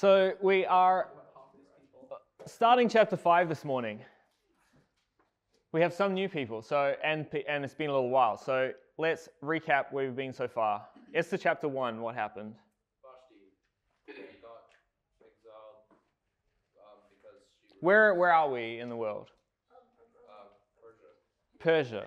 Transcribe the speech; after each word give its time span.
So 0.00 0.34
we 0.40 0.64
are 0.64 1.08
starting 2.46 2.88
chapter 2.88 3.16
5 3.16 3.48
this 3.48 3.64
morning. 3.64 3.98
We 5.72 5.80
have 5.80 5.92
some 5.92 6.14
new 6.14 6.28
people, 6.28 6.62
so 6.62 6.94
and 7.02 7.26
and 7.48 7.64
it's 7.64 7.74
been 7.74 7.90
a 7.90 7.92
little 7.92 8.08
while. 8.08 8.38
So 8.38 8.70
let's 8.96 9.28
recap 9.42 9.86
where 9.90 10.04
we've 10.04 10.14
been 10.14 10.32
so 10.32 10.46
far. 10.46 10.86
Esther 11.16 11.36
chapter 11.36 11.66
1, 11.66 12.00
what 12.00 12.14
happened? 12.14 12.54
Where 17.80 18.14
where 18.14 18.32
are 18.32 18.48
we 18.48 18.78
in 18.78 18.90
the 18.90 18.96
world? 18.96 19.32
Persia. 21.58 22.04
Persia. 22.04 22.06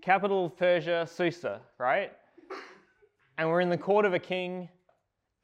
Capital 0.00 0.46
of 0.46 0.56
Persia, 0.56 1.06
Susa, 1.06 1.60
right? 1.76 2.10
And 3.36 3.50
we're 3.50 3.60
in 3.60 3.68
the 3.68 3.76
court 3.76 4.06
of 4.06 4.14
a 4.14 4.18
king 4.18 4.70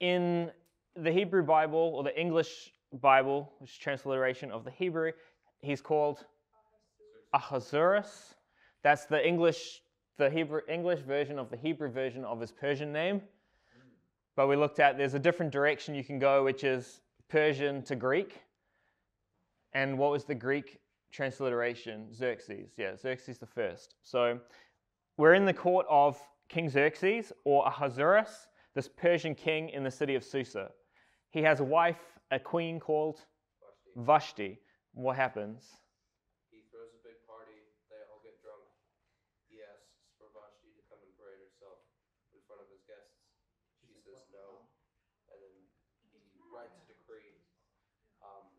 in 0.00 0.50
the 0.97 1.13
Hebrew 1.13 1.43
Bible 1.43 1.93
or 1.95 2.03
the 2.03 2.19
English 2.19 2.73
Bible, 2.93 3.53
which 3.59 3.71
is 3.71 3.79
transliteration 3.79 4.51
of 4.51 4.65
the 4.65 4.71
Hebrew. 4.71 5.12
He's 5.61 5.81
called 5.81 6.25
Ahasuerus. 7.33 8.35
That's 8.83 9.07
the 9.07 9.27
English, 9.27 9.83
the 10.17 10.31
Hebrew 10.31 10.61
English 10.69 11.01
version 11.01 11.39
of 11.39 11.51
the 11.51 11.57
Hebrew 11.57 11.91
version 11.91 12.25
of 12.25 12.41
his 12.41 12.51
Persian 12.51 12.93
name. 12.93 13.23
But 14.37 14.48
we 14.48 14.57
looked 14.57 14.81
at 14.81 14.97
there's 14.97 15.15
a 15.15 15.19
different 15.19 15.53
direction 15.53 15.95
you 15.95 16.05
can 16.05 16.19
go, 16.19 16.45
which 16.45 16.65
is 16.65 17.01
Persian 17.29 17.83
to 17.84 17.97
Greek. 17.97 18.41
And 19.73 19.98
what 19.98 20.11
was 20.11 20.25
the 20.25 20.34
Greek 20.34 20.79
transliteration? 21.12 22.12
Xerxes. 22.12 22.73
Yeah, 22.77 22.97
Xerxes 22.97 23.39
the 23.39 23.47
first. 23.47 23.95
So 24.03 24.41
we're 25.17 25.34
in 25.34 25.45
the 25.45 25.55
court 25.55 25.87
of 25.89 26.19
King 26.48 26.69
Xerxes 26.69 27.33
or 27.45 27.67
Ahasuerus, 27.67 28.48
this 28.75 28.89
Persian 28.89 29.34
king 29.34 29.69
in 29.69 29.84
the 29.84 29.91
city 29.91 30.15
of 30.15 30.25
Susa. 30.25 30.70
He 31.30 31.43
has 31.47 31.61
a 31.61 31.65
wife, 31.65 32.02
a 32.30 32.39
queen 32.39 32.83
called 32.83 33.23
Vashti. 33.95 34.59
Vashti. 34.59 34.98
What 34.98 35.14
happens? 35.14 35.62
He 36.50 36.67
throws 36.75 36.91
a 36.91 37.03
big 37.06 37.23
party. 37.23 37.55
They 37.86 38.03
all 38.11 38.19
get 38.27 38.34
drunk. 38.42 38.67
He 39.47 39.62
asks 39.62 39.95
for 40.19 40.27
Vashti 40.34 40.75
to 40.75 40.83
come 40.91 40.98
and 41.06 41.12
parade 41.14 41.39
herself 41.39 41.78
in 42.34 42.42
front 42.51 42.67
of 42.67 42.69
his 42.75 42.83
guests. 42.83 43.23
She 43.86 43.95
says 44.03 44.27
no, 44.34 44.67
and 45.31 45.39
then 45.39 45.55
he 46.34 46.42
writes 46.51 46.75
a 46.83 46.86
decree 46.91 47.39
um, 48.27 48.51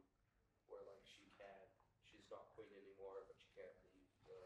where 0.71 0.87
like 0.87 1.03
she 1.03 1.27
can, 1.35 1.59
she's 2.07 2.23
not 2.31 2.55
queen 2.55 2.71
anymore, 2.71 3.27
but 3.27 3.35
she 3.35 3.51
can't 3.51 3.75
leave 3.91 4.07
the 4.31 4.39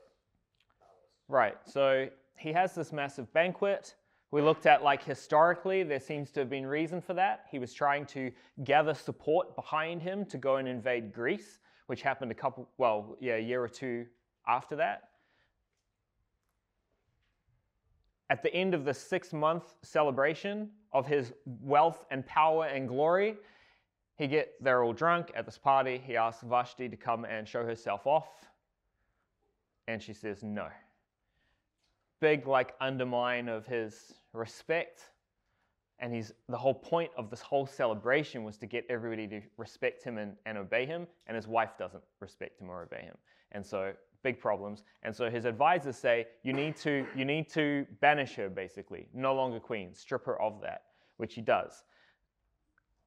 palace. 0.81 1.13
Right. 1.29 1.61
So 1.69 2.09
he 2.41 2.49
has 2.57 2.73
this 2.73 2.89
massive 2.89 3.29
banquet. 3.37 3.93
We 4.35 4.41
looked 4.41 4.65
at 4.65 4.83
like 4.83 5.01
historically, 5.01 5.83
there 5.83 6.01
seems 6.01 6.29
to 6.31 6.41
have 6.41 6.49
been 6.49 6.65
reason 6.65 6.99
for 6.99 7.13
that. 7.13 7.45
He 7.49 7.57
was 7.57 7.73
trying 7.73 8.05
to 8.07 8.33
gather 8.65 8.93
support 8.93 9.55
behind 9.55 10.01
him 10.01 10.25
to 10.25 10.37
go 10.37 10.57
and 10.57 10.67
invade 10.67 11.13
Greece, 11.13 11.59
which 11.87 12.01
happened 12.01 12.31
a 12.31 12.35
couple, 12.35 12.67
well, 12.77 13.15
yeah, 13.21 13.35
a 13.35 13.39
year 13.39 13.63
or 13.63 13.69
two 13.69 14.05
after 14.45 14.75
that. 14.75 15.03
At 18.29 18.43
the 18.43 18.53
end 18.53 18.73
of 18.73 18.83
the 18.83 18.93
six 18.93 19.31
month 19.31 19.73
celebration 19.83 20.69
of 20.91 21.07
his 21.07 21.31
wealth 21.61 22.03
and 22.11 22.25
power 22.25 22.65
and 22.65 22.89
glory, 22.89 23.37
he 24.17 24.27
get 24.27 24.61
they're 24.61 24.83
all 24.83 24.91
drunk 24.91 25.31
at 25.33 25.45
this 25.45 25.57
party. 25.57 26.01
He 26.05 26.17
asks 26.17 26.43
Vashti 26.43 26.89
to 26.89 26.97
come 26.97 27.23
and 27.23 27.47
show 27.47 27.63
herself 27.63 28.05
off, 28.05 28.27
and 29.87 30.03
she 30.03 30.11
says 30.11 30.43
no 30.43 30.67
big 32.19 32.47
like 32.47 32.73
undermine 32.81 33.47
of 33.47 33.65
his 33.65 34.13
respect. 34.35 35.11
And 35.99 36.13
he's 36.13 36.33
the 36.49 36.57
whole 36.57 36.73
point 36.73 37.11
of 37.17 37.29
this 37.29 37.41
whole 37.41 37.65
celebration 37.65 38.43
was 38.43 38.57
to 38.57 38.65
get 38.65 38.85
everybody 38.89 39.27
to 39.27 39.41
respect 39.57 40.03
him 40.03 40.17
and, 40.17 40.33
and 40.45 40.57
obey 40.57 40.85
him 40.85 41.07
and 41.27 41.35
his 41.35 41.47
wife 41.47 41.77
doesn't 41.79 42.03
respect 42.19 42.59
him 42.59 42.69
or 42.69 42.83
obey 42.83 43.01
him. 43.01 43.15
And 43.53 43.65
so 43.65 43.93
big 44.21 44.39
problems. 44.39 44.83
And 45.03 45.15
so 45.15 45.29
his 45.29 45.45
advisors 45.45 45.95
say 45.95 46.27
you 46.43 46.51
need 46.51 46.75
to 46.77 47.05
you 47.15 47.23
need 47.23 47.49
to 47.51 47.85
banish 48.01 48.35
her 48.35 48.49
basically. 48.49 49.07
No 49.13 49.33
longer 49.33 49.59
queen. 49.59 49.93
Strip 49.93 50.25
her 50.25 50.41
of 50.41 50.59
that 50.61 50.81
which 51.17 51.33
he 51.35 51.41
does. 51.41 51.83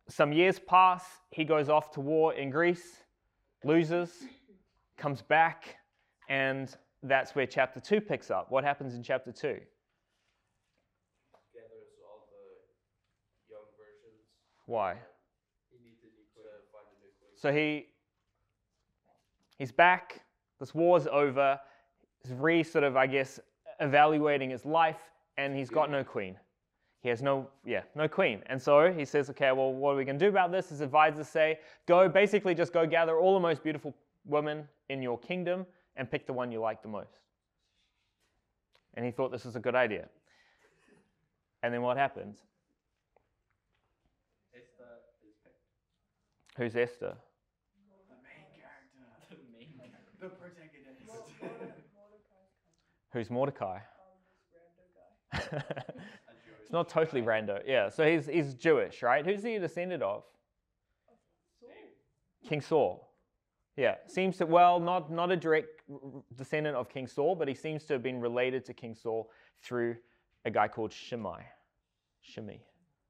Some 0.09 0.33
years 0.33 0.59
pass. 0.59 1.05
He 1.31 1.45
goes 1.45 1.69
off 1.69 1.91
to 1.93 2.01
war 2.01 2.33
in 2.33 2.49
greece 2.49 3.05
loses 3.65 4.25
comes 4.97 5.23
back 5.23 5.77
and 6.29 6.77
that's 7.03 7.35
where 7.35 7.47
chapter 7.47 7.81
2 7.81 8.01
picks 8.01 8.31
up. 8.31 8.51
What 8.51 8.65
happens 8.65 8.95
in 8.95 9.03
chapter 9.03 9.33
2? 9.33 9.49
Gathers 9.49 9.63
all 12.03 12.27
the 12.27 12.59
young 13.49 13.71
versions. 13.79 13.87
Why? 13.87 13.87
He 13.87 13.87
needs 13.87 13.87
a 13.87 13.87
new 13.87 13.87
queen 13.95 14.19
to 14.19 14.27
find 14.27 14.43
a 14.43 14.51
new 14.51 14.58
queen. 14.69 14.97
So 17.37 17.53
he 17.53 17.87
he's 19.59 19.73
back. 19.73 20.23
This 20.61 20.75
war's 20.75 21.07
over. 21.07 21.59
He's 22.23 22.33
re 22.33 22.63
sort 22.63 22.85
of, 22.85 22.97
I 22.97 23.07
guess, 23.07 23.39
evaluating 23.81 24.51
his 24.51 24.65
life, 24.65 25.01
and 25.37 25.57
he's 25.57 25.71
got 25.71 25.91
no 25.91 26.03
queen. 26.03 26.37
He 27.01 27.09
has 27.09 27.23
no, 27.23 27.49
yeah, 27.65 27.83
no 27.95 28.09
queen. 28.09 28.43
And 28.47 28.61
so 28.61 28.93
he 28.93 29.05
says, 29.05 29.31
okay, 29.31 29.53
well, 29.53 29.73
what 29.73 29.93
are 29.93 29.97
we 29.97 30.05
going 30.05 30.19
to 30.19 30.25
do 30.25 30.29
about 30.29 30.51
this? 30.51 30.71
His 30.71 30.81
advisors 30.81 31.29
say, 31.29 31.61
go, 31.87 32.09
basically 32.09 32.55
just 32.55 32.73
go 32.73 32.87
gather 32.87 33.19
all 33.19 33.35
the 33.35 33.41
most 33.41 33.63
beautiful 33.63 33.95
women 34.25 34.67
in 34.89 35.01
your 35.01 35.17
kingdom 35.19 35.65
and 35.97 36.11
pick 36.11 36.27
the 36.27 36.33
one 36.33 36.51
you 36.51 36.61
like 36.61 36.83
the 36.83 36.89
most. 36.89 37.21
And 38.95 39.07
he 39.07 39.13
thought 39.13 39.31
this 39.31 39.45
was 39.45 39.55
a 39.55 39.61
good 39.61 39.77
idea. 39.77 40.09
And 41.63 41.73
then 41.73 41.83
what 41.83 41.97
happens? 41.97 42.39
Esther 44.53 44.85
is 45.27 45.37
picked. 45.45 45.55
Who's 46.59 46.75
Esther? 46.75 47.15
The 48.09 48.17
main 48.25 48.45
character. 48.53 49.07
The 49.31 49.37
main 49.57 49.69
character. 49.79 49.99
The 50.21 50.29
protagonist. 50.29 50.89
Who's 53.13 53.31
Mordecai? 53.31 53.79
Jewish 55.33 55.53
it's 56.63 56.73
not 56.73 56.89
totally 56.89 57.23
rando. 57.23 57.61
Yeah, 57.65 57.89
so 57.89 58.05
he's, 58.05 58.27
he's 58.27 58.55
Jewish, 58.55 59.03
right? 59.03 59.25
Who's 59.25 59.45
he 59.45 59.59
descended 59.59 60.03
of? 60.03 60.25
King 62.49 62.61
Saul. 62.61 63.09
Yeah, 63.77 63.95
seems 64.09 64.39
to, 64.39 64.47
well, 64.47 64.81
not, 64.81 65.13
not 65.13 65.31
a 65.31 65.37
direct 65.37 65.83
descendant 66.37 66.75
of 66.77 66.89
King 66.89 67.07
Saul, 67.07 67.37
but 67.37 67.47
he 67.47 67.55
seems 67.55 67.85
to 67.85 67.93
have 67.93 68.03
been 68.03 68.21
related 68.21 68.65
to 68.65 68.75
King 68.75 68.97
Saul 68.97 69.31
through 69.63 69.97
a 70.45 70.51
guy 70.51 70.67
called 70.67 70.93
Shimei. 70.93 71.47
Shimei, 72.21 72.61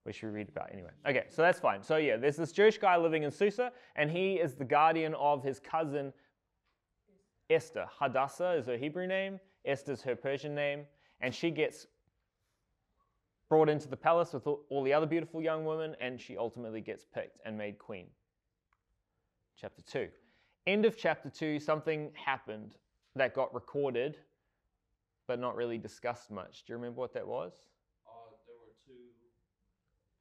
which 0.05 0.23
we 0.23 0.29
read 0.29 0.49
about 0.49 0.71
anyway. 0.73 0.91
Okay, 1.07 1.25
so 1.29 1.43
that's 1.43 1.61
fine. 1.61 1.83
So 1.83 1.97
yeah, 1.97 2.17
there's 2.17 2.37
this 2.37 2.53
Jewish 2.53 2.79
guy 2.79 2.97
living 2.97 3.23
in 3.23 3.31
Susa, 3.31 3.73
and 3.97 4.11
he 4.11 4.35
is 4.35 4.55
the 4.55 4.65
guardian 4.65 5.15
of 5.15 5.43
his 5.43 5.61
cousin 5.61 6.13
Esther. 7.51 7.87
Hadassah 7.99 8.53
is 8.53 8.67
her 8.67 8.77
Hebrew 8.77 9.07
name, 9.07 9.41
Esther's 9.65 10.03
her 10.03 10.17
Persian 10.17 10.55
name, 10.55 10.85
and 11.21 11.35
she 11.35 11.51
gets 11.51 11.87
brought 13.49 13.69
into 13.69 13.89
the 13.89 13.97
palace 13.97 14.33
with 14.33 14.47
all, 14.47 14.83
the 14.85 14.93
other 14.93 15.07
beautiful 15.07 15.41
young 15.41 15.65
women, 15.65 15.97
and 16.01 16.21
she 16.21 16.37
ultimately 16.37 16.81
gets 16.81 17.05
picked 17.05 17.39
and 17.45 17.57
made 17.57 17.79
queen. 17.79 18.07
Chapter 19.57 19.83
2. 19.83 20.09
End 20.67 20.85
of 20.85 20.97
chapter 20.97 21.31
2, 21.31 21.59
something 21.59 22.11
happened 22.13 22.75
that 23.17 23.35
got 23.35 23.53
recorded, 23.55 24.19
but 25.27 25.41
not 25.41 25.57
really 25.57 25.79
discussed 25.79 26.31
much. 26.31 26.65
Do 26.67 26.73
you 26.73 26.77
remember 26.77 27.01
what 27.01 27.15
that 27.15 27.27
was? 27.27 27.53
Uh, 28.05 28.37
there 28.45 28.57
were 28.61 28.77
two 28.85 29.09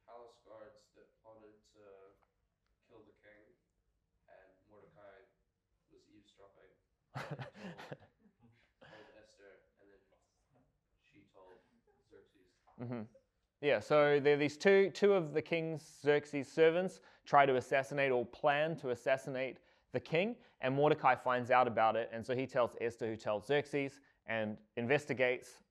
palace 0.08 0.40
guards 0.48 0.80
that 0.96 1.04
plotted 1.20 1.52
to 1.76 1.84
kill 2.88 3.04
the 3.04 3.16
king, 3.20 3.44
and 4.32 4.48
Mordecai 4.72 5.20
was 5.92 6.00
eavesdropping. 6.08 6.72
and 6.72 7.07
told 7.07 7.07
Esther, 9.18 9.50
and 9.80 9.90
then 9.90 10.00
she 11.10 11.20
told 11.34 11.58
Xerxes. 12.10 12.48
hmm 12.78 13.02
Yeah, 13.60 13.80
so 13.80 14.20
there 14.20 14.34
are 14.34 14.36
these 14.36 14.56
two, 14.56 14.90
two 14.90 15.12
of 15.12 15.32
the 15.34 15.42
king's 15.42 15.82
Xerxes' 16.02 16.50
servants 16.50 17.00
try 17.24 17.46
to 17.46 17.56
assassinate 17.56 18.10
or 18.12 18.24
plan 18.26 18.76
to 18.76 18.90
assassinate 18.90 19.58
the 19.92 20.00
king, 20.00 20.36
and 20.60 20.74
Mordecai 20.74 21.14
finds 21.14 21.50
out 21.50 21.66
about 21.66 21.96
it, 21.96 22.10
and 22.12 22.24
so 22.24 22.34
he 22.34 22.46
tells 22.46 22.76
Esther, 22.80 23.06
who 23.06 23.16
tells 23.16 23.46
Xerxes, 23.46 24.00
and 24.26 24.56
investigates, 24.76 25.62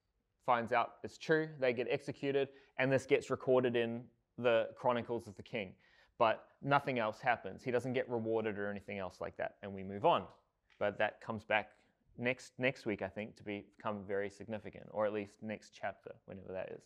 finds 0.45 0.71
out 0.71 0.95
it's 1.03 1.17
true, 1.17 1.49
they 1.59 1.73
get 1.73 1.87
executed, 1.89 2.49
and 2.77 2.91
this 2.91 3.05
gets 3.05 3.29
recorded 3.29 3.75
in 3.75 4.03
the 4.37 4.69
Chronicles 4.75 5.27
of 5.27 5.35
the 5.35 5.43
King. 5.43 5.73
But 6.17 6.45
nothing 6.63 6.97
else 6.97 7.19
happens. 7.19 7.63
He 7.63 7.69
doesn't 7.69 7.93
get 7.93 8.09
rewarded 8.09 8.57
or 8.57 8.69
anything 8.69 8.97
else 8.97 9.21
like 9.21 9.37
that, 9.37 9.55
and 9.61 9.73
we 9.73 9.83
move 9.83 10.05
on. 10.05 10.23
But 10.79 10.97
that 10.99 11.21
comes 11.21 11.43
back 11.43 11.71
next 12.17 12.53
next 12.57 12.85
week, 12.85 13.01
I 13.01 13.07
think, 13.07 13.35
to 13.37 13.43
become 13.43 14.03
very 14.07 14.29
significant, 14.29 14.85
or 14.91 15.05
at 15.05 15.13
least 15.13 15.35
next 15.41 15.71
chapter, 15.73 16.11
whenever 16.25 16.53
that 16.53 16.71
is. 16.71 16.83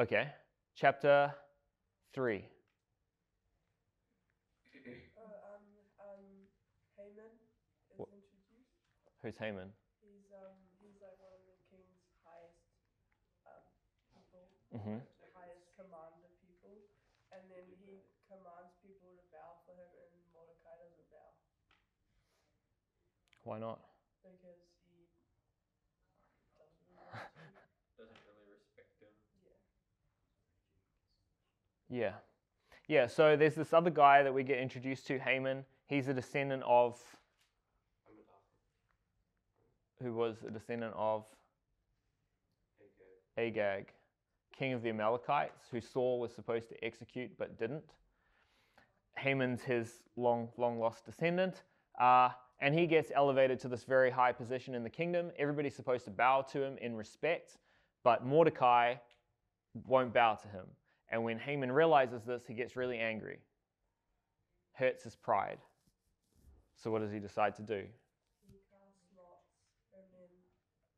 Okay, 0.00 0.28
chapter 0.74 1.32
three. 2.12 2.44
Uh, 5.16 5.56
um, 5.56 5.64
um, 5.98 6.24
Haman 7.00 7.32
is 7.90 7.96
What? 7.96 8.08
introduced. 8.12 8.76
Who's 9.22 9.36
Haman? 9.38 9.72
He's 10.04 10.28
um, 10.36 10.54
he's 10.78 11.00
like 11.00 11.16
one 11.18 11.32
of 11.32 11.42
the 11.48 11.56
king's 11.72 11.98
highest 12.22 12.60
um, 13.48 13.64
people, 14.14 14.46
hmm 14.70 15.00
highest 15.32 15.72
commander 15.74 16.28
people, 16.44 16.76
and 17.32 17.42
then 17.50 17.64
he 17.80 18.04
commands 18.28 18.76
people 18.84 19.10
to 19.16 19.24
bow 19.32 19.64
for 19.64 19.74
him, 19.74 19.88
and 19.96 20.12
Mordecai 20.30 20.76
doesn't 20.76 21.08
bow 21.10 21.30
Why 23.46 23.60
not? 23.60 23.78
because 24.24 24.42
he 24.42 24.58
doesn't 24.58 24.74
really 24.90 25.06
want 26.58 26.66
to. 27.14 27.22
Doesn't 28.02 28.18
really 28.26 28.50
respect 28.50 28.90
him. 28.98 29.14
Yeah. 31.88 32.10
Yeah. 32.10 32.14
Yeah, 32.88 33.06
so 33.06 33.36
there's 33.36 33.54
this 33.54 33.72
other 33.72 33.90
guy 33.90 34.24
that 34.24 34.34
we 34.34 34.42
get 34.42 34.58
introduced 34.58 35.06
to, 35.06 35.20
Haman. 35.20 35.64
He's 35.86 36.08
a 36.08 36.14
descendant 36.14 36.64
of, 36.66 37.00
I'm 38.04 38.14
an 38.18 38.24
author. 40.02 40.04
who 40.04 40.12
was 40.14 40.42
a 40.42 40.50
descendant 40.50 40.94
of 40.96 41.24
Okay. 43.38 43.46
Agag, 43.48 43.92
king 44.58 44.72
of 44.72 44.82
the 44.82 44.88
Amalekites, 44.88 45.68
who 45.70 45.80
Saul 45.80 46.18
was 46.18 46.34
supposed 46.34 46.68
to 46.70 46.84
execute 46.84 47.30
but 47.38 47.56
didn't. 47.56 47.84
Haman's 49.16 49.62
his 49.62 50.02
long, 50.16 50.48
long 50.56 50.80
lost 50.80 51.06
descendant, 51.06 51.62
uh, 52.00 52.30
and 52.60 52.74
he 52.74 52.86
gets 52.86 53.12
elevated 53.14 53.58
to 53.60 53.68
this 53.68 53.84
very 53.84 54.10
high 54.10 54.32
position 54.32 54.74
in 54.74 54.82
the 54.82 54.90
kingdom. 54.90 55.30
Everybody's 55.38 55.74
supposed 55.74 56.04
to 56.06 56.10
bow 56.10 56.42
to 56.52 56.62
him 56.62 56.78
in 56.80 56.96
respect, 56.96 57.58
but 58.02 58.24
Mordecai 58.24 58.94
won't 59.86 60.14
bow 60.14 60.34
to 60.34 60.48
him. 60.48 60.64
And 61.10 61.22
when 61.22 61.38
Haman 61.38 61.70
realizes 61.70 62.22
this, 62.24 62.46
he 62.46 62.54
gets 62.54 62.74
really 62.74 62.98
angry, 62.98 63.38
hurts 64.72 65.04
his 65.04 65.14
pride. 65.14 65.58
So, 66.74 66.90
what 66.90 67.00
does 67.00 67.12
he 67.12 67.18
decide 67.18 67.54
to 67.56 67.62
do? 67.62 67.84
He 68.48 68.58
casts 68.70 69.06
lots, 69.16 69.48
and 69.94 70.02
then 70.12 70.28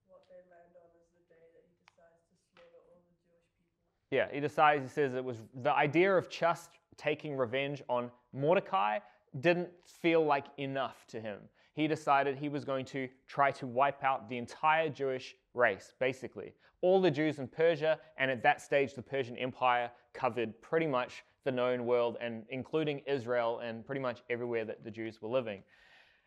what 0.06 0.22
they 0.28 0.43
land 0.50 0.75
on 0.75 0.90
is 0.96 1.06
the 1.14 1.22
day 1.28 1.44
that 1.55 1.62
he 1.66 1.75
decides 1.87 2.19
to 2.31 2.34
slaughter 2.55 2.82
all 2.90 3.02
the 3.06 3.14
Jewish 3.22 3.46
people. 3.55 3.70
Yeah, 4.10 4.26
he 4.32 4.40
decides, 4.40 4.82
he 4.82 4.88
says 4.88 5.14
it 5.14 5.25
was 5.25 5.43
the 5.62 5.72
idea 5.72 6.16
of 6.16 6.31
just 6.31 6.78
taking 6.96 7.37
revenge 7.37 7.82
on 7.88 8.10
Mordecai 8.32 8.99
didn't 9.40 9.70
feel 9.85 10.25
like 10.25 10.46
enough 10.58 11.06
to 11.08 11.20
him. 11.20 11.38
He 11.75 11.87
decided 11.87 12.37
he 12.37 12.49
was 12.49 12.64
going 12.64 12.85
to 12.87 13.08
try 13.26 13.50
to 13.52 13.67
wipe 13.67 14.02
out 14.02 14.29
the 14.29 14.37
entire 14.37 14.88
Jewish 14.88 15.37
race, 15.55 15.94
basically. 16.00 16.55
All 16.81 17.00
the 17.00 17.11
Jews 17.11 17.38
in 17.38 17.49
Persia, 17.49 17.99
and 18.17 18.31
at 18.31 18.43
that 18.43 18.61
stage, 18.61 18.94
the 18.94 19.02
Persian 19.02 19.37
Empire 19.37 19.90
covered 20.12 20.61
pretty 20.61 20.87
much 20.87 21.25
the 21.44 21.52
known 21.52 21.87
world, 21.87 22.17
and 22.20 22.44
including 22.50 23.00
Israel 23.06 23.61
and 23.61 23.87
pretty 23.87 24.00
much 24.00 24.23
everywhere 24.29 24.64
that 24.64 24.85
the 24.85 24.90
Jews 24.90 25.23
were 25.23 25.29
living. 25.29 25.62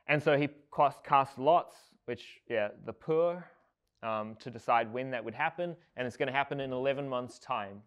And 0.07 0.21
so 0.21 0.37
he 0.37 0.49
cast, 1.03 1.37
lots, 1.37 1.75
which, 2.05 2.41
yeah, 2.49 2.69
the 2.85 2.93
Pur, 2.93 3.43
um, 4.03 4.35
to 4.39 4.49
decide 4.49 4.91
when 4.91 5.11
that 5.11 5.23
would 5.23 5.35
happen, 5.35 5.75
and 5.95 6.07
it's 6.07 6.17
going 6.17 6.27
to 6.27 6.33
happen 6.33 6.59
in 6.59 6.71
11 6.71 7.07
months' 7.07 7.39
time 7.39 7.81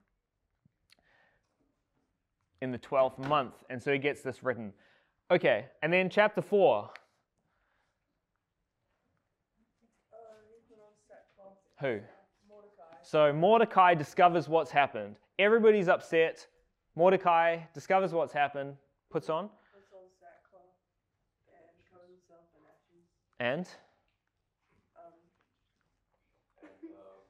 in 2.60 2.70
the 2.72 2.78
12th 2.78 3.18
month. 3.28 3.54
And 3.68 3.82
so 3.82 3.92
he 3.92 3.98
gets 3.98 4.22
this 4.22 4.42
written. 4.42 4.72
Okay, 5.30 5.66
and 5.82 5.92
then 5.92 6.10
chapter 6.10 6.42
4. 6.42 6.84
Uh, 10.12 10.16
he 10.48 10.60
put 10.68 10.78
on 10.80 10.92
sackcloth. 11.08 11.58
Who? 11.80 12.00
Mordecai. 12.48 12.96
So 13.02 13.32
Mordecai 13.32 13.94
discovers 13.94 14.48
what's 14.48 14.70
happened. 14.70 15.16
Everybody's 15.38 15.88
upset. 15.88 16.46
Mordecai 16.94 17.58
discovers 17.72 18.12
what's 18.12 18.32
happened, 18.32 18.76
puts 19.10 19.28
on, 19.28 19.48
Puts 19.74 19.90
on 19.92 20.06
sackcloth 20.20 20.70
and 21.50 21.66
covers 21.90 22.06
himself 22.14 22.46
in 22.54 22.62
ashes. 22.70 23.02
and 23.40 23.66
Um, 24.94 25.10
And 26.62 26.70
um, 26.94 27.26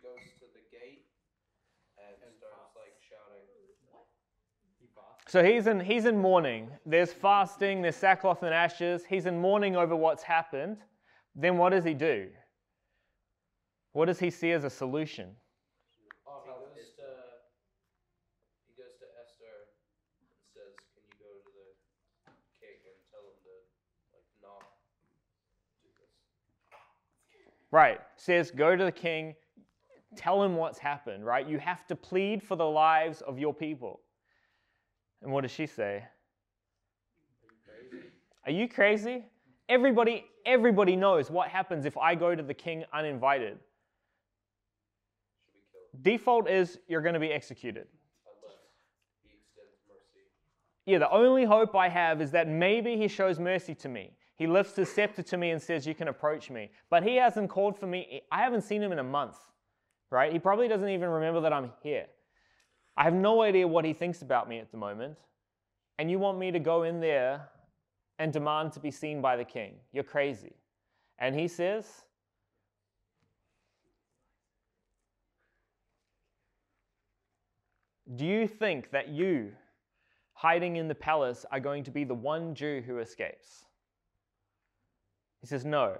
goes 0.00 0.24
to 0.40 0.46
the 0.56 0.64
gate 0.72 1.04
and, 2.00 2.16
And 2.24 2.32
starts 2.40 2.56
fasts. 2.56 2.80
like 2.80 2.96
shouting. 3.04 3.44
He 4.80 4.88
fasts. 4.96 5.19
So 5.30 5.44
he's 5.44 5.68
in 5.68 5.78
he's 5.78 6.06
in 6.06 6.18
mourning. 6.18 6.68
There's 6.84 7.12
fasting, 7.12 7.82
there's 7.82 7.94
sackcloth 7.94 8.42
and 8.42 8.52
ashes. 8.52 9.04
He's 9.08 9.26
in 9.26 9.40
mourning 9.40 9.76
over 9.76 9.94
what's 9.94 10.24
happened. 10.24 10.78
Then 11.36 11.56
what 11.56 11.70
does 11.70 11.84
he 11.84 11.94
do? 11.94 12.26
What 13.92 14.06
does 14.06 14.18
he 14.18 14.28
see 14.28 14.50
as 14.50 14.64
a 14.64 14.70
solution? 14.70 15.30
Oh, 16.26 16.42
he 16.42 16.50
goes 16.50 16.90
to 16.96 17.06
he 18.66 18.82
goes 18.82 18.98
to 18.98 19.06
Esther 19.22 19.70
and 20.18 20.26
says, 20.52 20.74
"Can 20.98 21.06
you 21.06 21.14
go 21.22 21.30
to 21.38 21.50
the 21.54 22.34
king 22.58 22.82
and 22.90 22.98
tell 23.14 23.22
him 23.22 23.38
to 23.46 23.54
like 24.10 24.26
not 24.42 24.66
do 25.80 25.90
this?" 25.94 26.10
Right. 27.70 28.00
Says, 28.16 28.50
go 28.50 28.74
to 28.74 28.84
the 28.84 28.90
king, 28.90 29.36
tell 30.16 30.42
him 30.42 30.56
what's 30.56 30.80
happened, 30.80 31.24
right? 31.24 31.48
You 31.48 31.58
have 31.60 31.86
to 31.86 31.94
plead 31.94 32.42
for 32.42 32.56
the 32.56 32.66
lives 32.66 33.20
of 33.20 33.38
your 33.38 33.54
people. 33.54 34.00
And 35.22 35.32
what 35.32 35.42
does 35.42 35.50
she 35.50 35.66
say? 35.66 36.04
Are 38.46 38.52
you 38.52 38.68
crazy? 38.68 39.24
Everybody, 39.68 40.24
everybody 40.46 40.96
knows 40.96 41.30
what 41.30 41.48
happens 41.48 41.84
if 41.84 41.96
I 41.96 42.14
go 42.14 42.34
to 42.34 42.42
the 42.42 42.54
king 42.54 42.84
uninvited. 42.92 43.58
Default 46.02 46.48
is 46.48 46.78
you're 46.88 47.02
going 47.02 47.14
to 47.14 47.20
be 47.20 47.32
executed. 47.32 47.86
Yeah, 50.86 50.98
the 50.98 51.10
only 51.10 51.44
hope 51.44 51.76
I 51.76 51.88
have 51.88 52.20
is 52.20 52.30
that 52.32 52.48
maybe 52.48 52.96
he 52.96 53.06
shows 53.06 53.38
mercy 53.38 53.74
to 53.76 53.88
me. 53.88 54.12
He 54.36 54.46
lifts 54.46 54.74
his 54.74 54.90
scepter 54.90 55.22
to 55.22 55.36
me 55.36 55.50
and 55.50 55.60
says, 55.60 55.86
You 55.86 55.94
can 55.94 56.08
approach 56.08 56.50
me. 56.50 56.70
But 56.88 57.02
he 57.02 57.16
hasn't 57.16 57.50
called 57.50 57.78
for 57.78 57.86
me. 57.86 58.22
I 58.32 58.42
haven't 58.42 58.62
seen 58.62 58.82
him 58.82 58.90
in 58.90 58.98
a 58.98 59.04
month, 59.04 59.36
right? 60.10 60.32
He 60.32 60.38
probably 60.38 60.66
doesn't 60.66 60.88
even 60.88 61.10
remember 61.10 61.42
that 61.42 61.52
I'm 61.52 61.70
here. 61.82 62.06
I 63.00 63.04
have 63.04 63.14
no 63.14 63.40
idea 63.40 63.66
what 63.66 63.86
he 63.86 63.94
thinks 63.94 64.20
about 64.20 64.46
me 64.46 64.58
at 64.58 64.70
the 64.70 64.76
moment. 64.76 65.16
And 65.98 66.10
you 66.10 66.18
want 66.18 66.38
me 66.38 66.50
to 66.50 66.58
go 66.58 66.82
in 66.82 67.00
there 67.00 67.48
and 68.18 68.30
demand 68.30 68.74
to 68.74 68.80
be 68.80 68.90
seen 68.90 69.22
by 69.22 69.38
the 69.38 69.44
king. 69.44 69.76
You're 69.90 70.04
crazy. 70.04 70.52
And 71.18 71.34
he 71.34 71.48
says, 71.48 71.86
Do 78.14 78.26
you 78.26 78.46
think 78.46 78.90
that 78.90 79.08
you, 79.08 79.52
hiding 80.34 80.76
in 80.76 80.86
the 80.86 80.94
palace, 80.94 81.46
are 81.50 81.60
going 81.60 81.84
to 81.84 81.90
be 81.90 82.04
the 82.04 82.12
one 82.12 82.54
Jew 82.54 82.82
who 82.86 82.98
escapes? 82.98 83.64
He 85.40 85.46
says, 85.46 85.64
No. 85.64 85.96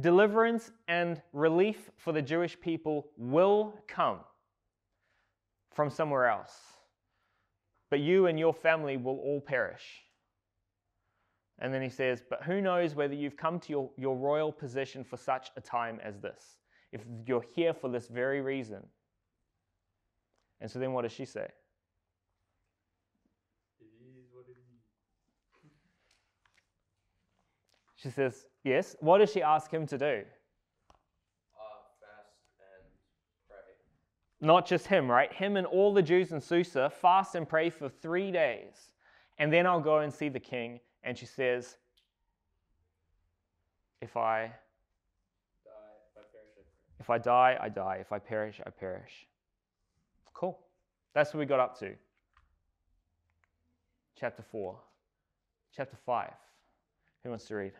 Deliverance 0.00 0.72
and 0.88 1.22
relief 1.32 1.92
for 1.96 2.12
the 2.12 2.22
Jewish 2.22 2.60
people 2.60 3.06
will 3.16 3.72
come 3.86 4.18
from 5.74 5.90
somewhere 5.90 6.26
else. 6.26 6.54
But 7.90 8.00
you 8.00 8.26
and 8.26 8.38
your 8.38 8.54
family 8.54 8.96
will 8.96 9.18
all 9.18 9.40
perish. 9.40 10.02
And 11.58 11.72
then 11.72 11.82
he 11.82 11.88
says, 11.88 12.22
But 12.28 12.42
who 12.42 12.60
knows 12.60 12.94
whether 12.94 13.14
you've 13.14 13.36
come 13.36 13.60
to 13.60 13.70
your, 13.70 13.90
your 13.96 14.16
royal 14.16 14.50
position 14.52 15.04
for 15.04 15.16
such 15.16 15.50
a 15.56 15.60
time 15.60 16.00
as 16.02 16.18
this? 16.18 16.58
If 16.92 17.02
you're 17.26 17.44
here 17.54 17.74
for 17.74 17.88
this 17.88 18.08
very 18.08 18.40
reason. 18.40 18.84
And 20.60 20.70
so 20.70 20.78
then 20.78 20.92
what 20.92 21.02
does 21.02 21.12
she 21.12 21.24
say? 21.24 21.48
She 28.04 28.10
says, 28.10 28.44
Yes. 28.64 28.96
What 29.00 29.18
does 29.18 29.32
she 29.32 29.42
ask 29.42 29.70
him 29.70 29.86
to 29.86 29.96
do? 29.96 30.04
Uh, 30.04 30.20
fast 32.00 32.36
and 32.60 32.84
pray. 33.48 33.72
Not 34.44 34.66
just 34.66 34.86
him, 34.86 35.10
right? 35.10 35.32
Him 35.32 35.56
and 35.56 35.66
all 35.66 35.92
the 35.92 36.02
Jews 36.02 36.32
in 36.32 36.40
Susa 36.40 36.90
fast 36.90 37.34
and 37.34 37.48
pray 37.48 37.70
for 37.70 37.88
three 37.88 38.30
days. 38.30 38.90
And 39.38 39.52
then 39.52 39.66
I'll 39.66 39.80
go 39.80 39.98
and 39.98 40.12
see 40.12 40.28
the 40.28 40.40
king. 40.40 40.80
And 41.02 41.16
she 41.16 41.26
says, 41.26 41.78
If 44.00 44.16
I 44.16 44.52
if 47.00 47.10
I 47.10 47.18
die, 47.18 47.58
I 47.60 47.68
die. 47.68 47.98
If 48.00 48.12
I 48.12 48.18
perish, 48.18 48.60
I 48.64 48.70
perish. 48.70 49.26
Cool. 50.32 50.58
That's 51.12 51.34
what 51.34 51.40
we 51.40 51.46
got 51.46 51.60
up 51.60 51.78
to. 51.80 51.94
Chapter 54.18 54.42
4. 54.42 54.78
Chapter 55.76 55.96
5. 56.06 56.30
Who 57.22 57.28
wants 57.30 57.44
to 57.46 57.56
read? 57.56 57.72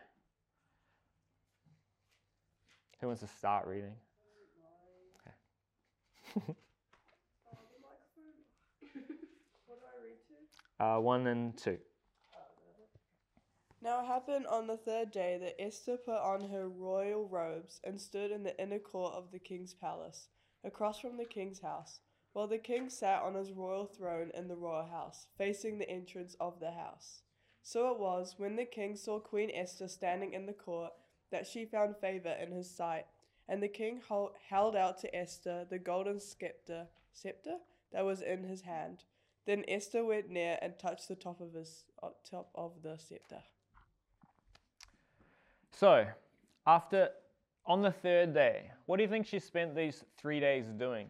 Who 3.01 3.07
wants 3.07 3.21
to 3.21 3.27
start 3.27 3.67
reading? 3.67 3.93
Oh, 4.27 4.31
the 4.37 5.21
microphone. 5.21 5.33
what 5.33 5.33
do 5.33 5.33
I 5.33 6.13
read 6.13 6.23
to? 6.23 6.24
Uh, 10.77 10.97
1 10.99 11.27
and 11.27 11.57
2. 11.57 11.77
Now 13.81 14.01
it 14.01 14.07
happened 14.07 14.45
on 14.47 14.67
the 14.67 14.77
third 14.77 15.11
day 15.11 15.37
that 15.39 15.61
Esther 15.61 15.95
put 15.95 16.17
on 16.17 16.49
her 16.49 16.67
royal 16.67 17.27
robes 17.27 17.79
and 17.83 18.01
stood 18.01 18.31
in 18.31 18.43
the 18.43 18.59
inner 18.61 18.79
court 18.79 19.13
of 19.13 19.31
the 19.31 19.39
king's 19.39 19.73
palace, 19.73 20.27
across 20.63 20.99
from 20.99 21.17
the 21.17 21.25
king's 21.25 21.61
house, 21.61 21.99
while 22.33 22.47
the 22.47 22.57
king 22.57 22.89
sat 22.89 23.21
on 23.21 23.35
his 23.35 23.51
royal 23.51 23.85
throne 23.85 24.31
in 24.33 24.47
the 24.47 24.55
royal 24.55 24.87
house, 24.87 25.27
facing 25.37 25.77
the 25.77 25.89
entrance 25.89 26.35
of 26.39 26.59
the 26.59 26.71
house. 26.71 27.21
So 27.61 27.91
it 27.91 27.99
was, 27.99 28.35
when 28.37 28.55
the 28.57 28.65
king 28.65 28.95
saw 28.95 29.19
Queen 29.19 29.51
Esther 29.53 29.87
standing 29.87 30.33
in 30.33 30.45
the 30.45 30.53
court, 30.53 30.91
that 31.31 31.47
she 31.47 31.65
found 31.65 31.95
favor 31.97 32.35
in 32.41 32.51
his 32.51 32.69
sight. 32.69 33.05
And 33.47 33.61
the 33.61 33.67
king 33.67 34.01
held 34.49 34.75
out 34.75 34.97
to 34.99 35.15
Esther 35.15 35.65
the 35.69 35.77
golden 35.77 36.19
scepter, 36.19 36.87
scepter 37.13 37.57
that 37.91 38.03
was 38.03 38.21
in 38.21 38.43
his 38.43 38.61
hand. 38.61 39.03
Then 39.45 39.63
Esther 39.67 40.03
went 40.03 40.29
near 40.29 40.57
and 40.61 40.77
touched 40.79 41.07
the 41.07 41.15
top 41.15 41.39
of 41.39 41.53
his 41.53 41.85
uh, 42.01 42.09
top 42.29 42.49
of 42.55 42.71
the 42.81 42.97
scepter. 42.97 43.41
So, 45.71 46.05
after 46.65 47.09
on 47.67 47.81
the 47.81 47.91
third 47.91 48.33
day, 48.33 48.71
what 48.85 48.97
do 48.97 49.03
you 49.03 49.09
think 49.09 49.27
she 49.27 49.39
spent 49.39 49.75
these 49.75 50.03
three 50.17 50.39
days 50.39 50.65
doing? 50.77 51.07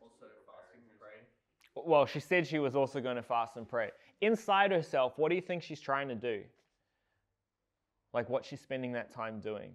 Also 0.00 0.26
fasting 0.46 0.80
and 0.90 0.98
praying. 0.98 1.86
Well, 1.88 2.06
she 2.06 2.20
said 2.20 2.46
she 2.46 2.58
was 2.58 2.74
also 2.74 3.00
going 3.00 3.16
to 3.16 3.22
fast 3.22 3.56
and 3.56 3.68
pray. 3.68 3.90
Inside 4.22 4.70
herself, 4.70 5.14
what 5.16 5.28
do 5.28 5.34
you 5.34 5.42
think 5.42 5.62
she's 5.62 5.80
trying 5.80 6.08
to 6.08 6.14
do? 6.14 6.42
Like 8.12 8.28
what 8.28 8.44
she's 8.44 8.60
spending 8.60 8.92
that 8.92 9.12
time 9.14 9.40
doing? 9.40 9.72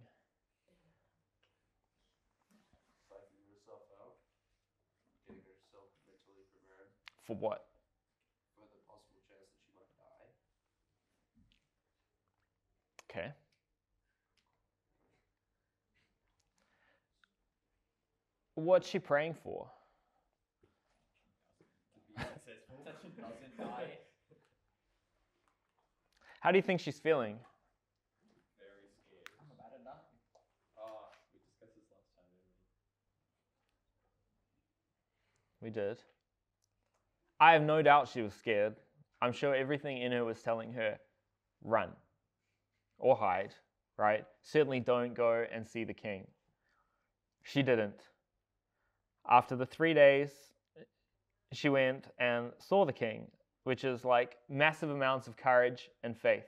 Psyching 3.07 3.47
herself 3.53 3.81
out. 4.01 4.15
Getting 5.27 5.43
herself 5.43 5.87
mentally 6.05 6.43
prepared 6.51 6.89
For 7.25 7.35
what? 7.35 7.65
for 8.55 8.67
the 8.67 8.79
possible 8.87 9.21
chance 9.29 9.47
that 9.47 9.59
she 9.63 9.71
might 9.71 9.87
die. 9.95 10.27
Okay. 13.09 13.31
What's 18.55 18.87
she 18.87 18.99
praying 18.99 19.35
for? 19.43 19.69
How 26.39 26.51
do 26.51 26.57
you 26.57 26.61
think 26.61 26.79
she's 26.79 26.99
feeling? 26.99 27.37
Very 28.59 28.87
scared. 29.07 29.27
I'm 29.39 29.51
about 29.51 29.71
to 29.75 29.83
die. 29.83 29.91
Ah, 30.77 31.09
we 31.33 31.39
discussed 31.39 31.75
this 31.75 31.83
last 31.91 32.07
time, 32.15 32.27
didn't 32.31 32.55
We 35.65 35.71
did. 35.71 35.97
I 37.39 37.53
have 37.53 37.63
no 37.63 37.81
doubt 37.81 38.07
she 38.07 38.21
was 38.21 38.35
scared. 38.35 38.75
I'm 39.19 39.31
sure 39.33 39.55
everything 39.55 39.99
in 39.99 40.11
her 40.11 40.23
was 40.23 40.43
telling 40.43 40.73
her, 40.73 40.99
run 41.63 41.89
or 42.99 43.15
hide, 43.15 43.55
right? 43.97 44.25
Certainly 44.43 44.81
don't 44.81 45.15
go 45.15 45.43
and 45.51 45.67
see 45.67 45.83
the 45.83 45.91
king. 45.91 46.27
She 47.41 47.63
didn't. 47.63 47.99
After 49.27 49.55
the 49.55 49.65
three 49.65 49.95
days, 49.95 50.29
she 51.51 51.69
went 51.69 52.09
and 52.19 52.51
saw 52.59 52.85
the 52.85 52.93
king, 52.93 53.25
which 53.63 53.83
is 53.83 54.05
like 54.05 54.37
massive 54.47 54.91
amounts 54.91 55.27
of 55.27 55.35
courage 55.35 55.89
and 56.03 56.15
faith. 56.15 56.45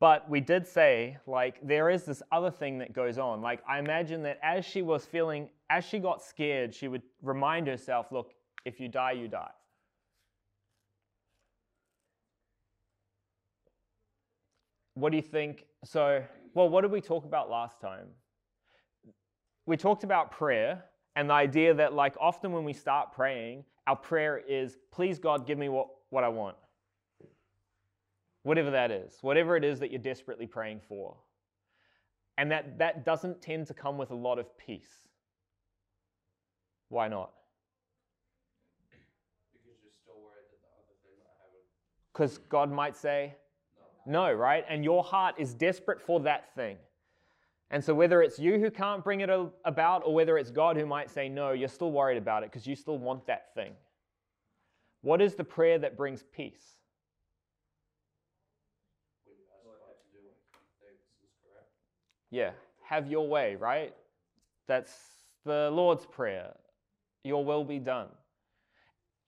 But 0.00 0.30
we 0.30 0.40
did 0.40 0.66
say, 0.66 1.18
like, 1.26 1.58
there 1.62 1.90
is 1.90 2.04
this 2.04 2.22
other 2.32 2.50
thing 2.50 2.78
that 2.78 2.94
goes 2.94 3.18
on. 3.18 3.42
Like, 3.42 3.62
I 3.68 3.78
imagine 3.78 4.22
that 4.22 4.38
as 4.42 4.64
she 4.64 4.80
was 4.80 5.04
feeling, 5.04 5.50
as 5.68 5.84
she 5.84 5.98
got 5.98 6.22
scared, 6.22 6.74
she 6.74 6.88
would 6.88 7.02
remind 7.22 7.66
herself, 7.66 8.10
look, 8.10 8.32
if 8.64 8.80
you 8.80 8.88
die, 8.88 9.12
you 9.12 9.28
die. 9.28 9.50
What 14.94 15.10
do 15.10 15.16
you 15.16 15.22
think? 15.22 15.66
So, 15.84 16.24
well, 16.54 16.70
what 16.70 16.80
did 16.80 16.90
we 16.90 17.02
talk 17.02 17.26
about 17.26 17.50
last 17.50 17.78
time? 17.78 18.06
We 19.66 19.76
talked 19.76 20.02
about 20.02 20.30
prayer 20.30 20.82
and 21.14 21.28
the 21.28 21.34
idea 21.34 21.74
that, 21.74 21.92
like, 21.92 22.14
often 22.18 22.52
when 22.52 22.64
we 22.64 22.72
start 22.72 23.12
praying, 23.12 23.64
our 23.86 23.96
prayer 23.96 24.38
is, 24.48 24.78
please, 24.90 25.18
God, 25.18 25.46
give 25.46 25.58
me 25.58 25.68
what, 25.68 25.88
what 26.08 26.24
I 26.24 26.28
want. 26.28 26.56
Whatever 28.42 28.70
that 28.70 28.90
is, 28.90 29.18
whatever 29.20 29.56
it 29.56 29.64
is 29.64 29.80
that 29.80 29.90
you're 29.90 30.00
desperately 30.00 30.46
praying 30.46 30.80
for. 30.88 31.16
And 32.38 32.50
that, 32.50 32.78
that 32.78 33.04
doesn't 33.04 33.42
tend 33.42 33.66
to 33.66 33.74
come 33.74 33.98
with 33.98 34.10
a 34.10 34.14
lot 34.14 34.38
of 34.38 34.56
peace. 34.56 35.08
Why 36.88 37.08
not? 37.08 37.32
because 39.52 39.78
you're 39.82 39.92
still 40.02 40.20
worried 40.22 40.48
that 40.50 40.60
the 40.60 40.72
other 40.78 40.96
thing 41.02 41.12
might 41.18 41.36
happen. 41.38 41.60
Because 42.12 42.38
God 42.48 42.72
might 42.72 42.96
say, 42.96 43.34
No. 44.06 44.28
no, 44.30 44.32
right? 44.32 44.64
And 44.68 44.84
your 44.84 45.04
heart 45.04 45.34
is 45.38 45.54
desperate 45.54 46.00
for 46.00 46.20
that 46.20 46.54
thing. 46.54 46.78
And 47.70 47.84
so, 47.84 47.94
whether 47.94 48.20
it's 48.20 48.38
you 48.38 48.58
who 48.58 48.70
can't 48.70 49.04
bring 49.04 49.20
it 49.20 49.30
about 49.64 50.02
or 50.04 50.12
whether 50.12 50.36
it's 50.36 50.50
God 50.50 50.76
who 50.76 50.86
might 50.86 51.08
say 51.08 51.28
no, 51.28 51.52
you're 51.52 51.68
still 51.68 51.92
worried 51.92 52.18
about 52.18 52.42
it 52.42 52.50
because 52.50 52.66
you 52.66 52.74
still 52.74 52.98
want 52.98 53.26
that 53.28 53.54
thing. 53.54 53.72
What 55.02 55.22
is 55.22 55.36
the 55.36 55.44
prayer 55.44 55.78
that 55.78 55.96
brings 55.96 56.24
peace? 56.34 56.74
When 59.24 59.36
you 59.38 59.44
ask 59.54 59.64
God 59.64 59.94
to 60.02 60.08
do 60.10 60.18
things 60.82 60.98
is 61.22 61.30
correct. 61.46 61.70
Yeah, 62.30 62.50
have 62.82 63.10
your 63.10 63.28
way, 63.28 63.56
right? 63.56 63.94
That's 64.68 64.92
the 65.44 65.70
Lord's 65.72 66.06
Prayer. 66.06 66.54
Your 67.24 67.44
will 67.44 67.64
be 67.64 67.78
done. 67.78 68.08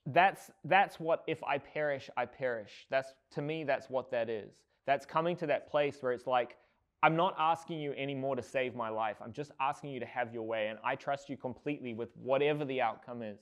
That's 0.05 0.51
that's 0.65 0.99
what 0.99 1.23
if 1.27 1.43
I 1.43 1.57
perish, 1.57 2.09
I 2.17 2.25
perish. 2.25 2.87
That's 2.89 3.13
to 3.31 3.41
me 3.41 3.63
that's 3.63 3.89
what 3.89 4.11
that 4.11 4.29
is. 4.29 4.51
That's 4.85 5.05
coming 5.05 5.35
to 5.37 5.47
that 5.47 5.69
place 5.69 5.97
where 6.01 6.11
it's 6.11 6.27
like 6.27 6.57
I'm 7.03 7.17
not 7.17 7.35
asking 7.37 7.81
you 7.81 7.93
anymore 7.93 8.37
to 8.37 8.41
save 8.41 8.75
my 8.75 8.87
life. 8.87 9.17
I'm 9.21 9.33
just 9.33 9.51
asking 9.59 9.91
you 9.91 9.99
to 9.99 10.05
have 10.05 10.33
your 10.33 10.43
way 10.43 10.67
and 10.67 10.79
I 10.85 10.95
trust 10.95 11.29
you 11.29 11.35
completely 11.35 11.93
with 11.93 12.09
whatever 12.15 12.63
the 12.63 12.81
outcome 12.81 13.21
is, 13.21 13.39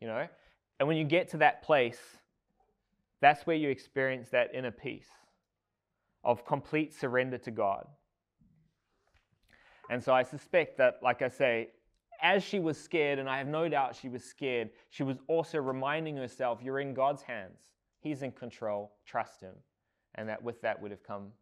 you 0.00 0.08
know? 0.08 0.26
And 0.80 0.88
when 0.88 0.96
you 0.96 1.04
get 1.04 1.28
to 1.30 1.36
that 1.36 1.62
place, 1.62 2.00
that's 3.20 3.46
where 3.46 3.54
you 3.54 3.68
experience 3.68 4.28
that 4.30 4.52
inner 4.52 4.72
peace 4.72 5.08
of 6.24 6.44
complete 6.44 6.92
surrender 6.92 7.38
to 7.38 7.52
God. 7.52 7.86
And 9.90 10.02
so 10.02 10.12
I 10.12 10.22
suspect 10.22 10.78
that, 10.78 10.98
like 11.02 11.22
I 11.22 11.28
say, 11.28 11.68
as 12.22 12.42
she 12.42 12.58
was 12.58 12.78
scared, 12.78 13.18
and 13.18 13.28
I 13.28 13.38
have 13.38 13.46
no 13.46 13.68
doubt 13.68 13.94
she 13.94 14.08
was 14.08 14.24
scared, 14.24 14.70
she 14.90 15.02
was 15.02 15.18
also 15.28 15.58
reminding 15.58 16.16
herself, 16.16 16.60
You're 16.62 16.80
in 16.80 16.94
God's 16.94 17.22
hands. 17.22 17.60
He's 18.00 18.22
in 18.22 18.32
control. 18.32 18.92
Trust 19.04 19.40
Him. 19.40 19.54
And 20.14 20.28
that 20.28 20.42
with 20.42 20.60
that 20.62 20.80
would 20.80 20.90
have 20.90 21.02
come 21.02 21.32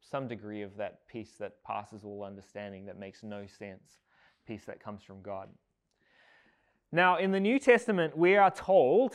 some 0.00 0.28
degree 0.28 0.62
of 0.62 0.76
that 0.76 1.06
peace 1.08 1.32
that 1.38 1.62
passes 1.64 2.04
all 2.04 2.24
understanding, 2.24 2.86
that 2.86 2.98
makes 2.98 3.22
no 3.22 3.46
sense, 3.46 3.98
peace 4.46 4.64
that 4.66 4.82
comes 4.82 5.02
from 5.02 5.22
God. 5.22 5.48
Now, 6.92 7.16
in 7.16 7.32
the 7.32 7.40
New 7.40 7.58
Testament, 7.58 8.16
we 8.16 8.36
are 8.36 8.50
told, 8.50 9.14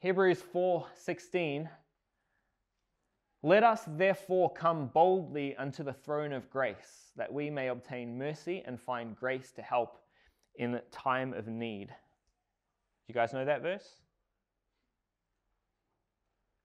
Hebrews 0.00 0.42
4:16, 0.42 1.68
let 3.42 3.64
us 3.64 3.82
therefore 3.86 4.52
come 4.52 4.86
boldly 4.86 5.56
unto 5.56 5.82
the 5.82 5.92
throne 5.92 6.32
of 6.32 6.48
grace, 6.48 7.10
that 7.16 7.32
we 7.32 7.50
may 7.50 7.68
obtain 7.68 8.16
mercy 8.16 8.62
and 8.66 8.80
find 8.80 9.16
grace 9.16 9.50
to 9.52 9.62
help 9.62 9.98
in 10.56 10.80
time 10.92 11.34
of 11.34 11.48
need. 11.48 11.88
Do 11.88 11.94
you 13.08 13.14
guys 13.14 13.32
know 13.32 13.44
that 13.44 13.62
verse? 13.62 14.02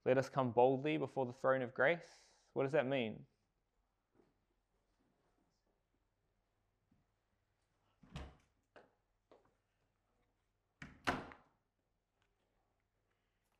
Let 0.05 0.17
us 0.17 0.29
come 0.29 0.51
boldly 0.51 0.97
before 0.97 1.25
the 1.25 1.33
throne 1.33 1.61
of 1.61 1.73
grace. 1.73 2.21
What 2.53 2.63
does 2.63 2.71
that 2.73 2.87
mean? 2.87 3.15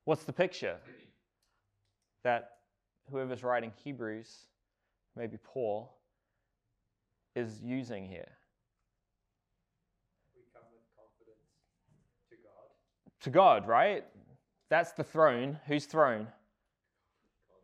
What's 0.06 0.24
the 0.24 0.32
picture? 0.32 0.78
That 2.24 2.57
whoever's 3.10 3.44
writing 3.44 3.72
Hebrews, 3.84 4.48
maybe 5.16 5.38
Paul, 5.44 5.94
is 7.36 7.62
using 7.62 8.08
here. 8.08 8.32
We 10.36 10.42
come 10.54 10.64
with 10.72 10.82
confidence 10.96 11.48
to 12.30 12.36
God. 12.36 13.22
To 13.22 13.30
God, 13.30 13.68
right? 13.68 14.06
That's 14.70 14.92
the 14.92 15.04
throne. 15.04 15.60
Whose 15.68 15.86
throne? 15.86 16.28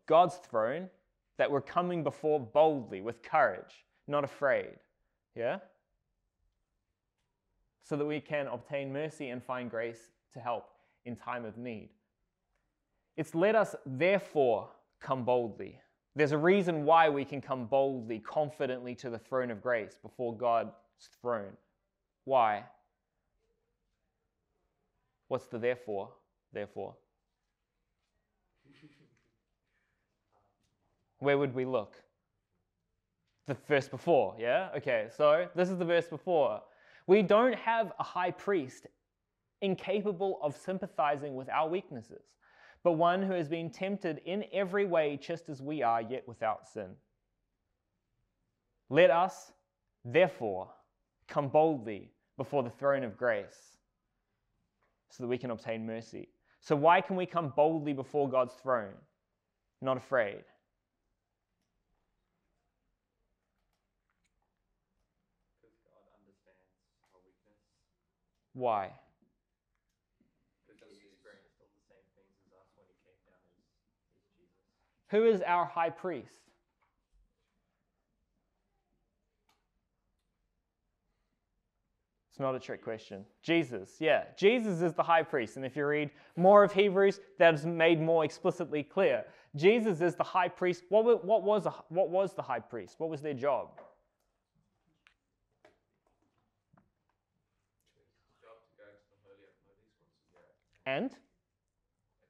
God's 0.06 0.36
throne 0.36 0.90
that 1.38 1.50
we're 1.50 1.62
coming 1.62 2.04
before 2.04 2.40
boldly, 2.40 3.02
with 3.02 3.24
courage, 3.24 3.86
not 4.08 4.24
afraid. 4.24 4.76
Yeah? 5.36 5.60
So 7.84 7.96
that 7.96 8.06
we 8.06 8.20
can 8.20 8.48
obtain 8.48 8.94
mercy 8.94 9.30
and 9.30 9.44
find 9.44 9.70
grace 9.70 10.12
to 10.34 10.40
help 10.40 10.70
in 11.06 11.16
time 11.16 11.46
of 11.46 11.58
need. 11.58 11.90
It's 13.18 13.36
let 13.36 13.56
us 13.56 13.76
therefore 13.86 14.70
come 15.04 15.24
boldly. 15.24 15.80
There's 16.16 16.32
a 16.32 16.38
reason 16.38 16.86
why 16.86 17.10
we 17.10 17.26
can 17.26 17.42
come 17.42 17.66
boldly, 17.66 18.20
confidently 18.20 18.96
to 18.96 19.10
the 19.10 19.20
throne 19.20 19.52
of 19.52 19.62
grace 19.62 20.00
before 20.02 20.36
God's 20.36 20.72
throne. 21.22 21.54
Why? 22.26 22.64
What's 25.28 25.46
the 25.48 25.58
therefore? 25.58 26.10
Therefore. 26.54 26.96
Where 31.20 31.38
would 31.38 31.56
we 31.56 31.66
look? 31.66 31.96
The 33.46 33.58
verse 33.68 33.88
before, 33.88 34.36
yeah? 34.38 34.70
Okay, 34.78 35.08
so 35.16 35.48
this 35.56 35.70
is 35.70 35.78
the 35.78 35.86
verse 35.86 36.08
before. 36.08 36.62
We 37.08 37.22
don't 37.22 37.56
have 37.56 37.92
a 38.00 38.04
high 38.04 38.32
priest 38.32 38.88
incapable 39.62 40.40
of 40.42 40.56
sympathizing 40.56 41.36
with 41.36 41.50
our 41.50 41.68
weaknesses, 41.68 42.24
but 42.84 42.94
one 42.94 43.24
who 43.24 43.34
has 43.34 43.48
been 43.48 43.70
tempted 43.70 44.22
in 44.26 44.46
every 44.52 44.86
way 44.86 45.18
just 45.22 45.50
as 45.50 45.62
we 45.62 45.82
are, 45.82 46.02
yet 46.02 46.28
without 46.28 46.68
sin. 46.68 46.90
Let 48.90 49.10
us, 49.10 49.52
therefore, 50.04 50.70
come 51.28 51.48
boldly 51.48 52.12
before 52.38 52.64
the 52.64 52.70
throne 52.70 53.04
of 53.04 53.18
grace 53.18 53.78
so 55.10 55.24
that 55.24 55.28
we 55.28 55.38
can 55.38 55.52
obtain 55.52 55.86
mercy. 55.86 56.28
So, 56.60 56.76
why 56.76 57.02
can 57.02 57.16
we 57.16 57.26
come 57.26 57.54
boldly 57.56 57.94
before 57.94 58.30
God's 58.30 58.54
throne? 58.56 58.96
Not 59.82 59.98
afraid. 59.98 60.44
Because 65.60 65.76
God 65.84 66.08
understands 66.16 66.72
our 67.12 67.20
weakness. 67.20 67.60
Why? 68.54 68.96
Because 70.72 70.96
he 70.96 71.04
experienced 71.04 71.60
all 71.60 71.68
the 71.76 71.84
same 71.92 72.08
things 72.16 72.32
as 72.48 72.56
us 72.56 72.72
when 72.80 72.88
he 72.88 72.96
came 73.04 73.20
down 73.28 73.44
as, 73.60 73.68
as 74.16 74.24
Jesus. 74.32 74.64
Who 75.14 75.26
is 75.26 75.42
our 75.46 75.66
high 75.66 75.92
priest? 75.92 76.40
It's 82.32 82.40
not 82.40 82.56
a 82.56 82.60
trick 82.60 82.84
question. 82.84 83.24
Jesus, 83.44 83.98
yeah. 84.00 84.24
Jesus 84.36 84.82
is 84.82 84.94
the 84.94 85.04
high 85.04 85.22
priest. 85.22 85.56
And 85.56 85.64
if 85.64 85.76
you 85.76 85.86
read 85.86 86.10
more 86.36 86.64
of 86.64 86.74
Hebrews, 86.74 87.20
that 87.38 87.54
is 87.54 87.64
made 87.64 88.02
more 88.02 88.26
explicitly 88.26 88.82
clear. 88.82 89.24
Jesus 89.56 90.02
is 90.02 90.16
the 90.16 90.24
high 90.24 90.48
priest. 90.48 90.82
What, 90.90 91.24
what, 91.24 91.44
was, 91.44 91.68
a, 91.68 91.76
what 91.90 92.10
was 92.10 92.34
the 92.34 92.42
high 92.42 92.62
priest? 92.62 92.96
What 92.98 93.12
was 93.12 93.22
their 93.22 93.36
job? 93.36 93.80
His 97.94 98.16
job 98.42 98.58
to 98.66 98.74
go 98.82 98.90
into 98.90 99.06
the 99.14 99.22
Holy 99.22 99.46
of 99.46 99.54
Holies 99.62 99.94
once 100.02 100.18
a 100.18 100.90
year 100.90 100.98
And 100.98 101.12
and 101.14 101.22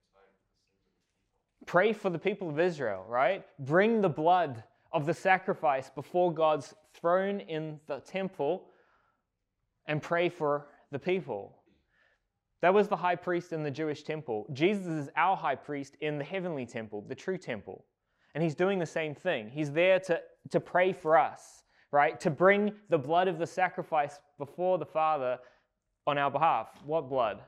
atone 0.03 0.11
for 0.11 0.19
the 0.19 0.35
sins 0.43 0.67
of 0.67 1.31
the 1.31 1.62
people. 1.62 1.62
Pray 1.74 1.92
for 1.92 2.12
the 2.12 2.20
people 2.20 2.51
of 2.51 2.60
Israel, 2.60 3.03
right? 3.10 3.44
Bring 3.58 4.00
the 4.00 4.08
blood 4.08 4.62
of 4.92 5.08
the 5.08 5.13
sacrifice 5.15 5.89
before 5.89 6.32
God's 6.32 6.75
throne 6.94 7.39
in 7.39 7.80
the 7.88 8.00
temple 8.01 8.65
and 9.88 10.00
pray 10.00 10.30
for 10.30 10.68
the 10.92 11.00
people. 11.00 11.58
That 12.62 12.75
was 12.75 12.89
the 12.89 12.96
high 12.96 13.15
priest 13.15 13.53
in 13.53 13.63
the 13.63 13.72
Jewish 13.72 14.03
temple. 14.03 14.46
Jesus 14.53 14.86
is 14.86 15.10
our 15.15 15.36
high 15.36 15.56
priest 15.56 15.98
in 16.00 16.20
the 16.20 16.24
heavenly 16.24 16.68
temple, 16.68 17.03
the 17.08 17.15
true 17.15 17.39
temple. 17.39 17.84
And 18.36 18.44
he's 18.44 18.53
doing 18.53 18.77
the 18.77 18.86
same 18.86 19.15
thing. 19.15 19.50
He's 19.50 19.72
there 19.72 20.00
to, 20.01 20.22
to 20.51 20.60
pray 20.60 20.94
for 20.94 21.18
us, 21.18 21.63
right? 21.92 22.20
To 22.20 22.30
bring 22.30 22.74
the 22.89 23.00
blood 23.00 23.27
of 23.27 23.39
the 23.39 23.48
sacrifice 23.48 24.20
before 24.38 24.77
the 24.77 24.86
Father 24.86 25.39
on 26.06 26.20
our 26.20 26.30
behalf. 26.30 26.68
What 26.86 27.10
blood 27.10 27.39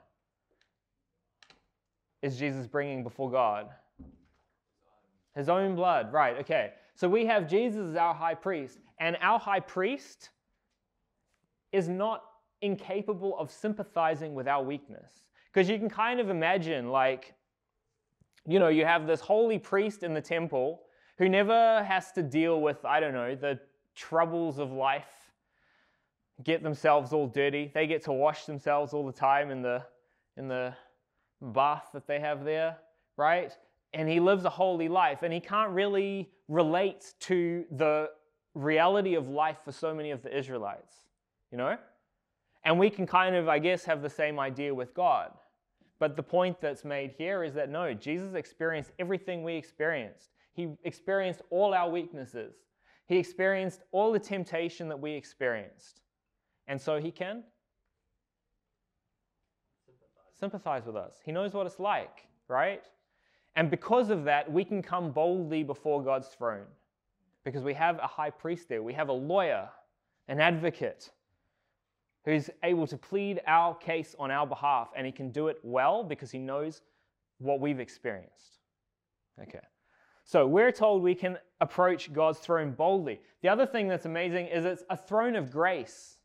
is 2.24 2.40
Jesus 2.40 2.66
bringing 2.66 3.04
before 3.04 3.30
God? 3.30 3.70
His 5.36 5.50
own 5.50 5.76
blood, 5.76 6.14
right, 6.14 6.38
okay. 6.40 6.72
So 6.96 7.10
we 7.10 7.26
have 7.26 7.48
Jesus 7.48 7.90
as 7.90 7.96
our 7.96 8.14
high 8.14 8.36
priest, 8.36 8.80
and 9.00 9.18
our 9.22 9.38
high 9.38 9.60
priest 9.60 10.30
is 11.72 11.90
not 11.90 12.24
incapable 12.62 13.38
of 13.38 13.52
sympathizing 13.52 14.34
with 14.34 14.48
our 14.48 14.64
weakness. 14.64 15.26
Because 15.54 15.70
you 15.70 15.78
can 15.78 15.90
kind 15.90 16.20
of 16.20 16.30
imagine, 16.30 16.90
like, 16.90 17.34
you 18.48 18.60
know, 18.60 18.70
you 18.70 18.86
have 18.86 19.08
this 19.08 19.20
holy 19.20 19.60
priest 19.60 20.04
in 20.04 20.14
the 20.14 20.22
temple 20.22 20.82
who 21.18 21.28
never 21.28 21.84
has 21.84 22.12
to 22.14 22.24
deal 22.24 22.62
with, 22.62 22.86
I 22.86 23.00
don't 23.00 23.14
know, 23.14 23.36
the 23.36 23.60
troubles 23.96 24.60
of 24.60 24.72
life, 24.72 25.32
get 26.44 26.62
themselves 26.62 27.14
all 27.14 27.28
dirty. 27.28 27.72
They 27.74 27.88
get 27.88 28.04
to 28.04 28.14
wash 28.14 28.46
themselves 28.46 28.94
all 28.94 29.06
the 29.06 29.14
time 29.14 29.52
in 29.52 29.62
the, 29.62 29.84
in 30.38 30.48
the 30.48 30.74
bath 31.42 31.90
that 31.94 32.08
they 32.08 32.20
have 32.20 32.44
there, 32.44 32.78
right? 33.18 33.52
And 33.96 34.10
he 34.10 34.20
lives 34.20 34.44
a 34.44 34.50
holy 34.50 34.90
life, 34.90 35.24
and 35.24 35.34
he 35.34 35.40
can't 35.40 35.72
really 35.72 36.30
relate 36.50 37.14
to 37.22 37.64
the 37.72 38.10
reality 38.54 39.16
of 39.16 39.30
life 39.30 39.58
for 39.64 39.72
so 39.72 39.96
many 39.96 40.12
of 40.12 40.22
the 40.22 40.38
Israelites, 40.38 40.94
you 41.50 41.58
know? 41.58 41.78
And 42.66 42.78
we 42.78 42.90
can 42.90 43.08
kind 43.08 43.36
of, 43.36 43.48
I 43.48 43.58
guess, 43.58 43.86
have 43.86 44.02
the 44.02 44.10
same 44.10 44.38
idea 44.38 44.76
with 44.76 44.94
God. 44.94 45.32
But 45.98 46.18
the 46.18 46.24
point 46.24 46.60
that's 46.60 46.84
made 46.84 47.14
here 47.18 47.42
is 47.46 47.54
that 47.54 47.70
no, 47.70 47.94
Jesus 47.94 48.34
experienced 48.34 48.92
everything 49.00 49.44
we 49.44 49.56
experienced. 49.56 50.32
He 50.52 50.68
experienced 50.84 51.42
all 51.50 51.74
our 51.74 51.90
weaknesses. 51.90 52.54
He 53.08 53.18
experienced 53.18 53.84
all 53.94 54.12
the 54.12 54.20
temptation 54.20 54.90
that 54.90 55.00
we 55.00 55.14
experienced. 55.14 56.02
And 56.68 56.82
so 56.82 57.00
he 57.00 57.12
can 57.12 57.44
Sympathize. 59.86 60.40
sympathize 60.40 60.86
with 60.86 60.98
us. 60.98 61.14
He 61.24 61.32
knows 61.32 61.54
what 61.54 61.66
it's 61.66 61.80
like, 61.80 62.28
right? 62.50 62.84
And 63.56 63.70
because 63.70 64.10
of 64.10 64.26
that, 64.26 64.52
we 64.52 64.66
can 64.66 64.82
come 64.82 65.12
boldly 65.12 65.64
before 65.64 66.04
God's 66.04 66.28
throne 66.28 66.66
because 67.44 67.64
we 67.64 67.74
have 67.74 67.98
a 68.00 68.08
high 68.08 68.30
priest 68.30 68.68
there. 68.68 68.84
We 68.84 68.94
have 68.94 69.10
a 69.10 69.14
lawyer, 69.14 69.70
an 70.28 70.42
advocate 70.42 71.12
who's 72.26 72.50
able 72.64 72.88
to 72.88 72.98
plead 72.98 73.40
our 73.46 73.76
case 73.76 74.16
on 74.18 74.32
our 74.32 74.48
behalf, 74.48 74.90
and 74.96 75.06
he 75.06 75.12
can 75.12 75.30
do 75.30 75.48
it 75.48 75.60
well 75.64 76.04
because 76.04 76.32
he 76.32 76.40
knows 76.40 76.82
what 77.38 77.60
we've 77.60 77.80
experienced. 77.80 78.60
Okay. 79.42 79.62
So 80.24 80.48
we're 80.48 80.72
told 80.72 81.04
we 81.04 81.14
can 81.14 81.38
approach 81.62 82.12
God's 82.12 82.40
throne 82.40 82.72
boldly. 82.72 83.22
The 83.44 83.50
other 83.50 83.68
thing 83.68 83.88
that's 83.88 84.06
amazing 84.06 84.48
is 84.48 84.66
it's 84.66 84.84
a 84.90 84.98
throne 84.98 85.36
of 85.36 85.52
grace. 85.52 86.18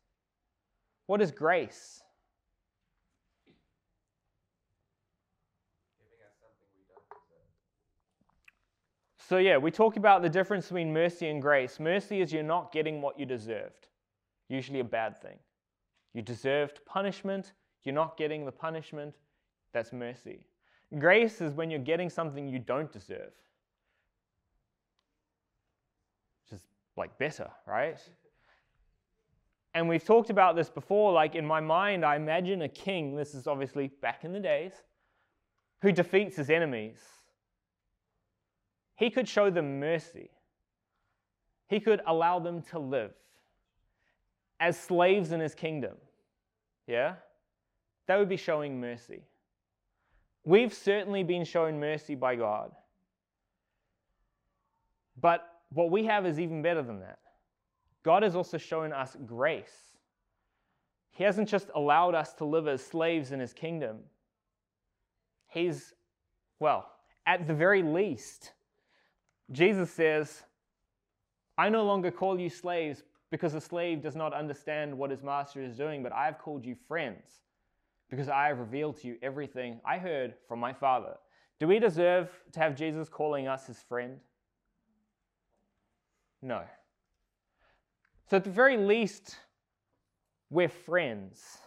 What 1.05 1.21
is 1.21 1.29
grace? 1.29 2.01
Giving 5.99 6.17
us 6.25 6.33
something 6.41 6.67
we 6.73 6.81
don't 6.89 7.05
deserve. 7.09 7.45
So, 9.31 9.37
yeah, 9.37 9.55
we 9.55 9.71
talk 9.71 9.95
about 9.95 10.21
the 10.21 10.27
difference 10.27 10.65
between 10.65 10.91
mercy 10.91 11.29
and 11.29 11.41
grace. 11.41 11.79
Mercy 11.79 12.19
is 12.19 12.33
you're 12.33 12.43
not 12.43 12.73
getting 12.73 13.01
what 13.01 13.17
you 13.17 13.25
deserved, 13.25 13.87
usually 14.49 14.81
a 14.81 14.83
bad 14.83 15.21
thing. 15.21 15.37
You 16.13 16.21
deserved 16.21 16.81
punishment, 16.85 17.53
you're 17.85 17.95
not 17.95 18.17
getting 18.17 18.43
the 18.43 18.51
punishment. 18.51 19.15
That's 19.71 19.93
mercy. 19.93 20.47
Grace 20.99 21.39
is 21.39 21.53
when 21.53 21.71
you're 21.71 21.79
getting 21.79 22.09
something 22.09 22.49
you 22.49 22.59
don't 22.59 22.91
deserve, 22.91 23.31
which 26.43 26.59
is 26.59 26.67
like 26.97 27.17
better, 27.17 27.49
right? 27.65 28.01
And 29.73 29.87
we've 29.87 30.03
talked 30.03 30.29
about 30.29 30.57
this 30.57 30.69
before. 30.69 31.13
Like 31.13 31.35
in 31.35 31.45
my 31.45 31.61
mind, 31.61 32.03
I 32.03 32.17
imagine 32.17 32.63
a 32.63 32.67
king, 32.67 33.15
this 33.15 33.33
is 33.33 33.47
obviously 33.47 33.91
back 34.01 34.25
in 34.25 34.33
the 34.33 34.41
days, 34.41 34.73
who 35.81 35.93
defeats 35.93 36.35
his 36.35 36.49
enemies 36.49 36.97
he 39.01 39.09
could 39.09 39.27
show 39.27 39.49
them 39.49 39.79
mercy. 39.79 40.29
He 41.67 41.79
could 41.79 42.01
allow 42.05 42.37
them 42.37 42.61
to 42.69 42.77
live 42.77 43.13
as 44.59 44.79
slaves 44.79 45.31
in 45.31 45.39
his 45.39 45.55
kingdom. 45.55 45.95
Yeah? 46.85 47.15
That 48.05 48.19
would 48.19 48.29
be 48.29 48.37
showing 48.37 48.79
mercy. 48.79 49.23
We've 50.43 50.71
certainly 50.71 51.23
been 51.23 51.45
shown 51.45 51.79
mercy 51.79 52.13
by 52.13 52.35
God. 52.35 52.73
But 55.19 55.47
what 55.69 55.89
we 55.89 56.05
have 56.05 56.27
is 56.27 56.39
even 56.39 56.61
better 56.61 56.83
than 56.83 56.99
that. 56.99 57.17
God 58.03 58.21
has 58.21 58.35
also 58.35 58.59
shown 58.59 58.93
us 58.93 59.17
grace. 59.25 59.95
He 61.09 61.23
hasn't 61.23 61.49
just 61.49 61.71
allowed 61.73 62.13
us 62.13 62.33
to 62.33 62.45
live 62.45 62.67
as 62.67 62.85
slaves 62.85 63.31
in 63.31 63.39
his 63.39 63.51
kingdom. 63.51 63.97
He's, 65.47 65.95
well, 66.59 66.87
at 67.25 67.47
the 67.47 67.55
very 67.55 67.81
least, 67.81 68.51
Jesus 69.51 69.91
says, 69.91 70.43
I 71.57 71.69
no 71.69 71.83
longer 71.83 72.11
call 72.11 72.39
you 72.39 72.49
slaves 72.49 73.03
because 73.29 73.53
a 73.53 73.61
slave 73.61 74.01
does 74.01 74.15
not 74.15 74.33
understand 74.33 74.97
what 74.97 75.11
his 75.11 75.23
master 75.23 75.61
is 75.61 75.77
doing, 75.77 76.03
but 76.03 76.11
I 76.11 76.25
have 76.25 76.37
called 76.37 76.65
you 76.65 76.75
friends 76.87 77.41
because 78.09 78.27
I 78.27 78.47
have 78.47 78.59
revealed 78.59 78.99
to 79.01 79.07
you 79.07 79.17
everything 79.21 79.79
I 79.85 79.97
heard 79.97 80.35
from 80.47 80.59
my 80.59 80.73
Father. 80.73 81.15
Do 81.59 81.67
we 81.67 81.79
deserve 81.79 82.29
to 82.53 82.59
have 82.59 82.75
Jesus 82.75 83.07
calling 83.07 83.47
us 83.47 83.67
his 83.67 83.79
friend? 83.79 84.17
No. 86.41 86.63
So, 88.29 88.37
at 88.37 88.43
the 88.43 88.49
very 88.49 88.77
least, 88.77 89.37
we're 90.49 90.69
friends. 90.69 91.59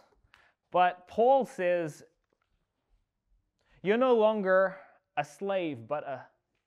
But 0.71 1.07
Paul 1.07 1.45
says, 1.45 2.03
You're 3.81 3.97
no 3.97 4.15
longer 4.15 4.75
a 5.15 5.23
slave, 5.23 5.87
but 5.87 6.03
a 6.03 6.21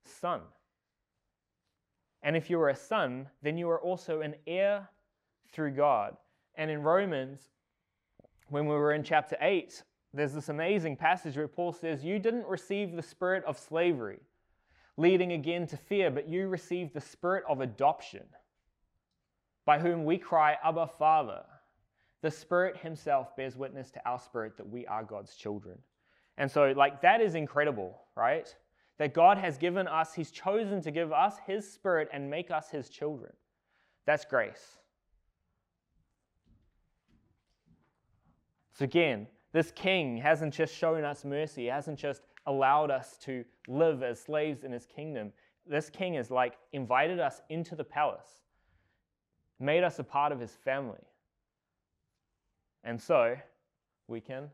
son. 0.05 0.41
And 2.29 2.37
if 2.37 2.51
you 2.51 2.61
are 2.61 2.69
a 2.69 2.77
son, 2.77 3.27
then 3.41 3.57
you 3.57 3.71
are 3.71 3.81
also 3.81 4.21
an 4.21 4.35
heir 4.47 4.87
through 5.51 5.71
God. 5.71 6.15
And 6.57 6.71
in 6.71 6.83
Romans, 6.83 7.49
when 8.51 8.67
we 8.67 8.75
were 8.75 8.93
in 8.93 9.03
chapter 9.03 9.39
8, 9.41 9.83
there's 10.13 10.35
this 10.35 10.51
amazing 10.51 10.97
passage 10.97 11.39
where 11.39 11.49
Paul 11.49 11.73
says, 11.73 12.05
You 12.05 12.19
didn't 12.19 12.47
receive 12.47 12.95
the 12.95 13.03
spirit 13.03 13.45
of 13.45 13.59
slavery, 13.59 14.19
leading 14.99 15.33
again 15.33 15.67
to 15.69 15.79
fear, 15.79 16.11
but 16.11 16.29
you 16.29 16.49
received 16.49 16.93
the 16.93 17.01
spirit 17.01 17.45
of 17.49 17.63
adoption, 17.63 18.27
by 19.65 19.79
whom 19.79 20.05
we 20.05 20.19
cry, 20.19 20.59
Abba, 20.63 20.87
Father. 20.99 21.45
The 22.21 22.31
Spirit 22.31 22.77
Himself 22.77 23.35
bears 23.39 23.57
witness 23.57 23.91
to 23.93 24.07
our 24.07 24.19
spirit 24.19 24.59
that 24.59 24.69
we 24.69 24.87
are 24.87 25.03
God's 25.03 25.35
children. 25.35 25.79
And 26.37 26.51
so, 26.51 26.75
like, 26.77 27.01
that 27.01 27.23
is 27.23 27.35
incredible, 27.35 28.03
right? 28.15 28.55
That 28.99 29.15
God 29.15 29.39
has 29.39 29.59
given 29.59 29.87
us, 29.87 30.15
He's 30.15 30.31
chosen 30.31 30.83
to 30.83 30.91
give 30.91 31.13
us 31.13 31.37
His 31.47 31.71
Spirit 31.71 32.09
and 32.13 32.29
make 32.29 32.51
us 32.51 32.71
His 32.71 32.89
children. 32.89 33.33
That's 34.07 34.25
grace. 34.25 34.79
So, 38.73 38.85
again, 38.85 39.27
this 39.53 39.73
king 39.73 40.19
hasn't 40.19 40.55
just 40.55 40.75
shown 40.75 41.05
us 41.05 41.25
mercy, 41.25 41.63
he 41.63 41.67
hasn't 41.67 41.99
just 41.99 42.23
allowed 42.47 42.91
us 42.91 43.17
to 43.19 43.45
live 43.67 44.03
as 44.03 44.21
slaves 44.21 44.63
in 44.63 44.73
his 44.73 44.87
kingdom. 44.87 45.33
This 45.67 45.91
king 45.91 46.15
has 46.15 46.31
like 46.31 46.55
invited 46.73 47.19
us 47.19 47.41
into 47.49 47.75
the 47.75 47.85
palace, 47.85 48.43
made 49.59 49.85
us 49.85 49.99
a 49.99 50.05
part 50.05 50.33
of 50.33 50.41
his 50.41 50.53
family. 50.53 51.05
And 52.85 53.01
so 53.01 53.37
we 54.07 54.21
can 54.21 54.49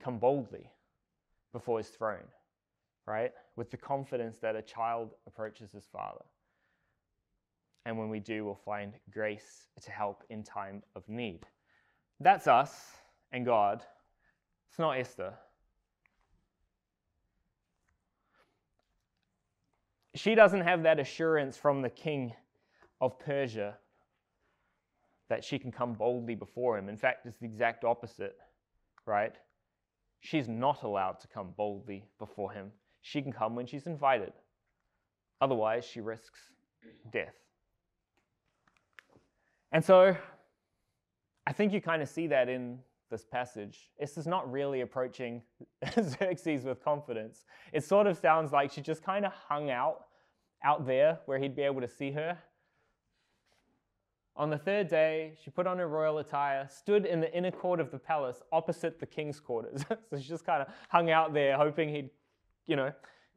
come 0.00 0.18
boldly 0.18 0.70
before 1.52 1.78
his 1.78 1.88
throne, 1.88 2.24
right? 3.06 3.32
With 3.56 3.70
the 3.70 3.76
confidence 3.76 4.38
that 4.38 4.56
a 4.56 4.62
child 4.62 5.14
approaches 5.26 5.72
his 5.72 5.86
father. 5.86 6.24
And 7.84 7.96
when 7.96 8.08
we 8.08 8.18
do, 8.18 8.44
we'll 8.44 8.60
find 8.64 8.92
grace 9.12 9.68
to 9.80 9.90
help 9.90 10.24
in 10.28 10.42
time 10.42 10.82
of 10.96 11.08
need. 11.08 11.46
That's 12.18 12.46
us 12.46 12.74
and 13.30 13.44
God. 13.44 13.82
It's 14.68 14.78
not 14.78 14.98
Esther. 14.98 15.34
She 20.16 20.34
doesn't 20.34 20.62
have 20.62 20.82
that 20.82 20.98
assurance 20.98 21.56
from 21.56 21.82
the 21.82 21.90
king 21.90 22.32
of 23.00 23.18
Persia 23.18 23.76
that 25.28 25.44
she 25.44 25.58
can 25.58 25.70
come 25.70 25.92
boldly 25.92 26.34
before 26.34 26.78
him. 26.78 26.88
In 26.88 26.96
fact, 26.96 27.26
it's 27.26 27.36
the 27.38 27.46
exact 27.46 27.84
opposite, 27.84 28.36
right? 29.04 29.34
She's 30.20 30.48
not 30.48 30.82
allowed 30.82 31.20
to 31.20 31.28
come 31.28 31.52
boldly 31.56 32.04
before 32.18 32.52
him. 32.52 32.72
She 33.06 33.22
can 33.22 33.32
come 33.32 33.54
when 33.54 33.66
she's 33.66 33.86
invited. 33.86 34.32
Otherwise, 35.40 35.84
she 35.84 36.00
risks 36.00 36.40
death. 37.12 37.36
And 39.70 39.84
so, 39.84 40.16
I 41.46 41.52
think 41.52 41.72
you 41.72 41.80
kind 41.80 42.02
of 42.02 42.08
see 42.08 42.26
that 42.26 42.48
in 42.48 42.80
this 43.08 43.24
passage. 43.24 43.90
Esther's 44.00 44.26
not 44.26 44.50
really 44.50 44.80
approaching 44.80 45.40
Xerxes 45.94 46.64
with 46.64 46.82
confidence. 46.82 47.44
It 47.72 47.84
sort 47.84 48.08
of 48.08 48.18
sounds 48.18 48.50
like 48.50 48.72
she 48.72 48.80
just 48.80 49.04
kind 49.04 49.24
of 49.24 49.32
hung 49.32 49.70
out 49.70 50.06
out 50.64 50.84
there 50.84 51.20
where 51.26 51.38
he'd 51.38 51.54
be 51.54 51.62
able 51.62 51.82
to 51.82 51.88
see 51.88 52.10
her. 52.10 52.36
On 54.34 54.50
the 54.50 54.58
third 54.58 54.88
day, 54.88 55.34
she 55.40 55.50
put 55.50 55.68
on 55.68 55.78
her 55.78 55.86
royal 55.86 56.18
attire, 56.18 56.68
stood 56.68 57.06
in 57.06 57.20
the 57.20 57.32
inner 57.32 57.52
court 57.52 57.78
of 57.78 57.92
the 57.92 57.98
palace 57.98 58.42
opposite 58.50 58.98
the 58.98 59.06
king's 59.06 59.38
quarters. 59.38 59.84
so 60.10 60.18
she 60.18 60.26
just 60.26 60.44
kind 60.44 60.62
of 60.62 60.68
hung 60.88 61.08
out 61.08 61.32
there, 61.32 61.56
hoping 61.56 61.88
he'd, 61.88 62.10
you 62.66 62.76
know, 62.76 62.92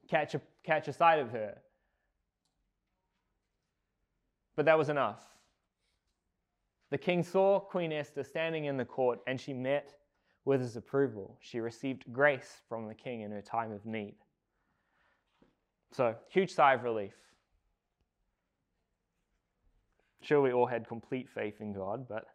catch 0.08 0.36
a, 0.36 0.42
catch 0.64 0.88
a 0.88 0.94
sight 0.94 1.20
of 1.20 1.32
her. 1.32 1.58
But 4.56 4.66
that 4.66 4.78
was 4.78 4.90
enough. 4.90 5.24
The 6.90 6.98
king 6.98 7.24
saw 7.24 7.60
Queen 7.60 7.92
Esther 7.92 8.24
standing 8.24 8.66
in 8.66 8.78
the 8.78 8.86
court, 8.86 9.20
and 9.28 9.40
she 9.40 9.54
met 9.54 9.94
with 10.46 10.60
his 10.60 10.76
approval. 10.76 11.38
She 11.40 11.60
received 11.60 12.12
grace 12.12 12.62
from 12.68 12.88
the 12.88 12.96
king 12.96 13.22
in 13.22 13.32
her 13.32 13.42
time 13.42 13.72
of 13.72 13.86
need. 13.86 14.16
So, 15.92 16.16
huge 16.30 16.54
sigh 16.54 16.74
of 16.74 16.84
relief. 16.84 17.14
Sure, 20.22 20.42
we 20.42 20.52
all 20.52 20.66
had 20.66 20.88
complete 20.88 21.30
faith 21.30 21.62
in 21.62 21.74
God, 21.74 22.08
but 22.08 22.26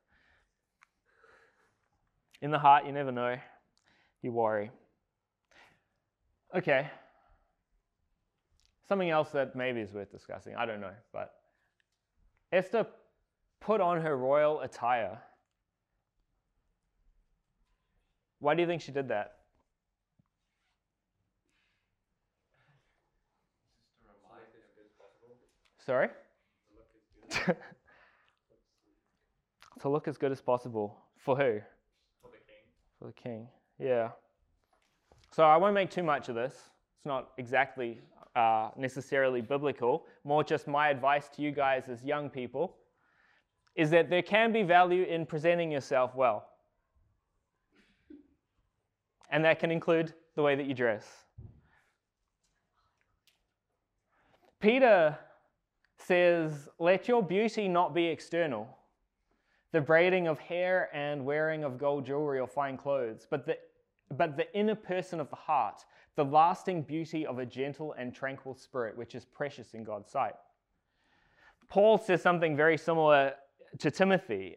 in 2.40 2.50
the 2.50 2.59
heart, 2.59 2.87
you 2.87 2.92
never 2.92 3.12
know. 3.12 3.37
You 4.22 4.33
worry. 4.33 4.70
Okay. 6.54 6.88
Something 8.86 9.10
else 9.10 9.30
that 9.30 9.56
maybe 9.56 9.80
is 9.80 9.92
worth 9.92 10.12
discussing. 10.12 10.54
I 10.54 10.66
don't 10.66 10.80
know, 10.80 10.92
but 11.12 11.34
Esther 12.52 12.86
put 13.60 13.80
on 13.80 14.00
her 14.00 14.16
royal 14.16 14.60
attire. 14.60 15.18
Why 18.38 18.54
do 18.54 18.60
you 18.60 18.68
think 18.68 18.82
she 18.82 18.92
did 18.92 19.08
that? 19.08 19.38
Sorry? 25.84 26.08
to 29.80 29.88
look 29.88 30.08
as 30.08 30.16
good 30.16 30.32
as 30.32 30.40
possible. 30.40 30.96
For 31.18 31.36
who? 31.36 31.60
For 32.22 32.30
the 32.30 32.38
king. 32.46 32.64
For 32.98 33.06
the 33.06 33.12
king. 33.12 33.48
Yeah. 33.78 34.10
So 35.35 35.42
I 35.42 35.57
won't 35.57 35.75
make 35.75 35.90
too 35.90 36.05
much 36.05 36.29
of 36.29 36.37
this. 36.37 36.53
It's 36.53 37.07
not 37.07 37.31
exactly 37.38 37.99
uh, 38.37 38.68
necessarily 38.77 39.40
biblical. 39.40 40.07
More 40.23 40.44
just 40.44 40.68
my 40.68 40.90
advice 40.90 41.29
to 41.31 41.42
you 41.42 41.51
guys 41.51 41.88
as 41.88 42.05
young 42.05 42.31
people 42.31 42.77
is 43.75 43.90
that 43.90 44.11
there 44.11 44.23
can 44.23 44.53
be 44.53 44.62
value 44.62 45.03
in 45.03 45.27
presenting 45.27 45.73
yourself 45.73 46.14
well. 46.14 46.47
And 49.29 49.44
that 49.44 49.59
can 49.59 49.73
include 49.73 50.14
the 50.37 50.42
way 50.42 50.55
that 50.55 50.66
you 50.66 50.75
dress. 50.75 51.05
Peter 54.61 55.18
says, 55.99 56.68
Let 56.79 57.09
your 57.09 57.25
beauty 57.25 57.66
not 57.66 57.92
be 57.92 58.07
external, 58.07 58.68
the 59.73 59.81
braiding 59.81 60.29
of 60.29 60.38
hair 60.38 60.90
and 60.94 61.25
wearing 61.25 61.64
of 61.64 61.77
gold 61.77 62.07
jewelry 62.07 62.38
or 62.38 62.47
fine 62.47 62.77
clothes, 62.77 63.27
but 63.29 63.47
the, 63.47 63.59
but 64.16 64.37
the 64.37 64.53
inner 64.57 64.74
person 64.74 65.20
of 65.20 65.31
the 65.31 65.37
heart, 65.37 65.85
the 66.16 66.24
lasting 66.24 66.83
beauty 66.83 67.27
of 67.27 67.38
a 67.38 67.46
gentle 67.46 67.94
and 67.98 68.14
tranquil 68.14 68.55
spirit, 68.55 68.96
which 68.96 69.14
is 69.14 69.24
precious 69.24 69.74
in 69.74 69.85
God's 69.85 70.11
sight. 70.11 70.35
Paul 71.68 71.98
says 71.98 72.22
something 72.22 72.57
very 72.57 72.79
similar 72.79 73.33
to 73.79 73.90
Timothy. 73.90 74.57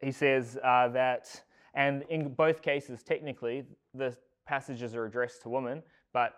He 0.00 0.12
says 0.12 0.58
uh, 0.62 0.88
that, 0.88 1.42
and 1.74 2.04
in 2.10 2.34
both 2.34 2.62
cases, 2.62 3.02
technically, 3.02 3.64
the 3.94 4.16
passages 4.46 4.94
are 4.94 5.06
addressed 5.06 5.42
to 5.42 5.48
women, 5.48 5.82
but 6.12 6.34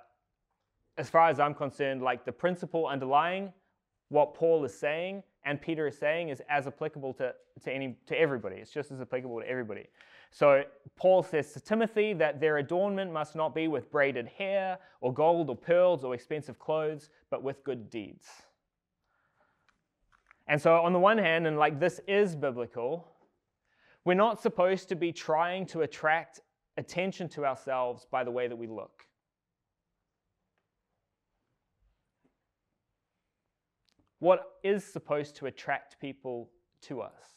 as 0.99 1.11
far 1.11 1.29
as 1.29 1.38
I'm 1.38 1.55
concerned, 1.55 2.03
like 2.03 2.25
the 2.25 2.33
principle 2.33 2.87
underlying 2.87 3.53
what 4.09 4.35
Paul 4.35 4.64
is 4.64 4.79
saying 4.79 5.23
and 5.45 5.61
Peter 5.61 5.87
is 5.87 5.97
saying 5.99 6.29
is 6.31 6.42
as 6.49 6.66
applicable 6.66 7.14
to, 7.14 7.35
to, 7.64 7.73
any, 7.73 7.97
to 8.07 8.19
everybody. 8.19 8.57
It's 8.57 8.71
just 8.71 8.90
as 8.90 9.01
applicable 9.01 9.40
to 9.40 9.49
everybody. 9.49 9.87
So 10.37 10.64
Paul 10.96 11.22
says 11.22 11.55
to 11.55 11.61
Timothy 11.61 12.12
that 12.12 12.40
their 12.40 12.59
adornment 12.59 13.11
must 13.11 13.35
not 13.35 13.55
be 13.55 13.68
with 13.68 13.90
braided 13.90 14.29
hair 14.29 14.77
or 15.01 15.11
gold 15.11 15.49
or 15.49 15.57
pearls 15.57 16.05
or 16.05 16.12
expensive 16.12 16.59
clothes, 16.59 17.09
but 17.31 17.42
with 17.42 17.64
good 17.64 17.88
deeds. 17.88 18.27
And 20.46 20.61
so, 20.61 20.75
on 20.75 20.92
the 20.92 20.99
one 20.99 21.16
hand, 21.16 21.46
and 21.46 21.57
like 21.57 21.81
this 21.81 22.03
is 22.07 22.37
biblical, 22.37 23.09
we're 24.05 24.12
not 24.12 24.38
supposed 24.38 24.90
to 24.90 24.94
be 24.94 25.11
trying 25.11 25.64
to 25.68 25.81
attract 25.81 26.40
attention 26.77 27.31
to 27.31 27.46
ourselves 27.46 28.07
by 28.11 28.22
the 28.22 28.31
way 28.31 28.46
that 28.46 28.57
we 28.57 28.66
look. 28.66 29.05
What 34.18 34.44
is 34.62 34.85
supposed 34.85 35.37
to 35.37 35.46
attract 35.46 35.99
people 35.99 36.51
to 36.83 37.01
us? 37.01 37.36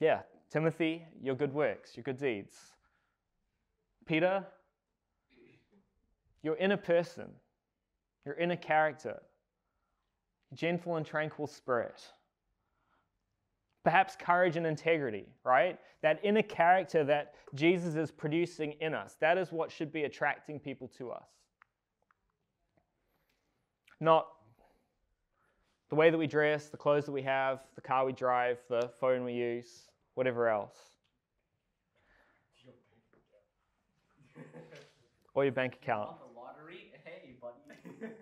Yeah, 0.00 0.20
Timothy, 0.50 1.04
your 1.20 1.34
good 1.34 1.52
works, 1.52 1.96
your 1.96 2.04
good 2.04 2.18
deeds. 2.18 2.54
Peter, 4.06 4.44
your 6.42 6.56
inner 6.56 6.76
person, 6.76 7.28
your 8.24 8.34
inner 8.36 8.56
character, 8.56 9.20
gentle 10.54 10.96
and 10.96 11.04
tranquil 11.04 11.46
spirit. 11.46 12.00
Perhaps 13.84 14.16
courage 14.16 14.56
and 14.56 14.66
integrity, 14.66 15.26
right? 15.44 15.78
That 16.02 16.20
inner 16.22 16.42
character 16.42 17.04
that 17.04 17.34
Jesus 17.54 17.94
is 17.94 18.10
producing 18.10 18.72
in 18.80 18.94
us. 18.94 19.16
That 19.20 19.38
is 19.38 19.52
what 19.52 19.70
should 19.70 19.92
be 19.92 20.04
attracting 20.04 20.60
people 20.60 20.88
to 20.98 21.10
us 21.10 21.26
not 24.00 24.28
the 25.88 25.94
way 25.94 26.10
that 26.10 26.18
we 26.18 26.26
dress, 26.26 26.66
the 26.68 26.76
clothes 26.76 27.06
that 27.06 27.12
we 27.12 27.22
have, 27.22 27.60
the 27.74 27.80
car 27.80 28.04
we 28.04 28.12
drive, 28.12 28.58
the 28.68 28.90
phone 29.00 29.24
we 29.24 29.32
use, 29.32 29.87
whatever 30.18 30.48
else. 30.48 30.74
or 35.34 35.44
your 35.44 35.52
bank 35.52 35.78
account. 35.80 36.10
the 36.18 36.40
lottery? 36.40 36.90
Hey, 37.04 37.36
buddy. 37.40 38.12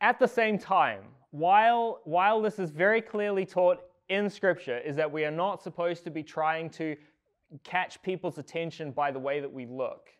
At 0.00 0.20
the 0.20 0.28
same 0.28 0.56
time, 0.56 1.00
while, 1.32 2.00
while 2.04 2.40
this 2.40 2.60
is 2.60 2.70
very 2.70 3.02
clearly 3.02 3.44
taught 3.44 3.80
in 4.08 4.30
Scripture, 4.30 4.78
is 4.78 4.94
that 4.94 5.10
we 5.10 5.24
are 5.24 5.32
not 5.32 5.60
supposed 5.60 6.04
to 6.04 6.10
be 6.12 6.22
trying 6.22 6.70
to 6.70 6.94
catch 7.64 8.00
people's 8.02 8.38
attention 8.38 8.92
by 8.92 9.10
the 9.10 9.18
way 9.18 9.40
that 9.40 9.52
we 9.52 9.66
look. 9.66 10.10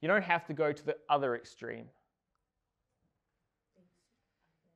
You 0.00 0.08
don't 0.08 0.24
have 0.24 0.44
to 0.46 0.52
go 0.52 0.72
to 0.72 0.84
the 0.84 0.96
other 1.08 1.36
extreme. 1.36 1.84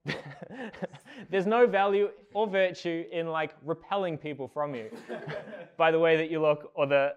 There's 1.30 1.46
no 1.46 1.66
value 1.66 2.10
or 2.34 2.46
virtue 2.46 3.04
in 3.12 3.28
like 3.28 3.54
repelling 3.64 4.18
people 4.18 4.48
from 4.48 4.74
you 4.74 4.90
by 5.76 5.90
the 5.90 5.98
way 5.98 6.16
that 6.16 6.30
you 6.30 6.40
look 6.40 6.70
or 6.74 6.86
the 6.86 7.14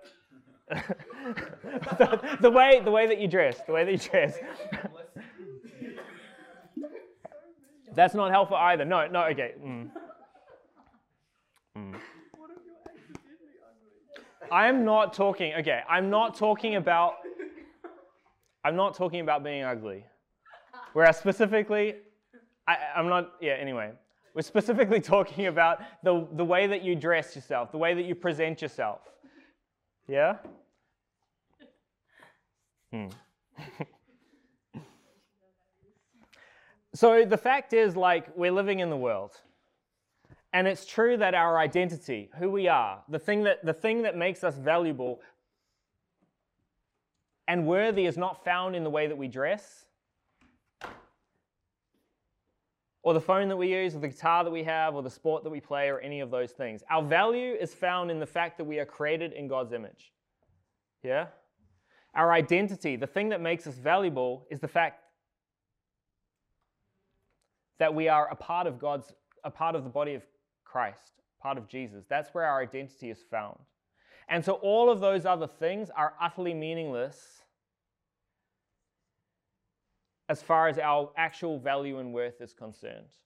the, 0.70 2.38
the, 2.42 2.50
way 2.50 2.82
the 2.84 2.92
way 2.92 3.08
that 3.08 3.20
you 3.20 3.28
dress, 3.28 3.60
the 3.68 3.74
way 3.74 3.84
that 3.84 3.92
you 3.92 3.98
dress. 3.98 4.38
That's 7.94 8.14
not 8.14 8.32
helpful 8.32 8.56
either. 8.56 8.86
No, 8.86 9.06
no, 9.08 9.26
okay. 9.26 9.54
Mm. 9.62 9.90
What 11.74 12.52
if 12.52 12.58
you're 12.66 12.76
accidentally 12.86 13.60
ugly? 13.68 14.50
I 14.50 14.68
am 14.68 14.86
not 14.86 15.14
talking. 15.14 15.54
Okay, 15.56 15.82
I'm 15.90 16.10
not 16.10 16.36
talking 16.36 16.76
about. 16.76 17.16
I'm 18.64 18.76
not 18.76 18.96
talking 18.96 19.20
about 19.22 19.44
being 19.44 19.64
ugly. 19.64 20.06
Whereas 20.94 21.18
specifically, 21.18 21.96
I, 22.68 22.78
I'm 22.96 23.08
not. 23.10 23.34
Yeah. 23.42 23.54
Anyway, 23.54 23.92
we're 24.34 24.42
specifically 24.42 25.00
talking 25.16 25.48
about 25.48 25.80
the 26.04 26.28
the 26.34 26.46
way 26.46 26.68
that 26.68 26.84
you 26.84 26.96
dress 26.96 27.36
yourself, 27.36 27.72
the 27.72 27.78
way 27.78 27.94
that 27.94 28.04
you 28.04 28.16
present 28.16 28.62
yourself. 28.62 29.02
Yeah. 30.08 30.38
Hmm. 32.92 33.08
so 36.94 37.24
the 37.26 37.38
fact 37.38 37.74
is, 37.74 37.96
like, 37.96 38.36
we're 38.36 38.52
living 38.52 38.80
in 38.80 38.90
the 38.90 38.98
world. 38.98 39.38
And 40.54 40.68
it's 40.68 40.86
true 40.86 41.16
that 41.18 41.34
our 41.34 41.58
identity, 41.58 42.30
who 42.38 42.52
we 42.52 42.68
are, 42.68 43.02
the 43.08 43.20
thing 43.20 43.44
that, 43.44 43.64
the 43.66 43.74
thing 43.74 44.02
that 44.02 44.18
makes 44.18 44.44
us 44.44 44.58
valuable 44.58 45.22
and 47.48 47.66
worthy 47.66 48.06
is 48.06 48.18
not 48.18 48.44
found 48.44 48.76
in 48.76 48.84
the 48.84 48.90
way 48.90 49.08
that 49.08 49.18
we 49.18 49.30
dress, 49.30 49.86
or 53.04 53.14
the 53.14 53.22
phone 53.22 53.48
that 53.50 53.58
we 53.58 53.74
use, 53.74 53.96
or 53.96 54.00
the 54.00 54.08
guitar 54.08 54.44
that 54.44 54.52
we 54.52 54.64
have, 54.64 54.94
or 54.94 55.02
the 55.02 55.10
sport 55.10 55.44
that 55.44 55.50
we 55.50 55.60
play, 55.60 55.90
or 55.90 56.00
any 56.00 56.20
of 56.20 56.30
those 56.30 56.52
things. 56.52 56.84
Our 56.90 57.04
value 57.04 57.54
is 57.54 57.74
found 57.74 58.12
in 58.12 58.20
the 58.20 58.26
fact 58.26 58.58
that 58.58 58.64
we 58.64 58.80
are 58.80 58.86
created 58.86 59.34
in 59.34 59.48
God's 59.48 59.74
image. 59.74 60.12
Yeah? 61.04 61.28
Our 62.14 62.32
identity, 62.32 62.96
the 62.98 63.08
thing 63.08 63.30
that 63.30 63.42
makes 63.42 63.66
us 63.66 63.76
valuable, 63.76 64.46
is 64.52 64.60
the 64.60 64.68
fact 64.68 65.04
that 67.80 67.96
we 67.96 68.08
are 68.08 68.30
a 68.30 68.36
part 68.36 68.68
of 68.68 68.78
God's, 68.78 69.12
a 69.44 69.50
part 69.50 69.76
of 69.76 69.84
the 69.84 69.90
body 69.90 70.14
of 70.14 70.22
Christ, 70.64 71.24
part 71.42 71.58
of 71.58 71.68
Jesus. 71.68 72.06
That's 72.08 72.30
where 72.34 72.46
our 72.46 72.62
identity 72.62 73.10
is 73.10 73.24
found. 73.32 73.58
And 74.30 74.46
so 74.46 74.54
all 74.54 74.92
of 74.92 75.00
those 75.00 75.26
other 75.26 75.48
things 75.48 75.90
are 75.98 76.14
utterly 76.22 76.54
meaningless 76.54 77.41
as 80.32 80.42
far 80.42 80.70
as 80.70 80.80
our 80.80 81.12
actual 81.18 81.60
value 81.60 82.00
and 82.00 82.14
worth 82.14 82.40
is 82.40 82.54
concerned. 82.54 83.18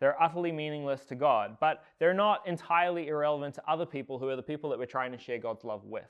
They're 0.00 0.20
utterly 0.20 0.50
meaningless 0.50 1.04
to 1.04 1.14
God, 1.14 1.58
but 1.60 1.84
they're 1.98 2.14
not 2.14 2.48
entirely 2.48 3.08
irrelevant 3.08 3.54
to 3.56 3.70
other 3.70 3.84
people 3.84 4.18
who 4.18 4.30
are 4.30 4.36
the 4.36 4.42
people 4.42 4.70
that 4.70 4.78
we're 4.78 4.86
trying 4.86 5.12
to 5.12 5.18
share 5.18 5.36
God's 5.36 5.64
love 5.64 5.84
with. 5.84 6.08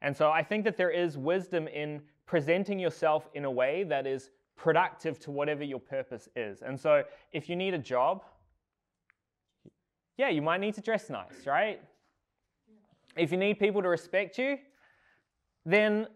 And 0.00 0.16
so 0.16 0.30
I 0.30 0.42
think 0.42 0.64
that 0.64 0.78
there 0.78 0.90
is 0.90 1.18
wisdom 1.18 1.68
in 1.68 2.00
presenting 2.24 2.78
yourself 2.78 3.28
in 3.34 3.44
a 3.44 3.50
way 3.50 3.84
that 3.84 4.06
is 4.06 4.30
productive 4.56 5.20
to 5.20 5.30
whatever 5.30 5.62
your 5.62 5.78
purpose 5.78 6.30
is. 6.34 6.62
And 6.62 6.80
so 6.80 7.04
if 7.34 7.46
you 7.46 7.56
need 7.56 7.74
a 7.74 7.78
job, 7.78 8.24
yeah, 10.16 10.30
you 10.30 10.40
might 10.40 10.62
need 10.62 10.74
to 10.76 10.80
dress 10.80 11.10
nice, 11.10 11.46
right? 11.46 11.82
If 13.16 13.32
you 13.32 13.36
need 13.36 13.58
people 13.58 13.82
to 13.82 13.88
respect 13.88 14.38
you, 14.38 14.56
then 15.66 16.06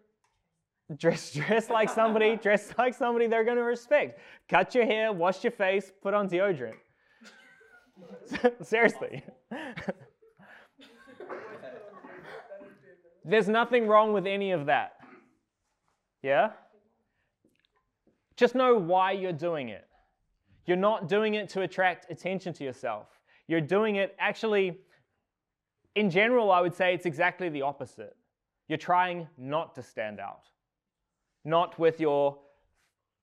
dress 0.97 1.33
dress 1.35 1.71
like 1.71 1.89
somebody, 1.89 2.37
dress 2.37 2.73
like 2.79 2.95
somebody 2.95 3.27
they're 3.27 3.45
going 3.45 3.57
to 3.57 3.65
respect. 3.65 4.19
Cut 4.49 4.75
your 4.75 4.85
hair, 4.85 5.13
wash 5.13 5.45
your 5.45 5.51
face, 5.51 5.93
put 6.03 6.15
on 6.15 6.29
deodorant. 6.29 6.75
Seriously. 8.63 9.23
There's 13.25 13.49
nothing 13.49 13.87
wrong 13.87 14.13
with 14.13 14.27
any 14.27 14.51
of 14.51 14.67
that. 14.67 14.95
Yeah? 16.23 16.51
Just 18.37 18.55
know 18.55 18.77
why 18.77 19.13
you're 19.13 19.33
doing 19.33 19.69
it. 19.69 19.87
You're 20.67 20.77
not 20.77 21.09
doing 21.09 21.35
it 21.35 21.49
to 21.51 21.63
attract 21.63 22.11
attention 22.11 22.53
to 22.55 22.65
yourself. 22.65 23.07
You're 23.49 23.61
doing 23.61 23.97
it 23.97 24.17
actually, 24.19 24.79
in 25.95 26.11
general, 26.11 26.51
I 26.51 26.61
would 26.61 26.75
say 26.75 26.95
it's 26.95 27.07
exactly 27.07 27.49
the 27.49 27.63
opposite. 27.63 28.17
You're 28.69 28.79
trying 28.79 29.29
not 29.37 29.75
to 29.75 29.83
stand 29.83 30.21
out, 30.21 30.45
not 31.45 31.79
with 31.79 32.01
your 32.01 32.39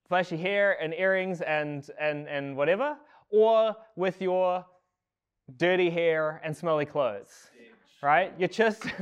flashy 0.07 0.37
hair 0.37 0.81
and 0.81 0.93
earrings 0.93 1.41
and, 1.41 1.89
and, 1.99 2.27
and 2.27 2.57
whatever, 2.57 2.97
or 3.29 3.75
with 3.95 4.21
your 4.21 4.65
dirty 5.57 5.89
hair 5.89 6.41
and 6.43 6.55
smelly 6.55 6.85
clothes, 6.85 7.49
right? 8.01 8.33
You're 8.37 8.49
just. 8.49 8.85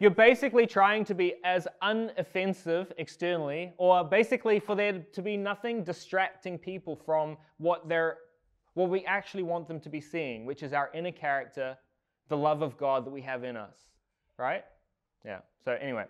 You're 0.00 0.10
basically 0.10 0.66
trying 0.66 1.04
to 1.06 1.14
be 1.14 1.34
as 1.44 1.68
unoffensive 1.82 2.90
externally, 2.98 3.72
or 3.78 4.04
basically 4.04 4.58
for 4.58 4.74
there 4.74 4.98
to 5.12 5.22
be 5.22 5.36
nothing 5.36 5.84
distracting 5.84 6.58
people 6.58 6.96
from 6.96 7.38
what 7.58 7.88
they're 7.88 8.18
what 8.74 8.90
we 8.90 9.04
actually 9.04 9.44
want 9.44 9.68
them 9.68 9.78
to 9.80 9.88
be 9.88 10.00
seeing, 10.00 10.44
which 10.44 10.64
is 10.64 10.72
our 10.72 10.90
inner 10.92 11.12
character, 11.12 11.78
the 12.28 12.36
love 12.36 12.60
of 12.60 12.76
God 12.76 13.06
that 13.06 13.12
we 13.12 13.22
have 13.22 13.44
in 13.44 13.56
us. 13.56 13.78
Right? 14.36 14.64
Yeah. 15.24 15.38
So 15.64 15.72
anyway. 15.80 16.06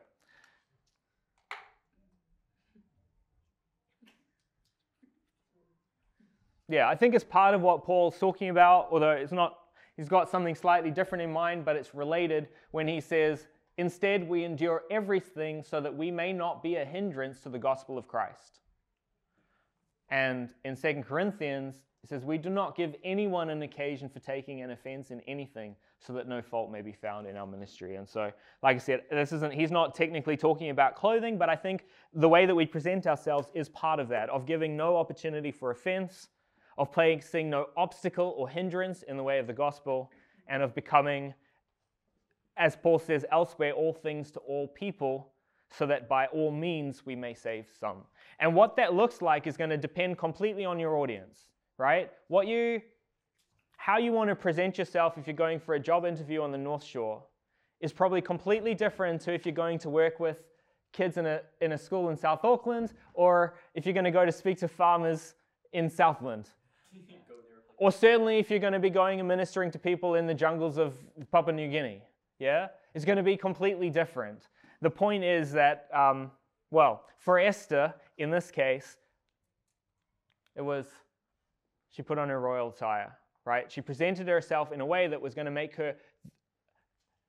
Yeah, 6.68 6.88
I 6.88 6.94
think 6.94 7.14
it's 7.14 7.24
part 7.24 7.54
of 7.54 7.60
what 7.60 7.84
Paul's 7.84 8.18
talking 8.18 8.48
about, 8.48 8.88
although 8.90 9.10
it's 9.10 9.32
not 9.32 9.58
he's 9.96 10.08
got 10.08 10.30
something 10.30 10.54
slightly 10.54 10.90
different 10.90 11.22
in 11.22 11.32
mind, 11.32 11.64
but 11.64 11.76
it's 11.76 11.94
related 11.94 12.48
when 12.70 12.88
he 12.88 13.00
says 13.00 13.46
Instead, 13.76 14.28
we 14.28 14.44
endure 14.44 14.82
everything 14.90 15.62
so 15.62 15.80
that 15.80 15.94
we 15.94 16.10
may 16.10 16.32
not 16.32 16.62
be 16.62 16.76
a 16.76 16.84
hindrance 16.84 17.40
to 17.40 17.48
the 17.48 17.58
gospel 17.58 17.98
of 17.98 18.06
Christ. 18.06 18.60
And 20.10 20.50
in 20.64 20.76
2 20.76 21.02
Corinthians, 21.06 21.86
it 22.04 22.08
says, 22.08 22.24
We 22.24 22.38
do 22.38 22.50
not 22.50 22.76
give 22.76 22.94
anyone 23.02 23.50
an 23.50 23.62
occasion 23.62 24.08
for 24.08 24.20
taking 24.20 24.62
an 24.62 24.70
offense 24.70 25.10
in 25.10 25.20
anything, 25.22 25.74
so 25.98 26.12
that 26.12 26.28
no 26.28 26.40
fault 26.40 26.70
may 26.70 26.82
be 26.82 26.92
found 26.92 27.26
in 27.26 27.36
our 27.36 27.46
ministry. 27.46 27.96
And 27.96 28.08
so, 28.08 28.30
like 28.62 28.76
I 28.76 28.78
said, 28.78 29.02
this 29.10 29.32
isn't, 29.32 29.52
he's 29.52 29.72
not 29.72 29.94
technically 29.94 30.36
talking 30.36 30.70
about 30.70 30.94
clothing, 30.94 31.36
but 31.36 31.48
I 31.48 31.56
think 31.56 31.86
the 32.12 32.28
way 32.28 32.46
that 32.46 32.54
we 32.54 32.66
present 32.66 33.06
ourselves 33.06 33.48
is 33.54 33.68
part 33.70 33.98
of 33.98 34.08
that, 34.08 34.28
of 34.28 34.46
giving 34.46 34.76
no 34.76 34.96
opportunity 34.96 35.50
for 35.50 35.70
offense, 35.72 36.28
of 36.78 36.92
placing 36.92 37.50
no 37.50 37.66
obstacle 37.76 38.34
or 38.36 38.48
hindrance 38.48 39.02
in 39.02 39.16
the 39.16 39.22
way 39.22 39.38
of 39.38 39.46
the 39.46 39.52
gospel, 39.52 40.10
and 40.48 40.62
of 40.62 40.74
becoming 40.74 41.34
as 42.56 42.76
Paul 42.76 42.98
says 42.98 43.24
elsewhere, 43.32 43.72
all 43.72 43.92
things 43.92 44.30
to 44.32 44.40
all 44.40 44.68
people, 44.68 45.32
so 45.70 45.86
that 45.86 46.08
by 46.08 46.26
all 46.26 46.50
means 46.50 47.04
we 47.04 47.16
may 47.16 47.34
save 47.34 47.66
some. 47.80 48.02
And 48.38 48.54
what 48.54 48.76
that 48.76 48.94
looks 48.94 49.20
like 49.22 49.46
is 49.46 49.56
going 49.56 49.70
to 49.70 49.76
depend 49.76 50.18
completely 50.18 50.64
on 50.64 50.78
your 50.78 50.96
audience, 50.96 51.48
right? 51.78 52.10
What 52.28 52.46
you, 52.46 52.80
how 53.76 53.98
you 53.98 54.12
want 54.12 54.30
to 54.30 54.36
present 54.36 54.78
yourself 54.78 55.18
if 55.18 55.26
you're 55.26 55.34
going 55.34 55.58
for 55.58 55.74
a 55.74 55.80
job 55.80 56.04
interview 56.04 56.42
on 56.42 56.52
the 56.52 56.58
North 56.58 56.84
Shore 56.84 57.22
is 57.80 57.92
probably 57.92 58.20
completely 58.20 58.74
different 58.74 59.20
to 59.22 59.32
if 59.32 59.44
you're 59.44 59.54
going 59.54 59.78
to 59.80 59.90
work 59.90 60.20
with 60.20 60.38
kids 60.92 61.16
in 61.16 61.26
a, 61.26 61.40
in 61.60 61.72
a 61.72 61.78
school 61.78 62.08
in 62.10 62.16
South 62.16 62.44
Auckland 62.44 62.92
or 63.14 63.56
if 63.74 63.84
you're 63.84 63.92
going 63.92 64.04
to 64.04 64.12
go 64.12 64.24
to 64.24 64.30
speak 64.30 64.58
to 64.58 64.68
farmers 64.68 65.34
in 65.72 65.90
Southland. 65.90 66.50
Or 67.78 67.90
certainly 67.90 68.38
if 68.38 68.50
you're 68.50 68.58
going 68.58 68.72
to 68.72 68.78
be 68.78 68.90
going 68.90 69.18
and 69.20 69.28
ministering 69.28 69.70
to 69.70 69.78
people 69.78 70.14
in 70.14 70.26
the 70.26 70.34
jungles 70.34 70.78
of 70.78 70.94
Papua 71.30 71.54
New 71.54 71.68
Guinea 71.68 72.02
yeah, 72.38 72.68
is 72.94 73.04
going 73.04 73.16
to 73.16 73.22
be 73.22 73.36
completely 73.36 73.90
different. 73.90 74.48
The 74.82 74.90
point 74.90 75.24
is 75.24 75.52
that, 75.52 75.88
um, 75.94 76.30
well, 76.70 77.04
for 77.18 77.38
Esther, 77.38 77.94
in 78.18 78.30
this 78.30 78.50
case, 78.50 78.96
it 80.56 80.62
was 80.62 80.86
she 81.90 82.02
put 82.02 82.18
on 82.18 82.28
her 82.28 82.40
royal 82.40 82.68
attire, 82.68 83.16
right? 83.44 83.70
She 83.70 83.80
presented 83.80 84.28
herself 84.28 84.72
in 84.72 84.80
a 84.80 84.86
way 84.86 85.06
that 85.06 85.20
was 85.20 85.34
going 85.34 85.46
to 85.46 85.50
make 85.50 85.74
her 85.76 85.94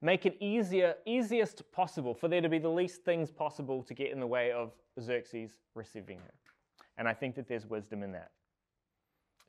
make 0.01 0.25
it 0.25 0.37
easier, 0.39 0.95
easiest 1.05 1.63
possible 1.71 2.13
for 2.13 2.27
there 2.27 2.41
to 2.41 2.49
be 2.49 2.59
the 2.59 2.69
least 2.69 3.03
things 3.03 3.31
possible 3.31 3.81
to 3.83 3.93
get 3.93 4.11
in 4.11 4.19
the 4.19 4.27
way 4.27 4.51
of 4.51 4.71
Xerxes 4.99 5.51
receiving 5.73 6.17
her. 6.19 6.33
And 6.97 7.07
I 7.07 7.13
think 7.13 7.35
that 7.35 7.47
there's 7.47 7.65
wisdom 7.65 8.03
in 8.03 8.11
that. 8.11 8.31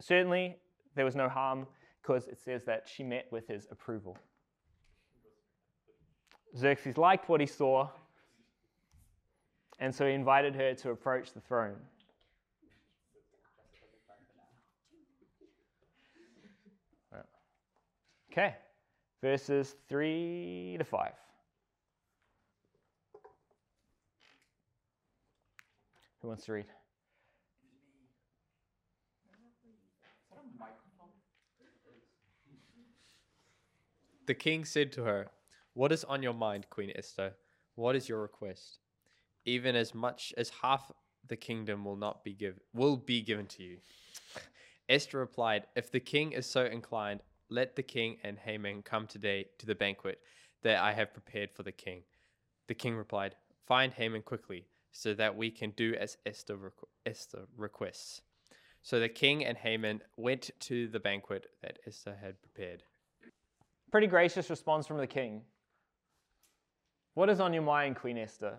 Certainly, 0.00 0.56
there 0.96 1.04
was 1.04 1.14
no 1.14 1.28
harm 1.28 1.66
because 2.02 2.26
it 2.26 2.38
says 2.38 2.64
that 2.64 2.88
she 2.92 3.04
met 3.04 3.26
with 3.30 3.46
his 3.46 3.68
approval. 3.70 4.18
Xerxes 6.56 6.96
liked 6.96 7.28
what 7.28 7.40
he 7.40 7.46
saw, 7.46 7.88
and 9.78 9.94
so 9.94 10.06
he 10.06 10.12
invited 10.12 10.56
her 10.56 10.74
to 10.74 10.90
approach 10.90 11.32
the 11.32 11.40
throne. 11.40 11.76
Okay, 18.32 18.54
verses 19.22 19.76
3 19.88 20.76
to 20.78 20.85
5. 20.85 21.12
Who 26.20 26.28
wants 26.28 26.44
to 26.44 26.52
read? 26.52 26.66
The 34.26 34.34
king 34.34 34.64
said 34.64 34.90
to 34.92 35.04
her, 35.04 35.28
What 35.74 35.92
is 35.92 36.02
on 36.02 36.22
your 36.22 36.34
mind, 36.34 36.68
Queen 36.68 36.90
Esther? 36.96 37.34
What 37.76 37.94
is 37.94 38.08
your 38.08 38.20
request? 38.20 38.80
Even 39.44 39.76
as 39.76 39.94
much 39.94 40.34
as 40.36 40.50
half 40.62 40.90
the 41.28 41.36
kingdom 41.36 41.84
will 41.84 41.96
not 41.96 42.24
be 42.24 42.32
given 42.32 42.60
will 42.72 42.96
be 42.96 43.20
given 43.20 43.46
to 43.46 43.62
you. 43.62 43.78
Esther 44.88 45.18
replied, 45.18 45.66
If 45.76 45.92
the 45.92 46.00
king 46.00 46.32
is 46.32 46.46
so 46.46 46.64
inclined, 46.64 47.20
let 47.48 47.76
the 47.76 47.82
king 47.82 48.18
and 48.24 48.38
Haman 48.38 48.82
come 48.82 49.06
today 49.06 49.46
to 49.58 49.66
the 49.66 49.74
banquet 49.76 50.20
that 50.62 50.82
I 50.82 50.92
have 50.92 51.12
prepared 51.12 51.52
for 51.52 51.62
the 51.62 51.72
king. 51.72 52.02
The 52.66 52.74
king 52.74 52.96
replied, 52.96 53.36
Find 53.66 53.92
Haman 53.92 54.22
quickly, 54.22 54.66
so 54.90 55.14
that 55.14 55.36
we 55.36 55.50
can 55.52 55.70
do 55.70 55.94
as 55.94 56.16
Esther, 56.26 56.56
requ- 56.56 56.88
Esther 57.04 57.46
requests. 57.56 58.22
So 58.82 58.98
the 58.98 59.08
king 59.08 59.44
and 59.44 59.58
Haman 59.58 60.02
went 60.16 60.50
to 60.60 60.88
the 60.88 61.00
banquet 61.00 61.50
that 61.62 61.78
Esther 61.86 62.16
had 62.20 62.40
prepared. 62.42 62.82
Pretty 63.90 64.07
gracious 64.07 64.51
response 64.51 64.87
from 64.87 64.99
the 64.99 65.07
king. 65.07 65.42
What 67.14 67.31
is 67.31 67.40
on 67.40 67.53
your 67.53 67.62
mind, 67.62 67.96
Queen 67.96 68.18
Esther? 68.18 68.59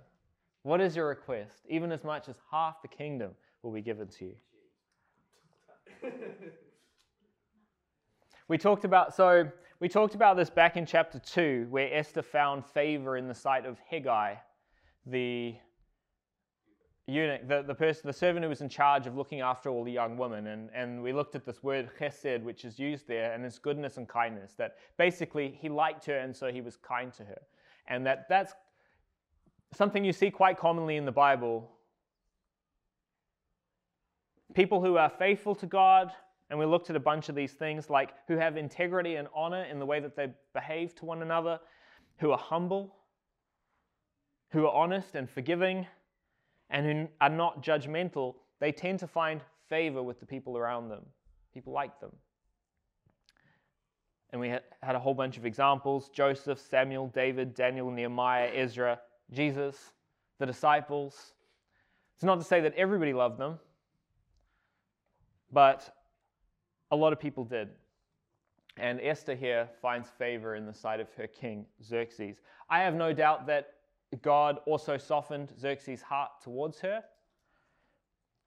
What 0.64 0.82
is 0.82 0.96
your 0.96 1.08
request? 1.08 1.66
Even 1.70 1.92
as 1.92 2.04
much 2.04 2.28
as 2.28 2.36
half 2.52 2.82
the 2.82 2.88
kingdom 2.88 3.32
will 3.62 3.72
be 3.72 3.82
given 3.82 4.08
to 4.08 4.26
you. 4.26 4.36
we 8.48 8.58
talked 8.58 8.86
about 8.86 9.16
so 9.16 9.50
we 9.80 9.88
talked 9.88 10.16
about 10.16 10.38
this 10.38 10.50
back 10.50 10.76
in 10.76 10.86
chapter 10.86 11.20
2 11.20 11.68
where 11.70 11.94
Esther 11.94 12.22
found 12.22 12.66
favor 12.66 13.18
in 13.18 13.28
the 13.28 13.36
sight 13.36 13.66
of 13.66 13.78
Hegai, 13.92 14.38
the 15.06 15.56
eunuch, 17.08 17.48
the, 17.48 17.64
the 17.66 17.74
person, 17.74 18.04
the 18.06 18.14
servant 18.14 18.44
who 18.44 18.50
was 18.50 18.62
in 18.62 18.68
charge 18.70 19.08
of 19.08 19.16
looking 19.16 19.40
after 19.40 19.70
all 19.70 19.84
the 19.84 19.92
young 19.92 20.18
women. 20.18 20.48
And, 20.48 20.70
and 20.74 21.02
we 21.02 21.14
looked 21.14 21.36
at 21.36 21.46
this 21.46 21.64
word 21.64 21.90
chesed, 22.00 22.44
which 22.44 22.66
is 22.66 22.78
used 22.78 23.08
there, 23.08 23.34
and 23.34 23.46
it's 23.46 23.58
goodness 23.58 23.98
and 23.98 24.08
kindness. 24.08 24.54
That 24.58 24.76
basically 24.98 25.58
he 25.60 25.70
liked 25.70 26.06
her 26.06 26.18
and 26.18 26.36
so 26.36 26.52
he 26.52 26.62
was 26.62 26.76
kind 26.76 27.14
to 27.14 27.24
her. 27.24 27.42
And 27.88 28.06
that, 28.06 28.28
that's 28.28 28.54
something 29.74 30.04
you 30.04 30.12
see 30.12 30.30
quite 30.30 30.58
commonly 30.58 30.98
in 30.98 31.06
the 31.06 31.12
Bible. 31.12 31.72
People 34.54 34.82
who 34.82 34.98
are 34.98 35.10
faithful 35.10 35.56
to 35.56 35.66
God, 35.66 36.12
and 36.50 36.60
we 36.60 36.66
looked 36.66 36.90
at 36.90 36.96
a 36.98 37.00
bunch 37.02 37.30
of 37.30 37.36
these 37.36 37.54
things, 37.54 37.90
like 37.90 38.14
who 38.28 38.36
have 38.36 38.58
integrity 38.58 39.16
and 39.16 39.30
honor 39.34 39.64
in 39.64 39.80
the 39.80 39.86
way 39.86 40.02
that 40.02 40.16
they 40.16 40.28
behave 40.54 40.94
to 40.96 41.06
one 41.06 41.22
another, 41.22 41.60
who 42.20 42.32
are 42.32 42.38
humble, 42.38 42.96
who 44.50 44.66
are 44.66 44.74
honest 44.74 45.16
and 45.16 45.30
forgiving, 45.30 45.86
and 46.70 46.86
who 46.86 47.08
are 47.22 47.30
not 47.30 47.64
judgmental, 47.64 48.36
they 48.60 48.72
tend 48.72 49.00
to 49.00 49.08
find 49.08 49.42
favor 49.70 50.02
with 50.02 50.20
the 50.20 50.26
people 50.26 50.58
around 50.58 50.90
them. 50.90 51.06
People 51.54 51.74
like 51.74 52.00
them. 52.00 52.12
And 54.32 54.42
we 54.42 54.50
had 54.50 54.64
a 54.96 55.00
whole 55.00 55.14
bunch 55.14 55.38
of 55.38 55.46
examples 55.46 56.10
Joseph, 56.10 56.60
Samuel, 56.60 57.08
David, 57.08 57.54
Daniel, 57.54 57.90
Nehemiah, 57.90 58.52
Ezra, 58.54 59.00
Jesus, 59.32 59.94
the 60.40 60.46
disciples. 60.46 61.34
It's 62.16 62.24
not 62.24 62.40
to 62.40 62.44
say 62.44 62.62
that 62.62 62.74
everybody 62.76 63.14
loved 63.14 63.40
them, 63.40 63.60
but 65.52 65.96
a 66.92 66.96
lot 66.96 67.14
of 67.14 67.20
people 67.20 67.46
did. 67.46 67.70
And 68.78 69.00
Esther 69.02 69.36
here 69.36 69.70
finds 69.82 70.10
favor 70.10 70.56
in 70.56 70.66
the 70.66 70.74
sight 70.74 71.00
of 71.00 71.08
her 71.16 71.28
king, 71.28 71.66
Xerxes. 71.84 72.38
I 72.70 72.80
have 72.80 72.94
no 72.94 73.14
doubt 73.14 73.48
that 73.48 73.77
God 74.22 74.60
also 74.66 74.98
softened 74.98 75.54
Xerxes' 75.60 76.02
heart 76.02 76.32
towards 76.42 76.80
her. 76.80 77.04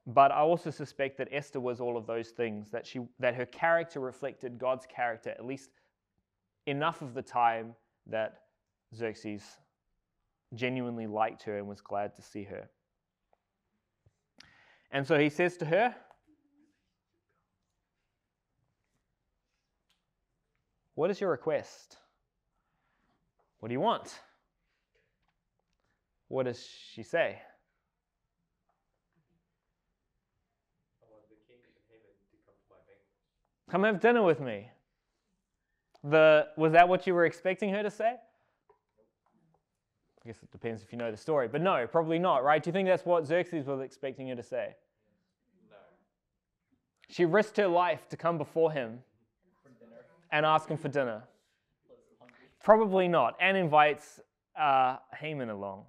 But 0.06 0.32
I 0.32 0.40
also 0.40 0.70
suspect 0.70 1.18
that 1.18 1.28
Esther 1.30 1.60
was 1.60 1.80
all 1.80 1.96
of 1.96 2.06
those 2.06 2.30
things, 2.30 2.70
that, 2.70 2.86
she, 2.86 3.00
that 3.18 3.34
her 3.34 3.46
character 3.46 4.00
reflected 4.00 4.58
God's 4.58 4.86
character, 4.86 5.30
at 5.30 5.44
least 5.44 5.70
enough 6.66 7.02
of 7.02 7.14
the 7.14 7.22
time 7.22 7.74
that 8.06 8.40
Xerxes 8.94 9.42
genuinely 10.54 11.06
liked 11.06 11.42
her 11.42 11.58
and 11.58 11.68
was 11.68 11.80
glad 11.80 12.14
to 12.16 12.22
see 12.22 12.44
her. 12.44 12.68
And 14.90 15.06
so 15.06 15.18
he 15.18 15.28
says 15.28 15.56
to 15.58 15.66
her, 15.66 15.94
What 20.94 21.10
is 21.10 21.20
your 21.20 21.30
request? 21.30 21.96
What 23.60 23.68
do 23.68 23.72
you 23.72 23.80
want? 23.80 24.20
What 26.30 26.44
does 26.44 26.64
she 26.64 27.02
say? 27.02 27.38
Come 33.68 33.82
have 33.82 34.00
dinner 34.00 34.22
with 34.22 34.40
me. 34.40 34.68
The, 36.04 36.46
was 36.56 36.72
that 36.72 36.88
what 36.88 37.08
you 37.08 37.14
were 37.14 37.24
expecting 37.24 37.70
her 37.70 37.82
to 37.82 37.90
say? 37.90 38.14
I 38.14 38.18
guess 40.24 40.36
it 40.40 40.52
depends 40.52 40.84
if 40.84 40.92
you 40.92 40.98
know 40.98 41.10
the 41.10 41.16
story. 41.16 41.48
But 41.48 41.62
no, 41.62 41.84
probably 41.88 42.20
not, 42.20 42.44
right? 42.44 42.62
Do 42.62 42.68
you 42.68 42.72
think 42.72 42.86
that's 42.86 43.04
what 43.04 43.26
Xerxes 43.26 43.66
was 43.66 43.80
expecting 43.80 44.28
her 44.28 44.36
to 44.36 44.42
say? 44.42 44.76
No. 45.68 45.76
She 47.08 47.24
risked 47.24 47.56
her 47.56 47.66
life 47.66 48.08
to 48.08 48.16
come 48.16 48.38
before 48.38 48.70
him 48.70 49.00
and 50.30 50.46
ask 50.46 50.68
him 50.68 50.78
for 50.78 50.88
dinner. 50.88 51.24
Probably 52.62 53.08
not. 53.08 53.34
And 53.40 53.56
invites 53.56 54.20
uh, 54.56 54.98
Haman 55.18 55.50
along. 55.50 55.86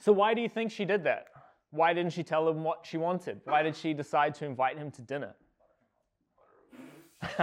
So, 0.00 0.12
why 0.12 0.32
do 0.32 0.40
you 0.40 0.48
think 0.48 0.72
she 0.72 0.86
did 0.86 1.04
that? 1.04 1.26
Why 1.72 1.92
didn't 1.92 2.14
she 2.14 2.22
tell 2.22 2.48
him 2.48 2.64
what 2.64 2.80
she 2.84 2.96
wanted? 2.96 3.42
Why 3.44 3.62
did 3.62 3.76
she 3.76 3.92
decide 3.92 4.34
to 4.36 4.46
invite 4.46 4.78
him 4.78 4.90
to 4.92 5.02
dinner? 5.02 5.34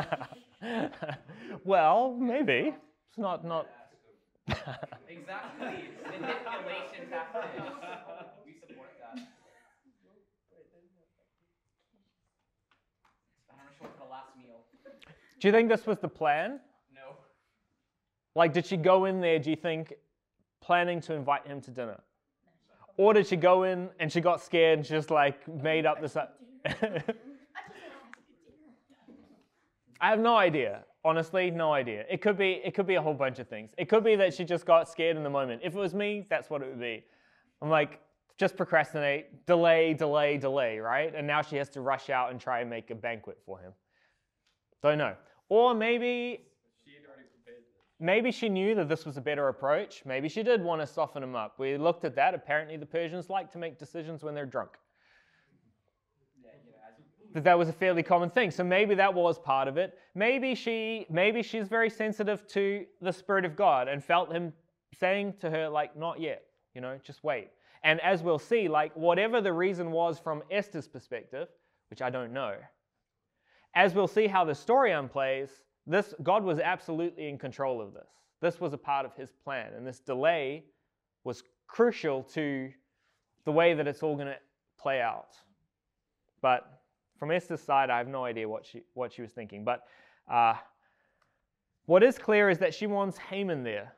well, 1.64 2.18
maybe. 2.20 2.74
It's 3.10 3.18
not 3.18 3.46
not. 3.46 3.68
exactly. 4.48 5.86
Manipulation 6.04 7.10
tactics. 7.12 7.48
We 8.44 8.54
support 8.60 8.90
that. 9.02 9.20
I'm 13.52 13.58
sure 13.78 13.88
for 13.88 14.04
the 14.04 14.10
last 14.10 14.36
meal. 14.36 14.64
Do 15.40 15.48
you 15.48 15.52
think 15.52 15.70
this 15.70 15.86
was 15.86 16.00
the 16.00 16.10
plan? 16.10 16.60
No. 16.92 17.18
Like, 18.34 18.52
did 18.52 18.66
she 18.66 18.78
go 18.78 19.06
in 19.06 19.22
there, 19.22 19.38
do 19.38 19.52
you 19.52 19.56
think, 19.56 19.94
planning 20.60 21.00
to 21.02 21.14
invite 21.14 21.46
him 21.46 21.62
to 21.62 21.70
dinner? 21.70 22.00
Or 22.98 23.14
did 23.14 23.28
she 23.28 23.36
go 23.36 23.64
in 23.64 23.90
and 24.00 24.12
she 24.12 24.20
got 24.22 24.42
scared 24.42 24.80
and 24.80 24.86
she 24.86 24.94
just 24.94 25.12
like 25.12 25.48
made 25.48 25.86
up 25.86 26.02
this? 26.02 26.18
I 30.02 30.10
have 30.10 30.20
no 30.20 30.36
idea. 30.36 30.84
Honestly, 31.06 31.52
no 31.52 31.72
idea. 31.72 32.06
It 32.10 32.22
could 32.22 32.38
be 32.38 32.60
it 32.66 32.74
could 32.74 32.88
be 32.88 32.96
a 32.96 33.02
whole 33.02 33.14
bunch 33.14 33.40
of 33.40 33.48
things. 33.48 33.72
It 33.78 33.88
could 33.88 34.04
be 34.04 34.16
that 34.16 34.34
she 34.34 34.44
just 34.44 34.66
got 34.66 34.90
scared 34.90 35.16
in 35.16 35.24
the 35.24 35.30
moment. 35.30 35.62
If 35.64 35.76
it 35.76 35.80
was 35.80 35.94
me, 35.94 36.26
that's 36.30 36.50
what 36.50 36.62
it 36.62 36.68
would 36.70 36.80
be. 36.80 37.06
I'm 37.62 37.70
like, 37.70 38.02
just 38.38 38.58
procrastinate, 38.58 39.46
delay, 39.46 39.94
delay, 39.94 40.38
delay, 40.38 40.80
right? 40.80 41.14
And 41.16 41.26
now 41.26 41.42
she 41.42 41.56
has 41.58 41.70
to 41.70 41.82
rush 41.82 42.10
out 42.10 42.32
and 42.32 42.40
try 42.42 42.60
and 42.62 42.70
make 42.70 42.92
a 42.92 42.96
banquet 42.96 43.38
for 43.46 43.60
him. 43.60 43.72
Don't 44.84 44.98
know. 44.98 45.16
Or 45.50 45.74
maybe 45.74 46.47
maybe 48.00 48.32
she 48.32 48.50
knew 48.50 48.76
that 48.76 48.90
this 48.90 49.06
was 49.06 49.18
a 49.18 49.22
better 49.22 49.48
approach. 49.48 50.04
Maybe 50.06 50.30
she 50.30 50.44
did 50.44 50.64
want 50.64 50.82
to 50.82 50.88
soften 50.88 51.24
him 51.24 51.36
up. 51.36 51.60
We 51.60 51.78
looked 51.78 52.06
at 52.06 52.16
that. 52.16 52.34
Apparently, 52.34 52.78
the 52.78 52.86
Persians 52.86 53.30
like 53.30 53.52
to 53.52 53.58
make 53.58 53.80
decisions 53.80 54.24
when 54.24 54.36
they're 54.36 54.46
drunk. 54.46 54.72
That 57.34 57.44
that 57.44 57.58
was 57.58 57.70
a 57.70 57.74
fairly 57.74 58.04
common 58.04 58.30
thing. 58.30 58.52
So 58.52 58.64
maybe 58.64 58.96
that 58.96 59.14
was 59.14 59.38
part 59.38 59.68
of 59.68 59.78
it. 59.78 59.98
Maybe 60.16 60.56
she, 60.56 61.06
maybe 61.10 61.44
she's 61.44 61.68
very 61.68 61.90
sensitive 61.90 62.48
to 62.48 62.86
the 63.02 63.12
Spirit 63.12 63.46
of 63.46 63.56
God 63.56 63.88
and 63.88 64.04
felt 64.04 64.32
him 64.32 64.54
saying 64.98 65.34
to 65.42 65.50
her, 65.50 65.68
like, 65.68 65.96
not 65.98 66.20
yet, 66.20 66.44
you 66.74 66.82
know, 66.82 66.98
just 67.04 67.24
wait. 67.24 67.50
And 67.84 68.00
as 68.02 68.24
we'll 68.24 68.40
see, 68.40 68.68
like, 68.68 68.96
whatever 68.96 69.42
the 69.42 69.54
reason 69.54 69.92
was 69.92 70.20
from 70.20 70.42
Esther's 70.50 70.88
perspective, 70.88 71.50
which 71.90 72.02
I 72.02 72.10
don't 72.10 72.34
know, 72.34 72.56
as 73.76 73.94
we'll 73.94 74.08
see 74.08 74.26
how 74.28 74.44
the 74.44 74.56
story 74.56 74.92
unplays, 74.92 75.50
this, 75.88 76.14
God 76.22 76.44
was 76.44 76.60
absolutely 76.60 77.30
in 77.30 77.38
control 77.38 77.82
of 77.82 77.94
this. 77.94 78.10
This 78.42 78.60
was 78.60 78.74
a 78.74 78.78
part 78.78 79.06
of 79.06 79.16
his 79.16 79.32
plan, 79.44 79.74
and 79.76 79.88
this 79.88 80.00
delay 80.00 80.66
was 81.24 81.44
crucial 81.68 82.24
to 82.24 82.70
the 83.46 83.52
way 83.52 83.74
that 83.74 83.88
it's 83.88 84.04
all 84.04 84.16
going 84.16 84.28
to 84.28 84.38
play 84.78 85.02
out. 85.02 85.36
But 86.42 86.82
from 87.18 87.32
Esther's 87.32 87.62
side, 87.62 87.90
I 87.90 87.98
have 87.98 88.08
no 88.08 88.26
idea 88.26 88.48
what 88.48 88.66
she, 88.66 88.84
what 88.94 89.12
she 89.12 89.22
was 89.22 89.32
thinking. 89.32 89.64
But 89.64 89.84
uh, 90.30 90.56
what 91.86 92.04
is 92.04 92.18
clear 92.18 92.50
is 92.50 92.60
that 92.60 92.74
she 92.74 92.86
wants 92.86 93.18
Haman 93.18 93.64
there, 93.64 93.96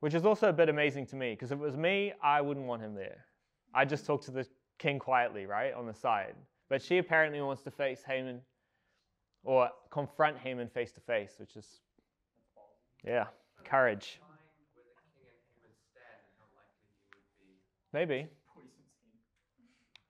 which 0.00 0.14
is 0.14 0.24
also 0.24 0.48
a 0.48 0.52
bit 0.52 0.68
amazing 0.68 1.06
to 1.06 1.16
me, 1.16 1.32
because 1.32 1.52
if 1.52 1.58
it 1.58 1.62
was 1.62 1.76
me, 1.76 2.12
I 2.22 2.40
wouldn't 2.40 2.66
want 2.66 2.82
him 2.82 2.94
there. 2.94 3.26
I'd 3.74 3.88
just 3.88 4.06
talk 4.06 4.22
to 4.24 4.30
the 4.30 4.46
king 4.78 4.98
quietly, 4.98 5.44
right, 5.44 5.74
on 5.74 5.86
the 5.86 5.94
side. 5.94 6.34
But 6.68 6.82
she 6.82 6.98
apparently 6.98 7.40
wants 7.40 7.62
to 7.62 7.70
face 7.70 8.02
Haman 8.06 8.40
or 9.44 9.70
confront 9.90 10.38
Haman 10.38 10.68
face 10.68 10.92
to 10.92 11.00
face, 11.00 11.34
which 11.38 11.56
is, 11.56 11.80
yeah, 13.04 13.26
courage. 13.64 14.20
Maybe. 17.92 18.26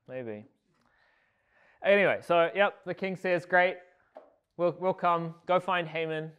Maybe. 0.07 0.45
Anyway, 1.83 2.19
so 2.21 2.49
yep, 2.53 2.75
the 2.85 2.93
king 2.93 3.15
says, 3.15 3.45
Great, 3.45 3.77
we'll, 4.57 4.75
we'll 4.79 4.93
come, 4.93 5.35
go 5.45 5.59
find 5.59 5.87
Haman. 5.87 6.31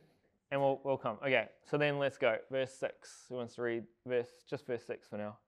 and 0.51 0.61
we'll, 0.61 0.81
we'll 0.85 0.97
come. 0.97 1.17
Okay, 1.23 1.47
so 1.71 1.79
then 1.79 1.99
let's 1.99 2.19
go. 2.19 2.37
Verse 2.51 2.73
6. 2.75 3.27
Who 3.29 3.37
wants 3.37 3.55
to 3.55 3.63
read 3.63 3.85
verse, 4.07 4.29
just 4.49 4.67
verse 4.67 4.85
6 4.87 5.07
for 5.09 5.17
now? 5.17 5.39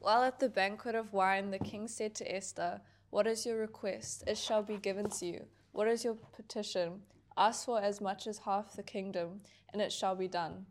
While 0.00 0.22
at 0.22 0.40
the 0.40 0.48
banquet 0.48 0.94
of 0.94 1.12
wine, 1.12 1.50
the 1.50 1.58
king 1.58 1.86
said 1.86 2.14
to 2.16 2.34
Esther, 2.34 2.80
What 3.10 3.26
is 3.26 3.44
your 3.44 3.58
request? 3.58 4.24
It 4.26 4.38
shall 4.38 4.62
be 4.62 4.78
given 4.78 5.10
to 5.10 5.26
you. 5.26 5.44
What 5.72 5.88
is 5.88 6.04
your 6.04 6.14
petition? 6.14 7.02
Ask 7.36 7.66
for 7.66 7.80
as 7.80 8.00
much 8.00 8.26
as 8.26 8.38
half 8.38 8.74
the 8.74 8.82
kingdom, 8.82 9.42
and 9.72 9.80
it 9.80 9.92
shall 9.92 10.16
be 10.16 10.26
done. 10.26 10.64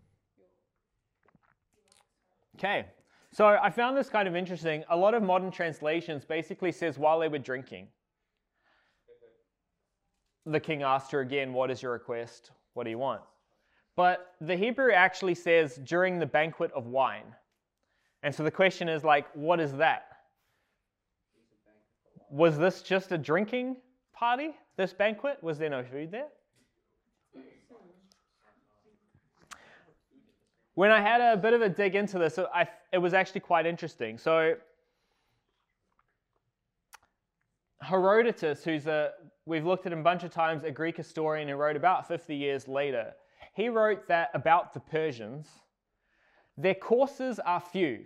Okay, 2.58 2.88
so 3.32 3.48
I 3.48 3.70
found 3.70 3.96
this 3.96 4.10
kind 4.10 4.28
of 4.28 4.36
interesting. 4.36 4.84
A 4.90 4.98
lot 4.98 5.14
of 5.14 5.22
modern 5.22 5.52
translations 5.52 6.26
basically 6.26 6.72
says 6.72 6.98
while 6.98 7.20
they 7.20 7.28
were 7.28 7.38
drinking. 7.38 7.88
The 10.48 10.60
king 10.60 10.82
asked 10.82 11.12
her 11.12 11.20
again, 11.20 11.54
What 11.54 11.70
is 11.70 11.84
your 11.84 11.92
request? 11.92 12.50
What 12.74 12.86
do 12.86 12.90
you 12.90 12.98
want? 12.98 13.22
But 13.96 14.34
the 14.42 14.56
Hebrew 14.56 14.92
actually 14.92 15.36
says 15.36 15.80
during 15.84 16.18
the 16.18 16.26
banquet 16.26 16.72
of 16.72 16.88
wine. 16.88 17.36
And 18.24 18.34
so 18.34 18.44
the 18.44 18.52
question 18.52 18.90
is 18.90 19.04
like, 19.04 19.26
what 19.34 19.60
is 19.60 19.74
that? 19.74 20.06
Was 22.30 22.58
this 22.58 22.82
just 22.82 23.12
a 23.12 23.18
drinking 23.18 23.78
party, 24.14 24.52
this 24.78 24.94
banquet? 24.94 25.38
Was 25.42 25.58
there 25.58 25.70
no 25.70 25.84
food 25.84 26.12
there? 26.12 26.28
When 30.76 30.92
I 30.92 31.02
had 31.02 31.20
a 31.20 31.36
bit 31.36 31.54
of 31.54 31.62
a 31.62 31.68
dig 31.68 31.96
into 31.96 32.18
this, 32.18 32.40
I, 32.54 32.68
it 32.94 33.00
was 33.00 33.14
actually 33.14 33.42
quite 33.42 33.66
interesting. 33.66 34.18
So, 34.18 34.56
Herodotus, 37.82 38.64
who's 38.64 38.88
a, 38.88 39.12
we've 39.46 39.66
looked 39.66 39.86
at 39.86 39.92
him 39.92 40.00
a 40.00 40.04
bunch 40.04 40.24
of 40.24 40.32
times, 40.32 40.64
a 40.64 40.72
Greek 40.72 40.96
historian 40.96 41.50
who 41.50 41.56
wrote 41.56 41.76
about 41.76 42.08
50 42.08 42.34
years 42.34 42.68
later, 42.68 43.14
he 43.56 43.68
wrote 43.68 44.08
that 44.08 44.30
about 44.34 44.74
the 44.74 44.80
Persians 44.80 45.48
their 46.60 46.76
courses 46.76 47.40
are 47.40 47.62
few, 47.62 48.04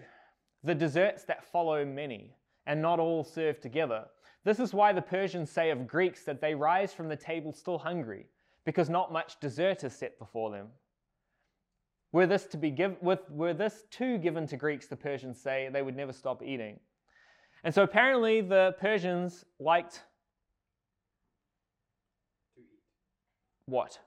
the 0.64 0.76
desserts 0.76 1.24
that 1.24 1.44
follow 1.44 1.84
many, 1.84 2.36
and 2.68 2.82
not 2.82 3.00
all 3.00 3.24
served 3.24 3.62
together. 3.64 4.06
This 4.46 4.60
is 4.60 4.74
why 4.74 4.94
the 4.94 5.02
Persians 5.02 5.50
say 5.50 5.72
of 5.72 5.88
Greeks 5.88 6.24
that 6.26 6.40
they 6.40 6.54
rise 6.54 6.94
from 6.94 7.10
the 7.10 7.16
table 7.16 7.52
still 7.52 7.80
hungry, 7.80 8.28
because 8.64 8.90
not 8.90 9.12
much 9.12 9.40
dessert 9.40 9.84
is 9.84 9.94
set 9.94 10.20
before 10.20 10.52
them. 10.52 10.68
Were 12.12 12.28
this 12.28 12.46
to 12.48 12.58
be 12.58 12.70
give, 12.70 12.96
with, 13.02 13.28
were 13.32 13.56
this 13.56 13.86
too 13.90 14.20
given 14.20 14.46
to 14.48 14.56
Greeks, 14.56 14.86
the 14.86 14.96
Persians 14.96 15.42
say 15.42 15.70
they 15.74 15.82
would 15.82 15.96
never 15.96 16.14
stop 16.14 16.44
eating. 16.44 16.80
And 17.64 17.74
so 17.74 17.82
apparently 17.82 18.42
the 18.42 18.76
Persians 18.80 19.46
liked 19.60 20.04
what? 23.66 23.98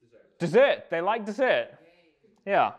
Dessert. 0.00 0.38
Dessert. 0.40 0.84
They 0.90 1.00
like 1.00 1.24
dessert. 1.24 1.68
Yeah. 2.44 2.72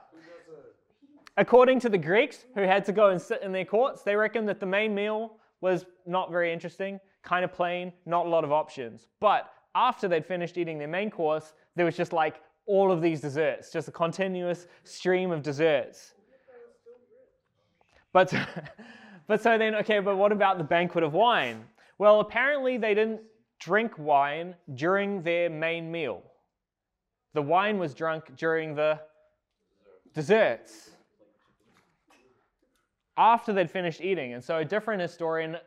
According 1.36 1.80
to 1.82 1.90
the 1.90 1.98
Greeks, 1.98 2.46
who 2.54 2.62
had 2.62 2.86
to 2.86 2.92
go 2.92 3.10
and 3.10 3.20
sit 3.20 3.42
in 3.42 3.52
their 3.52 3.66
courts, 3.66 4.04
they 4.04 4.16
reckon 4.16 4.46
that 4.46 4.60
the 4.60 4.66
main 4.66 4.94
meal 4.94 5.38
was 5.62 5.86
not 6.06 6.32
very 6.32 6.54
interesting, 6.54 7.00
kind 7.24 7.44
of 7.44 7.52
plain, 7.52 7.92
not 8.06 8.28
a 8.28 8.30
lot 8.30 8.44
of 8.44 8.52
options. 8.52 9.08
But 9.20 9.52
after 9.74 10.08
they'd 10.08 10.26
finished 10.26 10.58
eating 10.58 10.78
their 10.78 10.88
main 10.88 11.10
course, 11.10 11.54
there 11.76 11.86
was 11.86 11.98
just 11.98 12.14
like 12.14 12.42
all 12.68 12.92
of 12.92 13.02
these 13.02 13.20
desserts, 13.20 13.72
just 13.72 13.88
a 13.88 13.92
continuous 13.92 14.68
stream 14.84 15.32
of 15.32 15.42
desserts. 15.42 16.14
But, 18.12 18.32
but 19.28 19.42
so 19.42 19.58
then, 19.58 19.74
okay, 19.76 20.00
but 20.00 20.18
what 20.18 20.32
about 20.32 20.60
the 20.60 20.64
banquet 20.64 21.04
of 21.04 21.14
wine? 21.14 21.64
Well, 21.98 22.20
apparently 22.20 22.78
they 22.78 22.94
didn't 22.94 23.22
drink 23.60 23.98
wine 23.98 24.56
during 24.76 25.24
their 25.24 25.50
main 25.50 25.92
meal. 25.92 26.22
The 27.34 27.42
wine 27.42 27.80
was 27.80 27.96
drunk 27.96 28.36
during 28.36 28.76
the 28.76 29.00
desserts 30.14 30.93
after 33.18 33.54
they'd 33.54 33.70
finished 33.70 34.02
eating. 34.02 34.34
And 34.34 34.44
so 34.44 34.58
a 34.58 34.66
different 34.66 35.02
historian, 35.02 35.58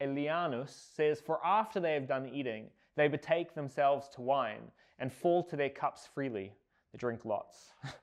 Elianus, 0.00 0.94
says, 0.94 1.20
For 1.20 1.44
after 1.44 1.80
they 1.80 1.94
have 1.94 2.08
done 2.08 2.28
eating, 2.28 2.66
they 2.96 3.08
betake 3.08 3.54
themselves 3.54 4.08
to 4.14 4.22
wine 4.22 4.70
and 4.98 5.12
fall 5.12 5.42
to 5.44 5.56
their 5.56 5.70
cups 5.70 6.08
freely. 6.12 6.52
They 6.92 6.98
drink 6.98 7.24
lots. 7.24 7.70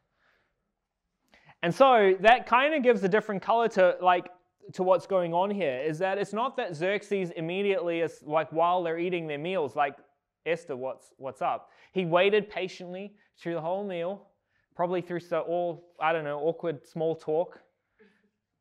and 1.63 1.73
so 1.73 2.15
that 2.21 2.45
kind 2.45 2.73
of 2.73 2.83
gives 2.83 3.03
a 3.03 3.09
different 3.09 3.41
color 3.41 3.67
to 3.69 3.97
like 4.01 4.29
to 4.71 4.83
what's 4.83 5.05
going 5.05 5.33
on 5.33 5.49
here 5.49 5.81
is 5.85 5.99
that 5.99 6.17
it's 6.17 6.31
not 6.31 6.55
that 6.55 6.73
Xerxes 6.75 7.31
immediately 7.31 7.99
is 7.99 8.23
like 8.25 8.49
while 8.53 8.81
they're 8.81 8.99
eating 8.99 9.27
their 9.27 9.37
meals, 9.37 9.75
like 9.75 9.97
Esther, 10.45 10.75
what's 10.75 11.11
what's 11.17 11.41
up? 11.41 11.69
He 11.91 12.05
waited 12.05 12.49
patiently 12.49 13.15
through 13.37 13.55
the 13.55 13.61
whole 13.61 13.83
meal, 13.83 14.27
probably 14.75 15.01
through 15.01 15.19
so 15.19 15.41
all 15.41 15.93
I 15.99 16.13
don't 16.13 16.23
know 16.23 16.39
awkward 16.39 16.85
small 16.85 17.15
talk, 17.15 17.59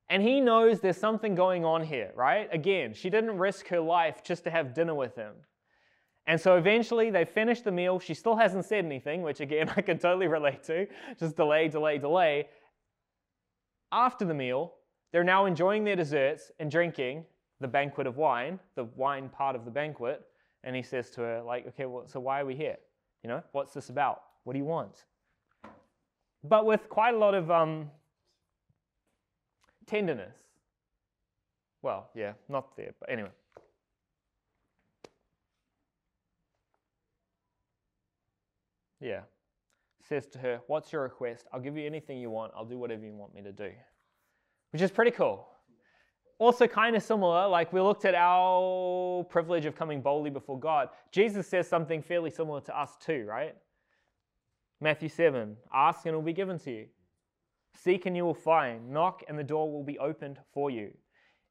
and 0.09 0.23
he 0.23 0.41
knows 0.41 0.81
there's 0.81 0.97
something 0.97 1.35
going 1.35 1.65
on 1.65 1.83
here, 1.85 2.13
right? 2.15 2.49
Again, 2.53 2.93
she 2.95 3.09
didn't 3.11 3.39
risk 3.39 3.69
her 3.69 3.81
life 3.81 4.23
just 4.23 4.45
to 4.45 4.51
have 4.51 4.75
dinner 4.75 4.95
with 4.95 5.17
him. 5.17 5.33
And 6.27 6.41
so 6.41 6.57
eventually 6.57 7.11
they 7.11 7.25
finish 7.25 7.63
the 7.63 7.73
meal. 7.73 7.99
She 7.99 8.15
still 8.15 8.37
hasn't 8.37 8.65
said 8.65 8.85
anything, 8.85 9.23
which 9.23 9.41
again 9.41 9.71
I 9.77 9.81
can 9.83 9.99
totally 9.99 10.29
relate 10.29 10.63
to. 10.65 10.87
Just 11.19 11.37
delay, 11.37 11.69
delay, 11.69 11.99
delay. 11.99 12.49
After 13.91 14.25
the 14.25 14.35
meal, 14.35 14.75
they're 15.13 15.25
now 15.25 15.47
enjoying 15.47 15.85
their 15.85 15.97
desserts 15.97 16.51
and 16.59 16.71
drinking 16.71 17.25
the 17.61 17.69
banquet 17.69 18.07
of 18.07 18.17
wine, 18.17 18.59
the 18.75 18.85
wine 18.85 19.29
part 19.29 19.57
of 19.57 19.65
the 19.65 19.71
banquet. 19.71 20.23
And 20.65 20.77
he 20.77 20.83
says 20.83 21.11
to 21.11 21.23
her, 21.23 21.43
like, 21.43 21.67
okay, 21.69 21.87
well, 21.87 22.07
so 22.07 22.21
why 22.21 22.41
are 22.41 22.47
we 22.47 22.55
here? 22.55 22.77
You 23.23 23.29
know, 23.29 23.43
what's 23.53 23.75
this 23.75 23.89
about? 23.89 24.23
What 24.45 24.53
do 24.53 24.59
you 24.59 24.65
want? 24.65 25.05
But 26.45 26.67
with 26.67 26.89
quite 26.89 27.15
a 27.15 27.19
lot 27.19 27.35
of 27.35 27.51
um, 27.51 27.91
tenderness. 29.87 30.37
Well, 31.83 32.11
yeah, 32.15 32.33
not 32.49 32.77
there, 32.77 32.95
but 33.01 33.11
anyway. 33.11 33.31
Yeah. 39.01 39.23
Says 40.09 40.27
to 40.29 40.39
her, 40.39 40.61
What's 40.69 40.93
your 40.93 41.03
request? 41.03 41.47
I'll 41.53 41.61
give 41.61 41.77
you 41.77 41.87
anything 41.87 42.19
you 42.19 42.31
want. 42.31 42.53
I'll 42.57 42.65
do 42.65 42.79
whatever 42.79 43.05
you 43.05 43.15
want 43.15 43.35
me 43.35 43.43
to 43.43 43.53
do. 43.53 43.71
Which 44.71 44.81
is 44.81 44.91
pretty 44.91 45.11
cool. 45.11 45.49
Also, 46.39 46.67
kind 46.67 46.97
of 46.97 47.03
similar, 47.03 47.47
like 47.47 47.73
we 47.73 47.81
looked 47.81 48.05
at 48.05 48.15
our 48.15 49.23
privilege 49.25 49.65
of 49.65 49.77
coming 49.77 50.01
boldly 50.01 50.31
before 50.31 50.59
God. 50.59 50.89
Jesus 51.13 51.47
says 51.47 51.69
something 51.69 52.03
fairly 52.03 52.31
similar 52.31 52.61
to 52.63 52.81
us 52.81 52.97
too, 53.05 53.25
right? 53.29 53.55
Matthew 54.81 55.09
7 55.09 55.57
Ask 55.73 56.07
and 56.07 56.15
it 56.15 56.17
will 56.17 56.23
be 56.23 56.33
given 56.33 56.59
to 56.61 56.71
you. 56.71 56.87
Seek 57.75 58.07
and 58.07 58.17
you 58.17 58.25
will 58.25 58.35
find. 58.35 58.91
Knock 58.91 59.23
and 59.29 59.39
the 59.39 59.45
door 59.45 59.71
will 59.71 59.85
be 59.85 59.99
opened 59.99 60.39
for 60.53 60.71
you. 60.71 60.93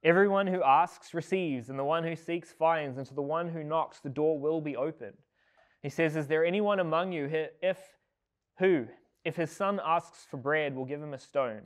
Everyone 0.03 0.47
who 0.47 0.63
asks 0.63 1.13
receives, 1.13 1.69
and 1.69 1.78
the 1.78 1.84
one 1.84 2.03
who 2.03 2.15
seeks 2.15 2.51
finds, 2.51 2.97
and 2.97 3.05
to 3.05 3.13
the 3.13 3.22
one 3.22 3.49
who 3.49 3.63
knocks 3.63 3.99
the 3.99 4.09
door 4.09 4.39
will 4.39 4.59
be 4.59 4.76
opened. 4.76 5.17
He 5.84 5.89
says, 5.89 6.15
Is 6.15 6.28
there 6.28 6.43
anyone 6.43 6.80
among 6.80 7.11
you 7.11 7.30
if 7.61 7.78
who, 8.57 8.88
if 9.24 9.36
his 9.36 9.51
son 9.51 9.80
asks 9.86 10.26
for 10.30 10.38
bread, 10.38 10.76
will 10.76 10.86
give 10.86 11.01
him 11.01 11.13
a 11.13 11.19
stone? 11.19 11.61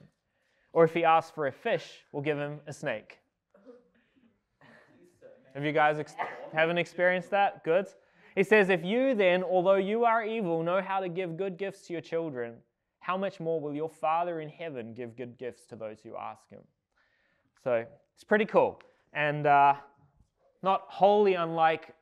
Or 0.74 0.84
if 0.84 0.93
he 0.93 1.06
asks 1.06 1.32
for 1.32 1.47
a 1.47 1.51
fish, 1.51 2.03
will 2.12 2.22
give 2.22 2.38
him 2.38 2.60
a 2.68 2.74
snake? 2.74 3.20
Have 5.53 5.64
you 5.64 5.72
guys 5.72 5.99
ex- 5.99 6.16
haven't 6.53 6.78
experienced 6.78 7.30
that? 7.32 7.64
Good. 7.64 7.88
He 8.36 8.43
says, 8.43 8.70
If 8.70 8.84
you 8.84 9.16
then, 9.16 9.43
although 9.43 9.76
you 9.76 10.03
are 10.03 10.26
evil, 10.26 10.62
know 10.64 10.82
how 10.82 10.99
to 10.99 11.08
give 11.08 11.38
good 11.38 11.58
gifts 11.58 11.88
to 11.88 11.93
your 11.93 12.01
children, 12.01 12.56
how 13.06 13.16
much 13.16 13.39
more 13.39 13.62
will 13.62 13.76
your 13.76 13.89
Father 13.89 14.39
in 14.39 14.49
heaven 14.49 14.91
give 14.91 15.16
good 15.16 15.38
gifts 15.38 15.68
to 15.68 15.76
those 15.76 15.99
who 16.01 16.16
ask 16.18 16.49
him? 16.49 16.62
So 17.64 17.86
it's 18.16 18.24
pretty 18.24 18.45
cool. 18.45 18.82
And 19.14 19.45
uh, 19.45 19.76
not 20.64 20.86
wholly 20.88 21.36
unlike 21.36 21.93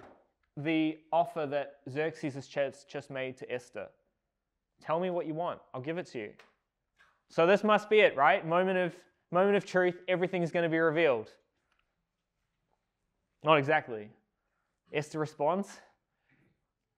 the 0.56 0.98
offer 1.12 1.46
that 1.46 1.80
Xerxes 1.92 2.36
has 2.36 2.48
just 2.48 3.12
made 3.12 3.36
to 3.36 3.52
Esther. 3.52 3.88
Tell 4.82 5.02
me 5.02 5.10
what 5.10 5.28
you 5.28 5.34
want, 5.34 5.60
I'll 5.74 5.82
give 5.82 5.98
it 5.98 6.06
to 6.14 6.20
you. 6.20 6.30
So 7.28 7.46
this 7.46 7.66
must 7.66 7.90
be 7.90 8.00
it, 8.00 8.16
right? 8.16 8.48
Moment 8.48 8.78
of, 8.78 8.96
moment 9.30 9.58
of 9.58 9.66
truth, 9.66 10.00
everything's 10.08 10.52
going 10.52 10.64
to 10.64 10.70
be 10.70 10.80
revealed. 10.80 11.32
Not 13.44 13.58
exactly. 13.58 14.10
Esther 14.94 15.20
responds. 15.20 15.68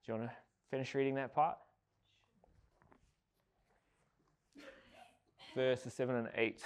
Do 0.05 0.11
you 0.11 0.19
want 0.19 0.29
to 0.29 0.35
finish 0.69 0.93
reading 0.93 1.15
that 1.15 1.33
part? 1.33 1.57
Verses 5.55 5.93
7 5.93 6.15
and 6.15 6.29
8. 6.35 6.61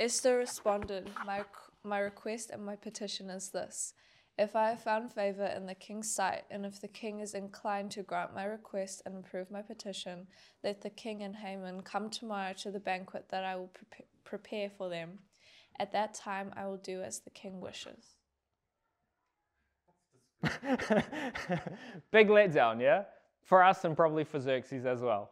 Esther 0.00 0.38
responded, 0.38 1.10
my, 1.26 1.42
my 1.82 1.98
request 1.98 2.50
and 2.50 2.64
my 2.64 2.76
petition 2.76 3.28
is 3.28 3.50
this. 3.50 3.94
If 4.38 4.54
I 4.54 4.68
have 4.68 4.82
found 4.82 5.12
favor 5.12 5.46
in 5.46 5.66
the 5.66 5.74
king's 5.74 6.14
sight, 6.14 6.44
and 6.48 6.64
if 6.64 6.80
the 6.80 6.86
king 6.86 7.18
is 7.18 7.34
inclined 7.34 7.90
to 7.92 8.04
grant 8.04 8.32
my 8.32 8.44
request 8.44 9.02
and 9.04 9.16
approve 9.16 9.50
my 9.50 9.62
petition, 9.62 10.28
let 10.62 10.80
the 10.80 10.90
king 10.90 11.24
and 11.24 11.34
Haman 11.34 11.80
come 11.82 12.08
tomorrow 12.08 12.52
to 12.58 12.70
the 12.70 12.78
banquet 12.78 13.26
that 13.30 13.44
I 13.44 13.56
will 13.56 13.72
pre- 13.90 14.06
prepare 14.22 14.70
for 14.70 14.88
them. 14.88 15.18
At 15.80 15.90
that 15.92 16.14
time, 16.14 16.52
I 16.56 16.66
will 16.66 16.76
do 16.76 17.02
as 17.02 17.18
the 17.18 17.30
king 17.30 17.60
wishes. 17.60 18.14
Big 22.12 22.28
letdown, 22.28 22.80
yeah? 22.80 23.04
For 23.42 23.64
us 23.64 23.84
and 23.84 23.96
probably 23.96 24.22
for 24.22 24.38
Xerxes 24.38 24.86
as 24.86 25.00
well. 25.00 25.30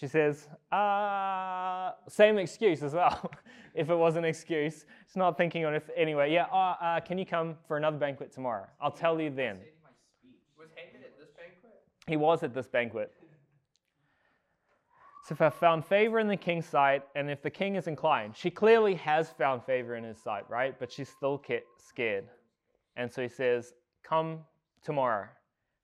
She 0.00 0.06
says, 0.06 0.48
uh, 0.72 1.90
same 2.08 2.38
excuse 2.38 2.82
as 2.82 2.94
well. 2.94 3.30
if 3.74 3.90
it 3.90 3.94
was 3.94 4.16
an 4.16 4.24
excuse, 4.24 4.86
it's 5.04 5.14
not 5.14 5.36
thinking 5.36 5.66
on 5.66 5.74
if 5.74 5.90
anyway. 5.94 6.32
Yeah, 6.32 6.46
uh, 6.50 6.74
uh, 6.80 7.00
can 7.00 7.18
you 7.18 7.26
come 7.26 7.56
for 7.68 7.76
another 7.76 7.98
banquet 7.98 8.32
tomorrow? 8.32 8.66
I'll 8.80 8.90
tell 8.90 9.20
you 9.20 9.28
then. 9.28 9.58
Was 10.58 10.68
Haman 10.74 11.02
at 11.04 11.18
this 11.18 11.28
banquet? 11.36 11.82
He 12.06 12.16
was 12.16 12.42
at 12.42 12.54
this 12.54 12.66
banquet. 12.66 13.12
So 15.26 15.34
if 15.34 15.42
I 15.42 15.50
found 15.50 15.84
favor 15.84 16.18
in 16.18 16.26
the 16.26 16.36
king's 16.36 16.66
sight, 16.66 17.04
and 17.14 17.30
if 17.30 17.40
the 17.40 17.50
king 17.50 17.76
is 17.76 17.86
inclined, 17.86 18.36
she 18.36 18.50
clearly 18.50 18.94
has 18.96 19.30
found 19.30 19.62
favor 19.62 19.94
in 19.94 20.02
his 20.02 20.18
sight, 20.18 20.48
right? 20.48 20.74
But 20.76 20.90
she's 20.90 21.08
still 21.08 21.40
scared. 21.78 22.24
And 22.96 23.12
so 23.12 23.22
he 23.22 23.28
says, 23.28 23.74
Come 24.02 24.40
tomorrow 24.82 25.28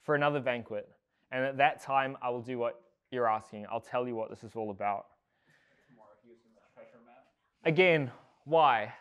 for 0.02 0.16
another 0.16 0.40
banquet. 0.40 0.88
And 1.30 1.44
at 1.44 1.58
that 1.58 1.80
time, 1.80 2.16
I 2.20 2.30
will 2.30 2.40
do 2.40 2.58
what 2.58 2.80
you're 3.10 3.28
asking. 3.28 3.66
I'll 3.70 3.80
tell 3.80 4.06
you 4.06 4.14
what 4.14 4.30
this 4.30 4.42
is 4.44 4.56
all 4.56 4.70
about. 4.70 5.06
Again, 7.64 8.10
why? 8.44 8.92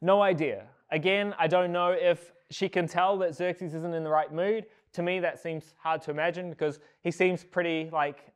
No 0.00 0.22
idea. 0.22 0.66
Again, 0.90 1.34
I 1.38 1.46
don't 1.46 1.72
know 1.72 1.90
if 1.90 2.32
she 2.50 2.68
can 2.68 2.86
tell 2.86 3.18
that 3.18 3.34
Xerxes 3.34 3.74
isn't 3.74 3.94
in 3.94 4.04
the 4.04 4.10
right 4.10 4.32
mood. 4.32 4.66
To 4.94 5.02
me, 5.02 5.18
that 5.20 5.40
seems 5.40 5.74
hard 5.82 6.02
to 6.02 6.10
imagine 6.10 6.50
because 6.50 6.78
he 7.02 7.10
seems 7.10 7.42
pretty 7.42 7.90
like. 7.92 8.32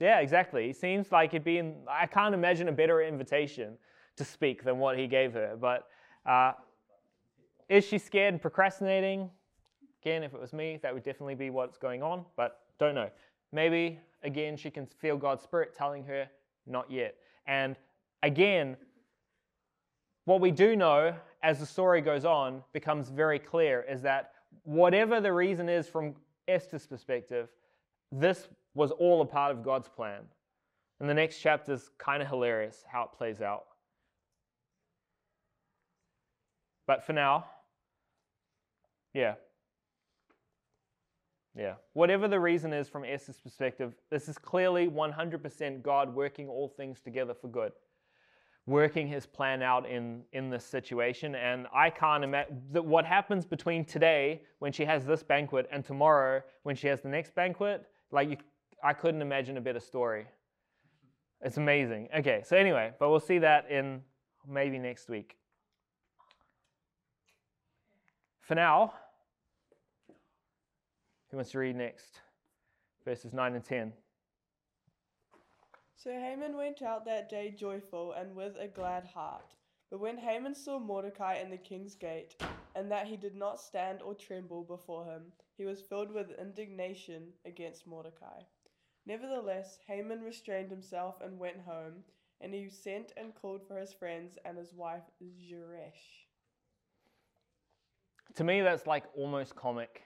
Yeah, 0.00 0.20
exactly. 0.20 0.66
He 0.66 0.72
seems 0.72 1.10
like 1.12 1.32
he'd 1.32 1.44
be 1.44 1.58
in. 1.58 1.76
I 1.88 2.06
can't 2.06 2.34
imagine 2.34 2.68
a 2.68 2.72
better 2.72 3.02
invitation 3.02 3.76
to 4.16 4.24
speak 4.24 4.64
than 4.64 4.78
what 4.78 4.98
he 4.98 5.06
gave 5.06 5.32
her. 5.34 5.56
But 5.60 5.88
uh, 6.24 6.52
is 7.68 7.84
she 7.84 7.98
scared 7.98 8.34
and 8.34 8.40
procrastinating? 8.40 9.30
Again, 10.06 10.22
if 10.22 10.34
it 10.34 10.40
was 10.40 10.52
me, 10.52 10.78
that 10.84 10.94
would 10.94 11.02
definitely 11.02 11.34
be 11.34 11.50
what's 11.50 11.78
going 11.78 12.00
on, 12.00 12.24
but 12.36 12.60
don't 12.78 12.94
know. 12.94 13.10
Maybe, 13.50 13.98
again, 14.22 14.56
she 14.56 14.70
can 14.70 14.86
feel 14.86 15.16
God's 15.16 15.42
Spirit 15.42 15.74
telling 15.76 16.04
her, 16.04 16.28
not 16.64 16.88
yet. 16.88 17.16
And 17.48 17.74
again, 18.22 18.76
what 20.24 20.40
we 20.40 20.52
do 20.52 20.76
know 20.76 21.12
as 21.42 21.58
the 21.58 21.66
story 21.66 22.00
goes 22.02 22.24
on 22.24 22.62
becomes 22.72 23.08
very 23.08 23.40
clear 23.40 23.84
is 23.90 24.00
that 24.02 24.30
whatever 24.62 25.20
the 25.20 25.32
reason 25.32 25.68
is 25.68 25.88
from 25.88 26.14
Esther's 26.46 26.86
perspective, 26.86 27.48
this 28.12 28.46
was 28.74 28.92
all 28.92 29.22
a 29.22 29.26
part 29.26 29.50
of 29.50 29.64
God's 29.64 29.88
plan. 29.88 30.20
And 31.00 31.10
the 31.10 31.14
next 31.14 31.40
chapter 31.40 31.72
is 31.72 31.90
kind 31.98 32.22
of 32.22 32.28
hilarious 32.28 32.84
how 32.86 33.02
it 33.02 33.18
plays 33.18 33.40
out. 33.40 33.64
But 36.86 37.04
for 37.04 37.12
now, 37.12 37.46
yeah, 39.12 39.34
yeah. 41.56 41.74
Whatever 41.94 42.28
the 42.28 42.38
reason 42.38 42.72
is 42.72 42.88
from 42.88 43.04
Esther's 43.04 43.40
perspective, 43.40 43.94
this 44.10 44.28
is 44.28 44.36
clearly 44.36 44.88
100% 44.88 45.82
God 45.82 46.14
working 46.14 46.48
all 46.48 46.68
things 46.68 47.00
together 47.00 47.32
for 47.32 47.48
good, 47.48 47.72
working 48.66 49.08
his 49.08 49.24
plan 49.24 49.62
out 49.62 49.88
in, 49.88 50.22
in 50.32 50.50
this 50.50 50.64
situation. 50.64 51.34
And 51.34 51.66
I 51.74 51.88
can't 51.88 52.22
imagine 52.22 52.60
that 52.72 52.84
what 52.84 53.06
happens 53.06 53.46
between 53.46 53.86
today 53.86 54.42
when 54.58 54.70
she 54.70 54.84
has 54.84 55.06
this 55.06 55.22
banquet 55.22 55.66
and 55.72 55.82
tomorrow 55.82 56.42
when 56.64 56.76
she 56.76 56.88
has 56.88 57.00
the 57.00 57.08
next 57.08 57.34
banquet, 57.34 57.86
like 58.10 58.30
you, 58.30 58.36
I 58.84 58.92
couldn't 58.92 59.22
imagine 59.22 59.56
a 59.56 59.60
better 59.62 59.80
story. 59.80 60.26
It's 61.40 61.56
amazing. 61.56 62.08
Okay, 62.18 62.42
so 62.44 62.56
anyway, 62.56 62.92
but 62.98 63.08
we'll 63.08 63.20
see 63.20 63.38
that 63.38 63.70
in 63.70 64.02
maybe 64.46 64.78
next 64.78 65.08
week. 65.08 65.36
For 68.40 68.54
now, 68.54 68.92
who 71.36 71.40
wants 71.40 71.50
to 71.50 71.58
read 71.58 71.76
next? 71.76 72.20
Verses 73.04 73.34
9 73.34 73.56
and 73.56 73.62
10. 73.62 73.92
So 75.94 76.10
Haman 76.10 76.56
went 76.56 76.80
out 76.80 77.04
that 77.04 77.28
day 77.28 77.54
joyful 77.54 78.12
and 78.12 78.34
with 78.34 78.56
a 78.58 78.68
glad 78.68 79.04
heart. 79.04 79.52
But 79.90 80.00
when 80.00 80.16
Haman 80.16 80.54
saw 80.54 80.78
Mordecai 80.78 81.34
in 81.34 81.50
the 81.50 81.58
king's 81.58 81.94
gate, 81.94 82.42
and 82.74 82.90
that 82.90 83.06
he 83.06 83.18
did 83.18 83.34
not 83.34 83.60
stand 83.60 84.00
or 84.00 84.14
tremble 84.14 84.64
before 84.64 85.04
him, 85.04 85.24
he 85.58 85.66
was 85.66 85.82
filled 85.82 86.10
with 86.10 86.30
indignation 86.40 87.24
against 87.44 87.86
Mordecai. 87.86 88.40
Nevertheless, 89.04 89.78
Haman 89.86 90.22
restrained 90.22 90.70
himself 90.70 91.16
and 91.22 91.38
went 91.38 91.60
home, 91.60 91.96
and 92.40 92.54
he 92.54 92.70
sent 92.70 93.12
and 93.18 93.34
called 93.34 93.60
for 93.68 93.78
his 93.78 93.92
friends 93.92 94.38
and 94.46 94.56
his 94.56 94.72
wife 94.72 95.04
Zeresh. 95.22 96.24
To 98.36 98.44
me, 98.44 98.62
that's 98.62 98.86
like 98.86 99.04
almost 99.14 99.54
comic. 99.54 100.05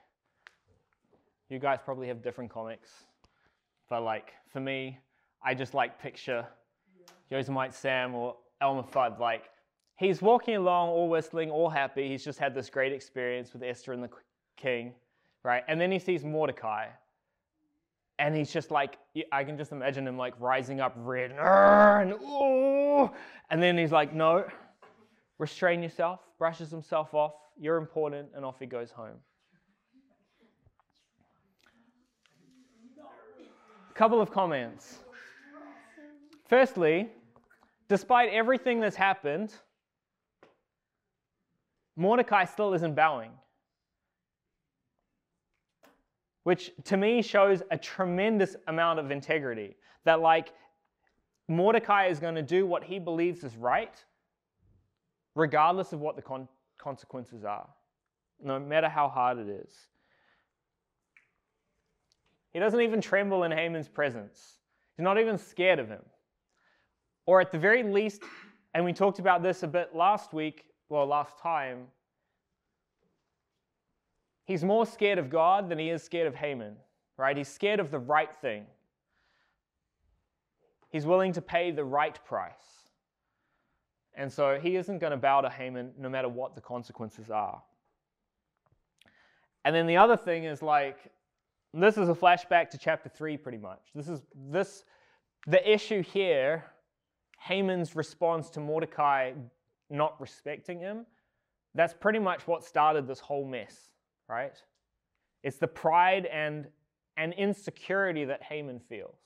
You 1.51 1.59
guys 1.59 1.80
probably 1.84 2.09
have 2.09 2.22
different 2.22 2.51
comics. 2.51 2.90
But 3.88 4.03
like 4.03 4.32
for 4.53 4.61
me, 4.61 4.98
I 5.44 5.53
just 5.55 5.74
like 5.74 6.01
picture 6.01 6.46
yeah. 6.96 7.38
Yosemite 7.38 7.72
Sam 7.72 8.14
or 8.14 8.36
Elmer 8.61 8.84
Fudd. 8.84 9.18
Like 9.18 9.51
he's 9.96 10.22
walking 10.22 10.57
along, 10.57 10.90
all 10.90 11.09
whistling, 11.09 11.51
all 11.51 11.68
happy. 11.68 12.09
He's 12.09 12.24
just 12.24 12.38
had 12.38 12.55
this 12.55 12.70
great 12.70 12.92
experience 12.92 13.53
with 13.53 13.64
Esther 13.64 13.92
and 13.92 14.03
the 14.03 14.11
king, 14.57 14.94
right? 15.42 15.64
And 15.66 15.80
then 15.80 15.90
he 15.90 15.98
sees 15.98 16.24
Mordecai. 16.24 16.86
And 18.20 18.36
he's 18.36 18.53
just 18.53 18.70
like, 18.70 18.98
I 19.32 19.44
can 19.44 19.57
just 19.57 19.72
imagine 19.72 20.07
him 20.07 20.18
like 20.18 20.34
rising 20.38 20.80
up 20.80 20.92
red 20.94 21.32
and, 21.32 22.12
ooh, 22.12 23.11
and 23.51 23.62
then 23.62 23.78
he's 23.78 23.92
like, 23.92 24.14
no, 24.14 24.44
restrain 25.38 25.82
yourself, 25.82 26.20
brushes 26.38 26.70
himself 26.70 27.14
off. 27.14 27.32
You're 27.59 27.78
important, 27.78 28.28
and 28.34 28.44
off 28.44 28.59
he 28.61 28.66
goes 28.66 28.90
home. 28.90 29.16
Couple 34.01 34.22
of 34.22 34.30
comments. 34.30 35.01
Firstly, 36.48 37.11
despite 37.86 38.30
everything 38.30 38.80
that's 38.80 38.96
happened, 38.96 39.53
Mordecai 41.96 42.46
still 42.46 42.72
isn't 42.72 42.94
bowing. 42.94 43.30
Which 46.44 46.70
to 46.84 46.96
me 46.96 47.20
shows 47.20 47.62
a 47.70 47.76
tremendous 47.76 48.57
amount 48.68 49.01
of 49.01 49.11
integrity. 49.11 49.76
That, 50.07 50.20
like, 50.22 50.55
Mordecai 51.46 52.07
is 52.07 52.18
going 52.20 52.36
to 52.36 52.42
do 52.42 52.66
what 52.66 52.82
he 52.82 52.98
believes 52.98 53.44
is 53.44 53.55
right, 53.55 53.92
regardless 55.34 55.92
of 55.92 56.01
what 56.01 56.16
the 56.16 56.22
con- 56.22 56.48
consequences 56.78 57.44
are, 57.44 57.68
no 58.42 58.59
matter 58.59 58.88
how 58.88 59.11
hard 59.11 59.36
it 59.36 59.48
is. 59.51 59.89
He 62.53 62.59
doesn't 62.59 62.80
even 62.80 63.01
tremble 63.01 63.44
in 63.44 63.53
Haman's 63.53 63.88
presence. 63.88 64.59
He's 64.96 65.05
not 65.05 65.18
even 65.18 65.38
scared 65.38 65.78
of 65.78 65.88
him. 65.88 66.03
Or 67.26 67.40
at 67.40 67.53
the 67.53 67.59
very 67.59 67.82
least, 67.82 68.22
and 68.74 68.84
we 68.84 68.92
talked 68.92 69.18
about 69.18 69.42
this 69.42 69.62
a 69.62 69.68
bit 69.68 69.94
last 69.94 70.32
week, 70.32 70.64
well, 70.88 71.07
last 71.07 71.38
time, 71.38 71.86
he's 74.44 74.64
more 74.64 74.84
scared 74.84 75.18
of 75.18 75.30
God 75.30 75.68
than 75.68 75.78
he 75.78 75.90
is 75.90 76.03
scared 76.03 76.26
of 76.26 76.34
Haman, 76.34 76.74
right? 77.16 77.36
He's 77.36 77.48
scared 77.48 77.78
of 77.78 77.90
the 77.90 78.01
right 78.01 78.34
thing. 78.40 78.66
He's 80.90 81.07
willing 81.07 81.32
to 81.34 81.40
pay 81.40 81.70
the 81.70 81.84
right 81.84 82.18
price. 82.24 82.90
And 84.14 84.32
so 84.32 84.59
he 84.61 84.74
isn't 84.74 84.98
going 84.98 85.12
to 85.12 85.16
bow 85.16 85.40
to 85.42 85.48
Haman 85.48 85.92
no 85.96 86.09
matter 86.09 86.28
what 86.28 86.57
the 86.57 86.61
consequences 86.61 87.30
are. 87.30 87.62
And 89.64 89.74
then 89.74 89.86
the 89.86 89.96
other 89.96 90.16
thing 90.16 90.44
is 90.44 90.62
like, 90.62 91.12
this 91.72 91.96
is 91.96 92.08
a 92.08 92.14
flashback 92.14 92.70
to 92.70 92.78
chapter 92.78 93.08
3 93.08 93.36
pretty 93.36 93.58
much. 93.58 93.80
This 93.94 94.08
is 94.08 94.22
this 94.50 94.84
the 95.46 95.72
issue 95.72 96.02
here, 96.02 96.64
Haman's 97.38 97.96
response 97.96 98.50
to 98.50 98.60
Mordecai 98.60 99.32
not 99.88 100.20
respecting 100.20 100.78
him. 100.78 101.06
That's 101.74 101.94
pretty 101.94 102.18
much 102.18 102.46
what 102.46 102.64
started 102.64 103.06
this 103.06 103.20
whole 103.20 103.46
mess, 103.46 103.90
right? 104.28 104.56
It's 105.42 105.58
the 105.58 105.68
pride 105.68 106.26
and 106.26 106.66
and 107.16 107.34
insecurity 107.34 108.24
that 108.24 108.42
Haman 108.42 108.80
feels. 108.80 109.18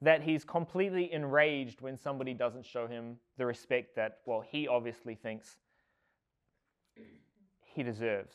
That 0.00 0.22
he's 0.22 0.44
completely 0.44 1.12
enraged 1.12 1.80
when 1.80 1.96
somebody 1.98 2.34
doesn't 2.34 2.64
show 2.64 2.86
him 2.86 3.16
the 3.36 3.46
respect 3.46 3.96
that, 3.96 4.18
well, 4.26 4.40
he 4.40 4.66
obviously 4.66 5.14
thinks 5.14 5.56
he 7.62 7.82
deserves. 7.82 8.34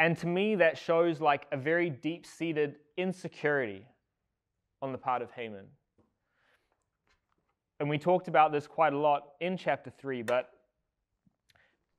And 0.00 0.16
to 0.20 0.26
me, 0.26 0.54
that 0.54 0.78
shows 0.78 1.20
like 1.20 1.46
a 1.52 1.58
very 1.58 1.90
deep 1.90 2.24
seated 2.24 2.76
insecurity 2.96 3.86
on 4.80 4.92
the 4.92 4.98
part 4.98 5.20
of 5.20 5.30
Haman. 5.32 5.66
And 7.78 7.88
we 7.90 7.98
talked 7.98 8.26
about 8.26 8.50
this 8.50 8.66
quite 8.66 8.94
a 8.94 8.98
lot 8.98 9.24
in 9.40 9.58
chapter 9.58 9.90
3, 9.90 10.22
but 10.22 10.48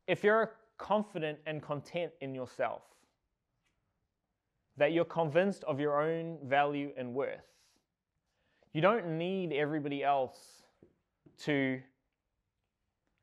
if 0.07 0.23
you're 0.23 0.53
confident 0.79 1.37
and 1.45 1.61
content 1.61 2.11
in 2.21 2.33
yourself, 2.33 2.81
that 4.77 4.93
you're 4.93 5.05
convinced 5.05 5.63
of 5.65 5.79
your 5.79 6.01
own 6.01 6.39
value 6.43 6.89
and 6.97 7.13
worth, 7.13 7.45
you 8.73 8.81
don't 8.81 9.15
need 9.19 9.53
everybody 9.53 10.03
else 10.03 10.63
to 11.43 11.79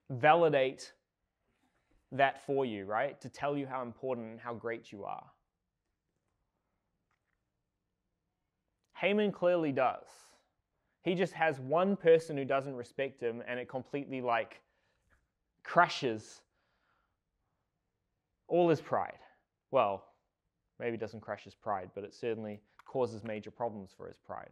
validate 0.09 0.93
that 2.13 2.45
for 2.47 2.65
you, 2.65 2.85
right? 2.85 3.21
To 3.21 3.29
tell 3.29 3.57
you 3.57 3.67
how 3.67 3.83
important 3.83 4.29
and 4.29 4.41
how 4.41 4.55
great 4.55 4.93
you 4.93 5.05
are. 5.05 5.25
Haman 8.95 9.31
clearly 9.31 9.73
does. 9.73 10.07
He 11.03 11.15
just 11.15 11.33
has 11.35 11.61
one 11.61 11.97
person 11.97 12.37
who 12.37 12.45
doesn't 12.45 12.75
respect 12.75 13.21
him, 13.21 13.43
and 13.47 13.61
it 13.61 13.69
completely 13.69 14.21
like 14.21 14.61
crushes 15.63 16.41
all 18.49 18.69
his 18.69 18.81
pride. 18.81 19.19
Well, 19.71 20.05
maybe 20.81 20.95
it 20.95 21.01
doesn't 21.01 21.21
crush 21.21 21.45
his 21.45 21.55
pride, 21.55 21.91
but 21.95 22.05
it 22.05 22.15
certainly 22.15 22.61
causes 22.87 23.23
major 23.23 23.51
problems 23.51 23.91
for 23.97 24.09
his 24.09 24.17
pride. 24.19 24.51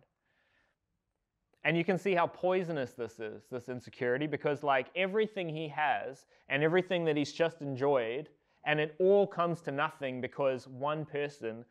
And 1.67 1.77
you 1.77 1.85
can 1.85 1.99
see 1.99 2.15
how 2.15 2.29
poisonous 2.29 2.93
this 2.93 3.19
is, 3.19 3.43
this 3.51 3.69
insecurity, 3.69 4.29
because 4.29 4.63
like 4.63 4.87
everything 4.95 5.49
he 5.49 5.67
has 5.67 6.27
and 6.49 6.63
everything 6.63 7.05
that 7.07 7.17
he's 7.17 7.33
just 7.33 7.61
enjoyed, 7.61 8.29
and 8.65 8.79
it 8.79 8.95
all 9.01 9.27
comes 9.27 9.61
to 9.63 9.73
nothing 9.73 10.21
because 10.21 10.69
one 10.69 11.05
person 11.05 11.65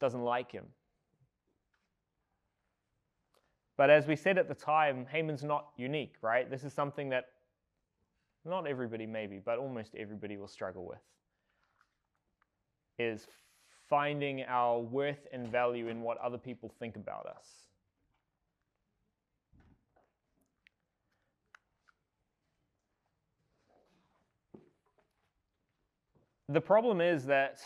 doesn't 0.00 0.22
like 0.22 0.52
him. 0.52 0.66
But 3.76 3.90
as 3.90 4.06
we 4.06 4.14
said 4.14 4.38
at 4.38 4.46
the 4.46 4.54
time, 4.54 5.04
Haman's 5.10 5.42
not 5.42 5.70
unique, 5.76 6.14
right? 6.22 6.48
This 6.48 6.62
is 6.62 6.72
something 6.72 7.08
that 7.08 7.24
not 8.44 8.68
everybody 8.68 9.04
maybe, 9.04 9.40
but 9.44 9.58
almost 9.58 9.96
everybody 9.96 10.36
will 10.36 10.46
struggle 10.46 10.86
with. 10.86 11.02
Is 13.00 13.26
finding 13.88 14.44
our 14.44 14.78
worth 14.78 15.26
and 15.32 15.48
value 15.48 15.88
in 15.88 16.02
what 16.02 16.18
other 16.18 16.38
people 16.38 16.72
think 16.78 16.94
about 16.94 17.26
us. 17.26 17.67
The 26.50 26.60
problem 26.60 27.00
is 27.02 27.26
that 27.26 27.60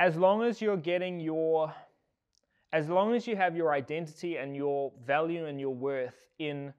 as 0.00 0.16
long 0.16 0.42
as 0.42 0.62
you're 0.62 0.76
getting 0.76 1.20
your, 1.20 1.74
as 2.72 2.88
long 2.88 3.14
as 3.14 3.26
you 3.26 3.36
have 3.36 3.54
your 3.54 3.72
identity 3.72 4.38
and 4.38 4.56
your 4.56 4.90
value 5.06 5.44
and 5.46 5.60
your 5.60 5.74
worth 5.74 6.16
in 6.38 6.72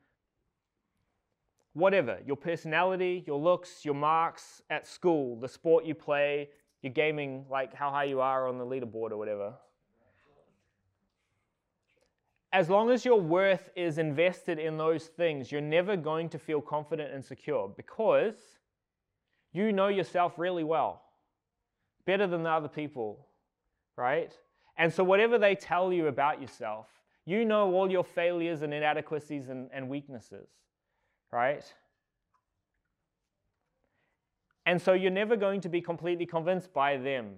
whatever 1.74 2.20
your 2.26 2.36
personality, 2.36 3.24
your 3.28 3.40
looks, 3.40 3.86
your 3.86 3.96
marks 3.96 4.64
at 4.72 4.88
school, 4.88 5.40
the 5.40 5.48
sport 5.48 5.86
you 5.86 5.94
play, 5.94 6.50
your 6.82 6.92
gaming, 6.92 7.46
like 7.52 7.74
how 7.74 7.92
high 7.92 8.04
you 8.06 8.20
are 8.20 8.48
on 8.48 8.58
the 8.58 8.66
leaderboard 8.66 9.12
or 9.12 9.18
whatever. 9.18 9.54
As 12.54 12.70
long 12.70 12.92
as 12.92 13.04
your 13.04 13.20
worth 13.20 13.72
is 13.76 13.98
invested 13.98 14.60
in 14.60 14.78
those 14.78 15.08
things, 15.08 15.52
you're 15.52 15.60
never 15.60 15.98
going 15.98 16.30
to 16.30 16.38
feel 16.38 16.62
confident 16.62 17.12
and 17.12 17.26
secure 17.26 17.68
because 17.76 18.36
you 19.54 19.72
know 19.72 19.88
yourself 19.88 20.38
really 20.38 20.64
well 20.64 21.02
better 22.06 22.28
than 22.28 22.44
the 22.44 22.50
other 22.50 22.68
people, 22.68 23.26
right? 23.98 24.38
And 24.78 24.94
so, 24.94 25.04
whatever 25.04 25.40
they 25.40 25.56
tell 25.56 25.92
you 25.92 26.08
about 26.08 26.42
yourself, 26.42 26.88
you 27.26 27.44
know 27.44 27.74
all 27.74 27.90
your 27.90 28.04
failures 28.04 28.62
and 28.62 28.72
inadequacies 28.72 29.50
and, 29.50 29.70
and 29.74 29.90
weaknesses, 29.90 30.50
right? 31.32 31.64
And 34.66 34.80
so, 34.80 34.94
you're 34.94 35.12
never 35.12 35.36
going 35.36 35.62
to 35.62 35.70
be 35.70 35.82
completely 35.82 36.28
convinced 36.28 36.72
by 36.72 36.98
them 36.98 37.36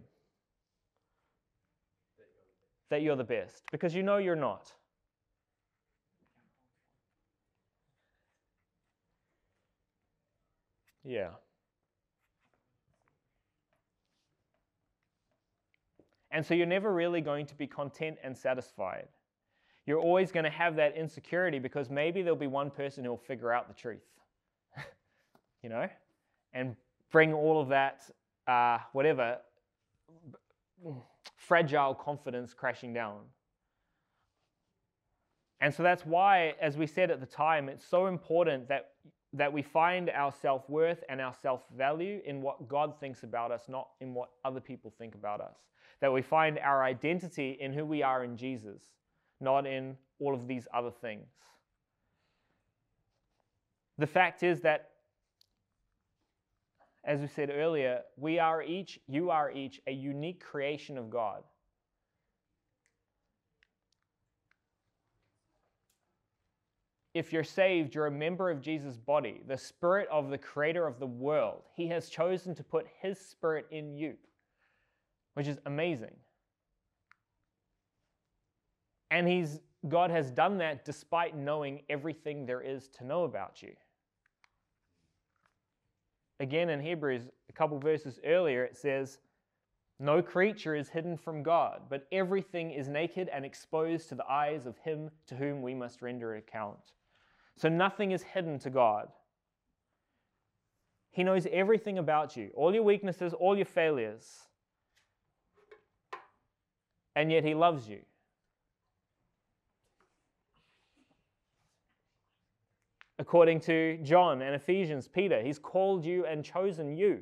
that 2.90 3.02
you're 3.02 3.16
the 3.16 3.24
best 3.24 3.64
because 3.72 3.96
you 3.96 4.04
know 4.04 4.18
you're 4.18 4.36
not. 4.36 4.74
Yeah. 11.06 11.30
And 16.32 16.46
so 16.46 16.54
you're 16.54 16.66
never 16.66 16.94
really 16.94 17.22
going 17.22 17.46
to 17.46 17.56
be 17.56 17.68
content 17.68 18.18
and 18.24 18.38
satisfied. 18.38 19.08
You're 19.86 20.00
always 20.00 20.32
going 20.32 20.44
to 20.44 20.50
have 20.50 20.76
that 20.78 20.98
insecurity 20.98 21.60
because 21.60 21.90
maybe 21.90 22.24
there'll 22.24 22.36
be 22.38 22.48
one 22.48 22.72
person 22.72 23.06
who'll 23.06 23.18
figure 23.18 23.54
out 23.54 23.68
the 23.68 23.74
truth, 23.74 24.04
you 25.64 25.70
know, 25.70 25.88
and 26.54 26.76
bring 27.12 27.34
all 27.34 27.62
of 27.62 27.70
that, 27.70 28.10
uh, 28.48 28.80
whatever, 28.94 29.38
fragile 31.38 31.94
confidence 31.94 32.54
crashing 32.54 32.94
down. 32.94 33.20
And 35.62 35.74
so 35.74 35.84
that's 35.84 36.06
why, 36.06 36.56
as 36.60 36.78
we 36.78 36.86
said 36.86 37.12
at 37.12 37.20
the 37.20 37.26
time, 37.26 37.70
it's 37.70 37.86
so 37.86 38.08
important 38.08 38.68
that, 38.68 38.90
that 39.34 39.52
we 39.52 39.62
find 39.62 40.10
our 40.10 40.32
self 40.32 40.70
worth 40.70 41.04
and 41.10 41.20
our 41.20 41.34
self 41.42 41.62
value 41.76 42.22
in 42.26 42.42
what 42.42 42.68
God 42.68 43.00
thinks 43.00 43.24
about 43.24 43.52
us, 43.52 43.64
not 43.68 43.90
in 44.00 44.14
what 44.14 44.30
other 44.44 44.60
people 44.60 44.94
think 44.98 45.16
about 45.16 45.42
us 45.42 45.56
that 46.02 46.12
we 46.12 46.22
find 46.22 46.60
our 46.60 46.84
identity 46.84 47.58
in 47.60 47.74
who 47.74 47.86
we 47.86 48.04
are 48.04 48.24
in 48.24 48.38
Jesus, 48.38 48.82
not 49.40 49.66
in 49.66 49.98
all 50.20 50.34
of 50.34 50.48
these 50.48 50.68
other 50.74 50.92
things. 50.92 51.28
The 53.98 54.08
fact 54.08 54.44
is 54.44 54.62
that, 54.62 54.90
as 57.06 57.22
we 57.22 57.28
said 57.28 57.50
earlier, 57.50 58.02
we 58.18 58.40
are 58.40 58.62
each, 58.62 59.00
you 59.08 59.30
are 59.30 59.52
each, 59.52 59.80
a 59.88 59.92
unique 59.92 60.44
creation 60.44 60.98
of 60.98 61.10
God. 61.10 61.44
If 67.16 67.34
you're 67.34 67.44
saved, 67.44 67.96
you're 67.96 68.06
a 68.06 68.12
member 68.12 68.52
of 68.52 68.62
Jesus' 68.62 68.98
body, 68.98 69.42
the 69.48 69.58
spirit 69.58 70.08
of 70.12 70.30
the 70.30 70.38
creator 70.38 70.86
of 70.86 71.00
the 71.00 71.08
world. 71.08 71.64
He 71.74 71.88
has 71.88 72.10
chosen 72.10 72.54
to 72.54 72.64
put 72.64 72.86
his 73.02 73.18
spirit 73.18 73.66
in 73.72 73.96
you 73.96 74.16
which 75.36 75.48
is 75.48 75.60
amazing. 75.66 76.16
And 79.12 79.28
he's 79.28 79.60
God 79.88 80.10
has 80.10 80.32
done 80.32 80.58
that 80.58 80.84
despite 80.84 81.38
knowing 81.38 81.84
everything 81.90 82.48
there 82.48 82.62
is 82.62 82.88
to 82.98 83.06
know 83.06 83.24
about 83.24 83.62
you. 83.62 83.74
Again 86.40 86.70
in 86.70 86.82
Hebrews, 86.82 87.28
a 87.48 87.54
couple 87.54 87.78
verses 87.78 88.20
earlier, 88.26 88.64
it 88.64 88.76
says, 88.76 89.20
No 90.00 90.24
creature 90.24 90.76
is 90.76 90.90
hidden 90.90 91.16
from 91.18 91.44
God, 91.44 91.84
but 91.88 92.08
everything 92.12 92.72
is 92.72 92.88
naked 92.88 93.30
and 93.32 93.46
exposed 93.46 94.10
to 94.10 94.16
the 94.16 94.28
eyes 94.28 94.66
of 94.66 94.76
him 94.80 95.12
to 95.28 95.36
whom 95.36 95.62
we 95.62 95.76
must 95.76 96.02
render 96.02 96.36
account. 96.36 96.94
So 97.58 97.70
nothing 97.70 98.12
is 98.12 98.24
hidden 98.24 98.60
to 98.60 98.70
God. 98.70 99.08
He 101.12 101.24
knows 101.24 101.48
everything 101.52 101.98
about 101.98 102.36
you, 102.36 102.52
all 102.56 102.74
your 102.74 102.84
weaknesses, 102.84 103.34
all 103.34 103.56
your 103.56 103.66
failures 103.66 104.46
and 107.16 107.32
yet 107.32 107.44
He 107.44 107.56
loves 107.56 107.88
you. 107.88 108.00
According 113.18 113.62
to 113.62 113.98
John 114.04 114.42
and 114.42 114.54
Ephesians, 114.54 115.08
Peter, 115.08 115.42
He's 115.42 115.58
called 115.58 116.04
you 116.04 116.26
and 116.26 116.44
chosen 116.44 116.96
you. 116.98 117.22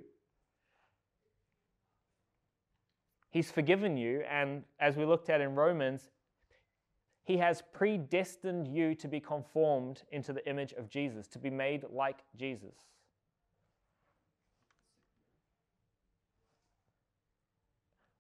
He's 3.30 3.52
forgiven 3.52 3.98
you, 3.98 4.24
and 4.30 4.64
as 4.80 4.96
we 4.96 5.06
looked 5.06 5.30
at 5.30 5.42
in 5.42 5.56
Romans, 5.56 6.10
He 7.26 7.38
has 7.38 7.64
predestined 7.74 8.68
you 8.68 8.96
to 8.96 9.08
be 9.08 9.20
conformed 9.20 10.04
into 10.12 10.34
the 10.34 10.48
image 10.48 10.74
of 10.74 10.90
Jesus, 10.90 11.28
to 11.28 11.40
be 11.40 11.50
made 11.50 11.86
like 11.90 12.20
Jesus. 12.38 12.76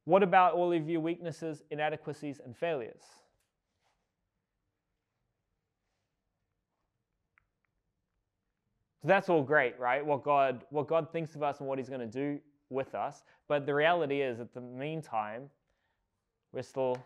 What 0.06 0.24
about 0.24 0.54
all 0.54 0.72
of 0.72 0.90
your 0.90 1.02
weaknesses, 1.02 1.64
inadequacies, 1.70 2.42
and 2.44 2.56
failures? 2.56 3.04
So 9.02 9.10
that's 9.10 9.28
all 9.28 9.44
great, 9.44 9.78
right? 9.80 10.06
What 10.06 10.24
God, 10.24 10.64
what 10.70 10.88
God 10.88 11.12
thinks 11.12 11.36
of 11.36 11.44
us 11.44 11.60
and 11.60 11.68
what 11.68 11.78
He's 11.78 11.90
going 11.90 12.02
to 12.02 12.08
do 12.08 12.40
with 12.70 12.96
us. 12.96 13.24
But 13.50 13.66
the 13.66 13.74
reality 13.74 14.22
is, 14.22 14.40
at 14.40 14.54
the 14.54 14.62
meantime, 14.62 15.50
we're 16.54 16.62
still 16.64 16.98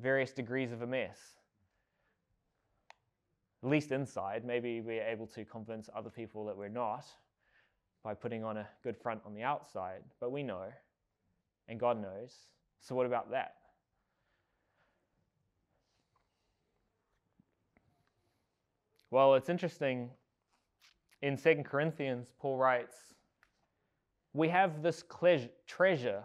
various 0.00 0.32
degrees 0.32 0.72
of 0.72 0.82
a 0.82 0.86
mess. 0.86 1.18
At 3.62 3.68
least 3.68 3.92
inside. 3.92 4.44
Maybe 4.44 4.80
we're 4.80 5.02
able 5.02 5.26
to 5.28 5.44
convince 5.44 5.88
other 5.94 6.10
people 6.10 6.46
that 6.46 6.56
we're 6.56 6.68
not 6.68 7.04
by 8.02 8.14
putting 8.14 8.42
on 8.42 8.56
a 8.56 8.68
good 8.82 8.96
front 8.96 9.20
on 9.26 9.34
the 9.34 9.42
outside, 9.42 10.02
but 10.20 10.32
we 10.32 10.42
know 10.42 10.68
and 11.70 11.78
God 11.78 12.02
knows. 12.02 12.34
So, 12.80 12.94
what 12.94 13.06
about 13.06 13.30
that? 13.30 13.54
Well, 19.10 19.34
it's 19.34 19.48
interesting. 19.48 20.10
In 21.22 21.36
2 21.36 21.62
Corinthians, 21.64 22.28
Paul 22.38 22.56
writes, 22.56 22.96
We 24.32 24.48
have 24.48 24.82
this 24.82 25.04
treasure 25.66 26.22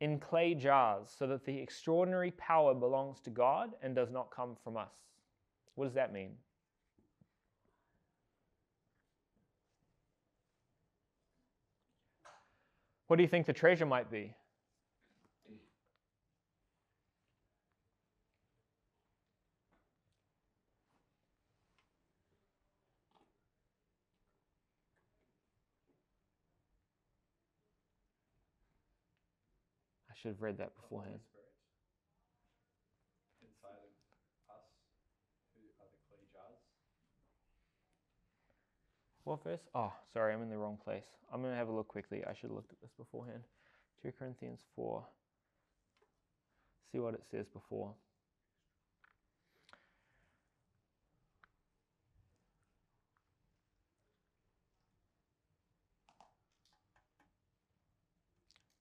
in 0.00 0.18
clay 0.18 0.54
jars 0.54 1.08
so 1.16 1.26
that 1.26 1.44
the 1.44 1.58
extraordinary 1.58 2.30
power 2.32 2.74
belongs 2.74 3.20
to 3.20 3.30
God 3.30 3.70
and 3.82 3.94
does 3.94 4.10
not 4.10 4.30
come 4.30 4.56
from 4.62 4.76
us. 4.76 4.92
What 5.74 5.86
does 5.86 5.94
that 5.94 6.12
mean? 6.12 6.32
What 13.06 13.16
do 13.16 13.22
you 13.22 13.28
think 13.28 13.46
the 13.46 13.52
treasure 13.52 13.86
might 13.86 14.10
be? 14.10 14.34
Should 30.26 30.34
have 30.34 30.42
read 30.42 30.58
that 30.58 30.74
beforehand. 30.74 31.20
What 39.22 39.44
verse? 39.44 39.60
Oh, 39.72 39.92
sorry, 40.12 40.34
I'm 40.34 40.42
in 40.42 40.50
the 40.50 40.56
wrong 40.56 40.78
place. 40.82 41.04
I'm 41.32 41.42
going 41.42 41.52
to 41.52 41.56
have 41.56 41.68
a 41.68 41.72
look 41.72 41.86
quickly. 41.86 42.24
I 42.24 42.32
should 42.32 42.50
have 42.50 42.56
looked 42.56 42.72
at 42.72 42.80
this 42.80 42.90
beforehand. 42.98 43.42
2 44.02 44.12
Corinthians 44.18 44.60
4. 44.74 45.04
See 46.90 46.98
what 46.98 47.14
it 47.14 47.22
says 47.30 47.46
before. 47.52 47.92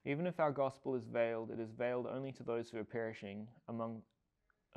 Even 0.05 0.27
if 0.27 0.39
our 0.39 0.51
gospel 0.51 0.93
is 0.95 1.05
veiled, 1.05 1.49
it 1.49 1.59
is 1.59 1.71
veiled 1.71 2.05
only 2.05 2.31
to 2.33 2.43
those 2.43 2.69
who 2.69 2.77
are 2.77 2.83
perishing, 2.83 3.47
among 3.67 4.01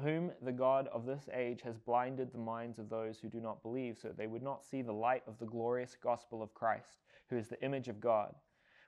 whom 0.01 0.31
the 0.43 0.53
God 0.53 0.89
of 0.93 1.05
this 1.05 1.29
age 1.35 1.61
has 1.63 1.77
blinded 1.77 2.33
the 2.33 2.39
minds 2.39 2.79
of 2.79 2.89
those 2.89 3.19
who 3.19 3.29
do 3.29 3.41
not 3.41 3.63
believe, 3.63 3.99
so 3.99 4.09
that 4.09 4.17
they 4.17 4.27
would 4.27 4.43
not 4.43 4.65
see 4.65 4.81
the 4.81 4.93
light 4.93 5.23
of 5.27 5.39
the 5.39 5.47
glorious 5.47 5.97
gospel 6.01 6.43
of 6.43 6.55
Christ, 6.55 7.03
who 7.29 7.37
is 7.37 7.49
the 7.49 7.63
image 7.63 7.89
of 7.89 8.01
God. 8.01 8.35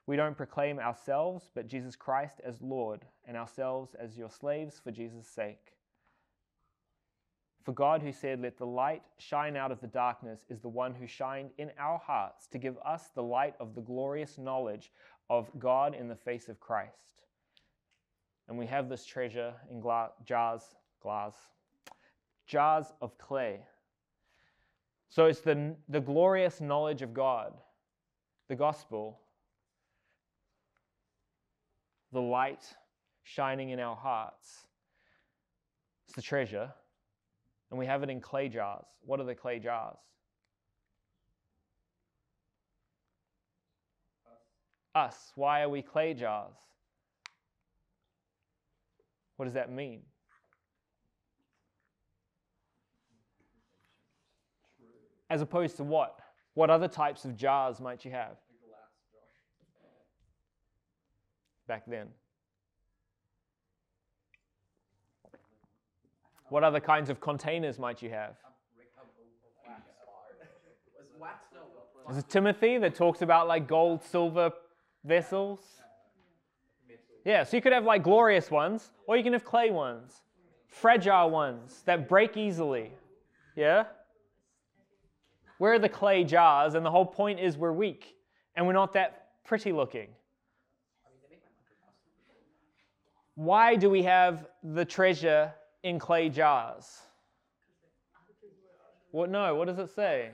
We 0.07 0.15
don't 0.15 0.37
proclaim 0.37 0.79
ourselves, 0.79 1.51
but 1.53 1.67
Jesus 1.67 1.95
Christ 1.95 2.41
as 2.43 2.61
Lord, 2.61 3.05
and 3.25 3.37
ourselves 3.37 3.93
as 3.93 4.17
your 4.17 4.29
slaves 4.29 4.79
for 4.83 4.91
Jesus' 4.91 5.27
sake. 5.27 5.73
For 7.63 7.73
God, 7.73 8.01
who 8.01 8.11
said, 8.11 8.41
Let 8.41 8.57
the 8.57 8.65
light 8.65 9.03
shine 9.19 9.55
out 9.55 9.71
of 9.71 9.81
the 9.81 9.87
darkness, 9.87 10.45
is 10.49 10.61
the 10.61 10.69
one 10.69 10.95
who 10.95 11.05
shined 11.05 11.51
in 11.59 11.71
our 11.77 11.99
hearts 11.99 12.47
to 12.47 12.57
give 12.57 12.75
us 12.83 13.09
the 13.13 13.21
light 13.21 13.53
of 13.59 13.75
the 13.75 13.81
glorious 13.81 14.39
knowledge 14.39 14.91
of 15.31 15.49
God 15.57 15.95
in 15.95 16.09
the 16.09 16.15
face 16.15 16.49
of 16.49 16.59
Christ. 16.59 17.23
And 18.49 18.57
we 18.57 18.65
have 18.65 18.89
this 18.89 19.05
treasure 19.05 19.53
in 19.71 19.79
gla- 19.79 20.11
jars, 20.25 20.61
glass, 21.01 21.33
jars 22.45 22.87
of 23.01 23.17
clay. 23.17 23.61
So 25.07 25.27
it's 25.27 25.39
the, 25.39 25.73
the 25.87 26.01
glorious 26.01 26.59
knowledge 26.59 27.01
of 27.01 27.13
God, 27.13 27.53
the 28.49 28.57
gospel, 28.57 29.21
the 32.11 32.21
light 32.21 32.65
shining 33.23 33.69
in 33.69 33.79
our 33.79 33.95
hearts. 33.95 34.65
It's 36.07 36.15
the 36.17 36.21
treasure. 36.21 36.73
And 37.69 37.79
we 37.79 37.85
have 37.85 38.03
it 38.03 38.09
in 38.09 38.19
clay 38.19 38.49
jars. 38.49 38.83
What 39.05 39.21
are 39.21 39.25
the 39.25 39.35
clay 39.35 39.59
jars? 39.59 39.97
Us. 44.93 45.31
Why 45.35 45.61
are 45.61 45.69
we 45.69 45.81
clay 45.81 46.13
jars? 46.13 46.55
What 49.37 49.45
does 49.45 49.53
that 49.53 49.71
mean? 49.71 50.01
As 55.29 55.41
opposed 55.41 55.77
to 55.77 55.83
what? 55.83 56.19
What 56.55 56.69
other 56.69 56.89
types 56.89 57.23
of 57.23 57.37
jars 57.37 57.79
might 57.79 58.03
you 58.03 58.11
have? 58.11 58.35
Back 61.67 61.83
then. 61.87 62.07
What 66.49 66.65
other 66.65 66.81
kinds 66.81 67.09
of 67.09 67.21
containers 67.21 67.79
might 67.79 68.01
you 68.01 68.09
have? 68.09 68.35
Is 72.09 72.17
it 72.17 72.27
Timothy 72.27 72.77
that 72.77 72.93
talks 72.93 73.21
about 73.21 73.47
like 73.47 73.67
gold, 73.69 74.03
silver 74.03 74.51
vessels? 75.03 75.59
Yeah, 77.23 77.43
so 77.43 77.55
you 77.55 77.61
could 77.61 77.73
have 77.73 77.85
like 77.85 78.03
glorious 78.03 78.49
ones, 78.49 78.91
or 79.07 79.15
you 79.15 79.23
can 79.23 79.33
have 79.33 79.45
clay 79.45 79.69
ones, 79.69 80.21
fragile 80.67 81.29
ones 81.29 81.83
that 81.85 82.09
break 82.09 82.35
easily. 82.37 82.91
Yeah? 83.55 83.85
We're 85.59 85.77
the 85.77 85.89
clay 85.89 86.23
jars, 86.23 86.73
and 86.73 86.83
the 86.83 86.89
whole 86.89 87.05
point 87.05 87.39
is 87.39 87.57
we're 87.57 87.71
weak 87.71 88.15
and 88.55 88.65
we're 88.65 88.73
not 88.73 88.93
that 88.93 89.27
pretty 89.43 89.71
looking. 89.71 90.07
Why 93.35 93.75
do 93.75 93.89
we 93.89 94.03
have 94.03 94.47
the 94.63 94.85
treasure 94.85 95.53
in 95.83 95.99
clay 95.99 96.29
jars? 96.29 97.01
What? 99.11 99.29
No, 99.29 99.55
what 99.55 99.67
does 99.67 99.79
it 99.79 99.89
say? 99.89 100.31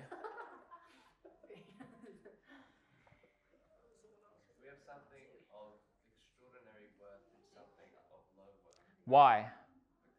We 4.60 4.70
have 4.70 4.78
something 4.86 5.26
of 5.56 5.74
extraordinary 6.20 6.90
worth 7.02 7.26
and 7.32 7.42
something 7.56 7.90
of 8.14 8.22
low 8.38 8.54
worth 8.66 8.97
Why? 9.08 9.48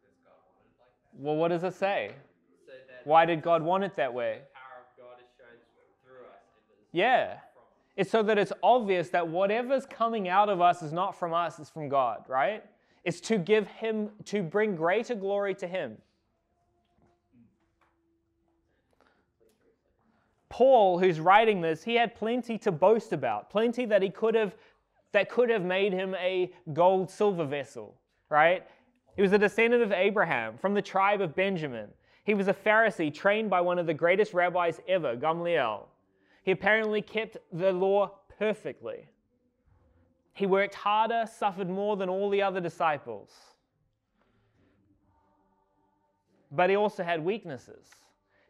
because 0.01 0.17
God 0.25 0.33
wanted 0.43 0.65
it 0.65 0.79
like 0.79 0.91
that. 1.13 1.23
Well, 1.23 1.35
what 1.37 1.47
does 1.47 1.63
it 1.63 1.77
say? 1.77 2.11
So 2.65 2.73
Why 3.05 3.25
did 3.25 3.41
God 3.41 3.61
want 3.61 3.85
it 3.85 3.95
that 3.95 4.13
way? 4.13 4.41
the 4.41 4.59
power 4.59 4.81
of 4.81 4.97
God 4.97 5.23
is 5.23 5.29
shown 5.37 5.55
through 6.03 6.25
us. 6.25 6.41
It 6.69 6.73
is 6.73 6.89
Yeah. 6.91 7.37
It's 7.95 8.11
so 8.11 8.23
that 8.23 8.37
it's 8.37 8.53
obvious 8.63 9.09
that 9.09 9.27
whatever's 9.27 9.85
coming 9.85 10.27
out 10.27 10.49
of 10.49 10.59
us 10.59 10.81
is 10.81 10.91
not 10.91 11.17
from 11.17 11.33
us, 11.33 11.59
it's 11.59 11.69
from 11.69 11.87
God, 11.87 12.23
right? 12.27 12.63
It's 13.03 13.21
to 13.21 13.37
give 13.37 13.67
Him, 13.67 14.09
to 14.25 14.43
bring 14.43 14.75
greater 14.75 15.15
glory 15.15 15.53
to 15.55 15.67
Him. 15.67 15.97
Paul, 20.49 20.99
who's 20.99 21.19
writing 21.19 21.61
this, 21.61 21.83
he 21.83 21.95
had 21.95 22.15
plenty 22.15 22.57
to 22.57 22.71
boast 22.71 23.13
about, 23.13 23.49
plenty 23.49 23.85
that 23.85 24.01
he 24.01 24.09
could 24.09 24.35
have, 24.35 24.55
that 25.13 25.29
could 25.29 25.49
have 25.49 25.63
made 25.63 25.93
him 25.93 26.15
a 26.15 26.51
gold 26.73 27.09
silver 27.09 27.45
vessel, 27.45 27.95
right? 28.29 28.67
He 29.19 29.23
was 29.23 29.33
a 29.33 29.37
descendant 29.37 29.83
of 29.83 29.91
Abraham 29.91 30.57
from 30.57 30.73
the 30.73 30.81
tribe 30.81 31.19
of 31.19 31.35
Benjamin. 31.35 31.89
He 32.23 32.33
was 32.33 32.47
a 32.47 32.53
Pharisee 32.53 33.13
trained 33.13 33.49
by 33.49 33.59
one 33.59 33.77
of 33.77 33.85
the 33.85 33.93
greatest 33.93 34.33
rabbis 34.33 34.79
ever, 34.87 35.17
Gamliel. 35.17 35.87
He 36.43 36.51
apparently 36.51 37.01
kept 37.01 37.35
the 37.51 37.73
law 37.73 38.11
perfectly. 38.37 39.09
He 40.31 40.45
worked 40.45 40.73
harder, 40.73 41.25
suffered 41.29 41.69
more 41.69 41.97
than 41.97 42.07
all 42.07 42.29
the 42.29 42.41
other 42.41 42.61
disciples. 42.61 43.33
But 46.49 46.69
he 46.69 46.77
also 46.77 47.03
had 47.03 47.21
weaknesses. 47.21 47.89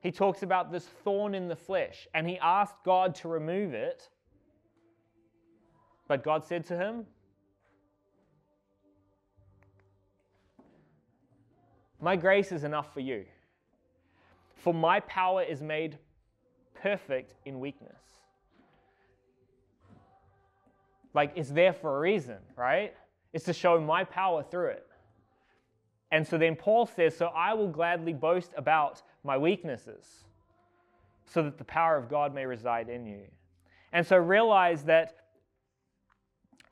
He 0.02 0.12
talks 0.12 0.44
about 0.44 0.72
this 0.72 0.86
thorn 0.86 1.34
in 1.34 1.48
the 1.48 1.56
flesh, 1.56 2.08
and 2.14 2.30
he 2.30 2.38
asked 2.38 2.84
God 2.86 3.16
to 3.16 3.28
remove 3.28 3.74
it. 3.74 4.08
But 6.08 6.24
God 6.24 6.46
said 6.46 6.64
to 6.66 6.78
him, 6.78 7.08
My 12.02 12.16
grace 12.16 12.52
is 12.52 12.64
enough 12.64 12.94
for 12.94 13.02
you, 13.02 13.26
for 14.56 14.74
my 14.74 15.00
power 15.02 15.44
is 15.44 15.62
made 15.62 15.98
perfect 16.82 17.34
in 17.46 17.60
weakness. 17.60 18.02
Like 21.14 21.34
it's 21.36 21.50
there 21.50 21.74
for 21.74 21.98
a 21.98 22.00
reason, 22.00 22.38
right? 22.56 22.94
It's 23.34 23.46
to 23.46 23.54
show 23.54 23.80
my 23.80 24.04
power 24.04 24.44
through 24.44 24.70
it. 24.70 24.88
And 26.12 26.26
so 26.26 26.38
then 26.38 26.56
Paul 26.56 26.86
says, 26.86 27.16
So 27.16 27.28
I 27.28 27.54
will 27.54 27.68
gladly 27.68 28.14
boast 28.14 28.52
about 28.58 29.02
my 29.24 29.38
weaknesses, 29.38 30.24
so 31.26 31.44
that 31.44 31.58
the 31.58 31.64
power 31.64 31.98
of 31.98 32.10
God 32.10 32.34
may 32.34 32.46
reside 32.46 32.90
in 32.90 33.06
you. 33.06 33.22
And 33.92 34.06
so 34.06 34.18
realize 34.18 34.84
that 34.84 35.16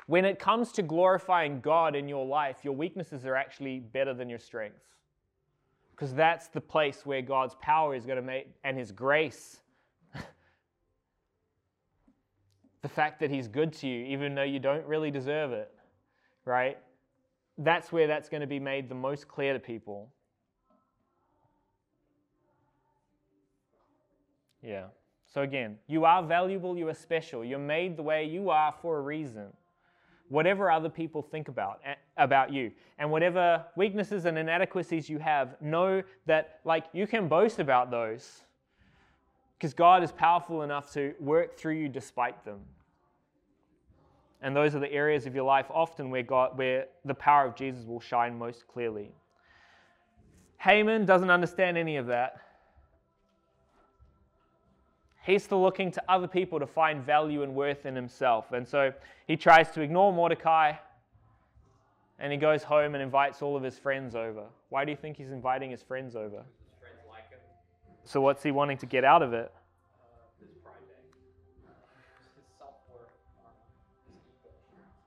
when 0.08 0.24
it 0.24 0.40
comes 0.40 0.72
to 0.74 0.82
glorifying 0.82 1.60
God 1.60 1.96
in 1.96 2.08
your 2.08 2.26
life, 2.26 2.58
your 2.64 2.74
weaknesses 2.74 3.26
are 3.26 3.36
actually 3.36 3.80
better 3.80 4.14
than 4.14 4.30
your 4.30 4.40
strengths. 4.40 4.97
Because 5.98 6.14
that's 6.14 6.48
the 6.48 6.62
place 6.62 7.06
where 7.08 7.24
God's 7.24 7.56
power 7.56 7.96
is 7.96 8.06
going 8.06 8.18
to 8.18 8.22
make, 8.22 8.50
and 8.64 8.78
His 8.78 8.92
grace 8.92 9.62
the 12.82 12.90
fact 12.90 13.20
that 13.20 13.32
he's 13.32 13.48
good 13.48 13.74
to 13.74 13.88
you, 13.88 14.06
even 14.06 14.36
though 14.36 14.44
you 14.44 14.60
don't 14.60 14.86
really 14.86 15.10
deserve 15.12 15.52
it, 15.52 15.72
right? 16.46 16.78
That's 17.58 17.92
where 17.92 18.06
that's 18.06 18.30
going 18.30 18.42
to 18.42 18.48
be 18.48 18.60
made 18.60 18.90
the 18.90 18.96
most 18.96 19.28
clear 19.28 19.54
to 19.54 19.60
people. 19.60 20.12
Yeah. 24.62 24.86
So 25.34 25.42
again, 25.42 25.78
you 25.88 26.06
are 26.06 26.22
valuable, 26.24 26.78
you 26.78 26.88
are 26.88 26.94
special. 26.94 27.44
You're 27.44 27.60
made 27.60 27.98
the 27.98 28.04
way 28.04 28.26
you 28.26 28.50
are 28.50 28.74
for 28.82 29.00
a 29.00 29.02
reason. 29.02 29.48
Whatever 30.30 30.70
other 30.70 30.90
people 30.90 31.22
think 31.22 31.48
about 31.48 31.80
eh, 31.86 31.94
about 32.18 32.52
you 32.52 32.72
and 33.00 33.10
whatever 33.10 33.64
weaknesses 33.76 34.26
and 34.26 34.38
inadequacies 34.38 35.10
you 35.10 35.20
have 35.20 35.56
know 35.62 36.02
that 36.26 36.60
like 36.66 36.86
you 36.94 37.08
can 37.08 37.28
boast 37.28 37.60
about 37.60 37.92
those 37.92 38.44
because 39.58 39.74
God 39.74 40.04
is 40.04 40.12
powerful 40.12 40.62
enough 40.62 40.92
to 40.94 41.14
work 41.20 41.58
through 41.58 41.76
you 41.76 41.90
despite 41.90 42.46
them. 42.46 42.60
And 44.42 44.56
those 44.56 44.76
are 44.76 44.80
the 44.80 44.92
areas 44.92 45.26
of 45.26 45.34
your 45.34 45.46
life 45.46 45.66
often 45.72 46.12
where 46.12 46.24
God 46.24 46.58
where 46.58 46.86
the 47.06 47.16
power 47.16 47.46
of 47.48 47.56
Jesus 47.56 47.86
will 47.86 48.00
shine 48.00 48.38
most 48.38 48.68
clearly. 48.68 49.12
Haman 50.60 51.06
doesn't 51.06 51.30
understand 51.30 51.78
any 51.78 51.98
of 51.98 52.08
that. 52.08 52.42
He's 55.28 55.44
still 55.44 55.62
looking 55.62 55.92
to 55.92 56.02
other 56.08 56.26
people 56.26 56.58
to 56.58 56.66
find 56.66 57.06
value 57.06 57.44
and 57.44 57.54
worth 57.54 57.86
in 57.86 57.94
himself. 57.94 58.54
And 58.54 58.66
so 58.66 58.94
he 59.28 59.36
tries 59.36 59.70
to 59.72 59.82
ignore 59.82 60.14
Mordecai 60.14 60.72
and 62.18 62.32
he 62.32 62.38
goes 62.38 62.64
home 62.64 62.96
and 62.96 63.04
invites 63.04 63.42
all 63.42 63.58
of 63.58 63.62
his 63.62 63.78
friends 63.78 64.16
over. 64.16 64.46
Why 64.70 64.86
do 64.86 64.92
you 64.92 64.96
think 64.96 65.18
he's 65.18 65.32
inviting 65.32 65.70
his 65.70 65.84
friends 65.84 66.16
over? 66.16 66.38
His 66.38 66.80
friends 66.80 67.02
like 67.10 67.30
him. 67.30 67.40
So, 68.06 68.22
what's 68.22 68.42
he 68.42 68.52
wanting 68.52 68.78
to 68.78 68.86
get 68.86 69.04
out 69.04 69.22
of 69.22 69.34
it? 69.34 69.52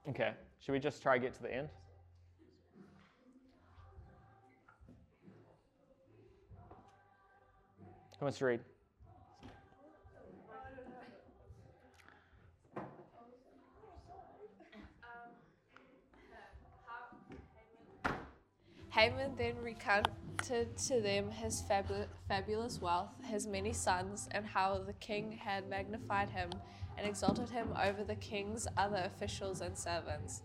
Okay, 0.07 0.33
should 0.59 0.71
we 0.71 0.79
just 0.79 1.01
try 1.01 1.17
to 1.17 1.19
get 1.19 1.33
to 1.33 1.41
the 1.41 1.53
end? 1.53 1.69
Who 8.19 8.25
wants 8.25 8.37
to 8.37 8.45
read? 8.45 8.59
Haman 18.91 19.35
then 19.37 19.55
recounted 19.63 20.11
to 20.77 20.99
them 21.01 21.31
his 21.31 21.61
fabu- 21.61 22.07
fabulous 22.27 22.81
wealth, 22.81 23.11
his 23.23 23.47
many 23.47 23.71
sons, 23.71 24.27
and 24.31 24.45
how 24.45 24.79
the 24.79 24.93
king 24.93 25.31
had 25.31 25.69
magnified 25.69 26.29
him 26.29 26.49
and 26.97 27.07
exalted 27.07 27.49
him 27.49 27.73
over 27.81 28.03
the 28.03 28.15
king's 28.15 28.67
other 28.75 29.03
officials 29.05 29.61
and 29.61 29.77
servants. 29.77 30.41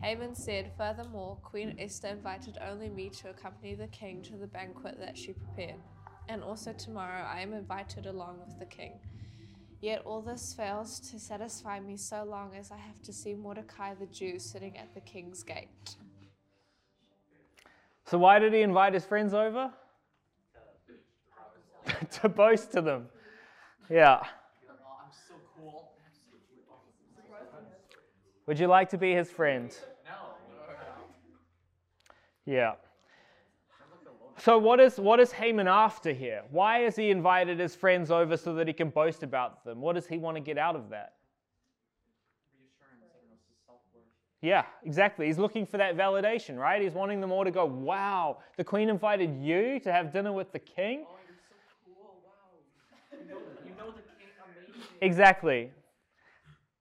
Haman 0.00 0.36
said, 0.36 0.70
Furthermore, 0.76 1.38
Queen 1.42 1.74
Esther 1.76 2.08
invited 2.08 2.56
only 2.60 2.88
me 2.88 3.08
to 3.08 3.30
accompany 3.30 3.74
the 3.74 3.88
king 3.88 4.22
to 4.22 4.36
the 4.36 4.46
banquet 4.46 4.96
that 5.00 5.18
she 5.18 5.32
prepared, 5.32 5.80
and 6.28 6.44
also 6.44 6.72
tomorrow 6.72 7.24
I 7.24 7.40
am 7.40 7.52
invited 7.52 8.06
along 8.06 8.38
with 8.46 8.60
the 8.60 8.66
king. 8.66 9.00
Yet 9.80 10.02
all 10.04 10.22
this 10.22 10.54
fails 10.54 11.00
to 11.10 11.18
satisfy 11.18 11.80
me 11.80 11.96
so 11.96 12.22
long 12.22 12.54
as 12.54 12.70
I 12.70 12.76
have 12.76 13.02
to 13.02 13.12
see 13.12 13.34
Mordecai 13.34 13.94
the 13.94 14.06
Jew 14.06 14.38
sitting 14.38 14.78
at 14.78 14.94
the 14.94 15.00
king's 15.00 15.42
gate. 15.42 15.96
So, 18.10 18.18
why 18.18 18.38
did 18.38 18.54
he 18.54 18.62
invite 18.62 18.94
his 18.94 19.04
friends 19.04 19.34
over? 19.34 19.70
to 22.10 22.28
boast 22.28 22.72
to 22.72 22.80
them. 22.80 23.06
Yeah. 23.90 24.22
Would 28.46 28.58
you 28.58 28.66
like 28.66 28.88
to 28.90 28.98
be 28.98 29.12
his 29.12 29.30
friend? 29.30 29.76
Yeah. 32.46 32.74
So 34.38 34.56
what 34.56 34.80
is 34.80 34.98
what 34.98 35.20
is 35.20 35.32
Haman 35.32 35.68
after 35.68 36.12
here? 36.12 36.42
Why 36.50 36.78
has 36.80 36.96
he 36.96 37.10
invited 37.10 37.58
his 37.58 37.74
friends 37.74 38.10
over 38.10 38.36
so 38.36 38.54
that 38.54 38.66
he 38.66 38.72
can 38.72 38.88
boast 38.88 39.22
about 39.22 39.64
them? 39.64 39.82
What 39.82 39.96
does 39.96 40.06
he 40.06 40.16
want 40.16 40.36
to 40.36 40.40
get 40.40 40.56
out 40.56 40.76
of 40.76 40.88
that? 40.90 41.14
Reassurance. 42.56 43.02
I 43.04 43.18
don't 43.18 43.28
know. 43.28 43.34
It's 43.34 43.48
his 43.48 43.58
self-worth. 43.66 44.04
Yeah, 44.40 44.64
exactly. 44.84 45.26
He's 45.26 45.38
looking 45.38 45.66
for 45.66 45.78
that 45.78 45.96
validation, 45.96 46.58
right? 46.58 46.80
He's 46.80 46.92
wanting 46.92 47.20
them 47.20 47.32
all 47.32 47.44
to 47.44 47.50
go, 47.50 47.64
"Wow, 47.64 48.38
the 48.56 48.64
queen 48.64 48.88
invited 48.88 49.34
you 49.34 49.80
to 49.80 49.92
have 49.92 50.12
dinner 50.12 50.32
with 50.32 50.52
the 50.52 50.60
king." 50.60 51.04
Oh, 51.08 51.16
you're 51.26 51.36
so 51.48 51.56
cool. 51.84 52.14
Wow. 52.24 53.18
You 53.20 53.34
know, 53.34 53.40
you 53.64 53.74
know 53.74 53.90
the 53.90 54.02
king 54.02 54.28
amazing. 54.44 54.82
Exactly. 55.00 55.72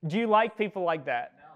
Do 0.05 0.19
you 0.19 0.27
like 0.27 0.55
people 0.55 0.83
like 0.83 1.05
that? 1.05 1.33
No. 1.39 1.47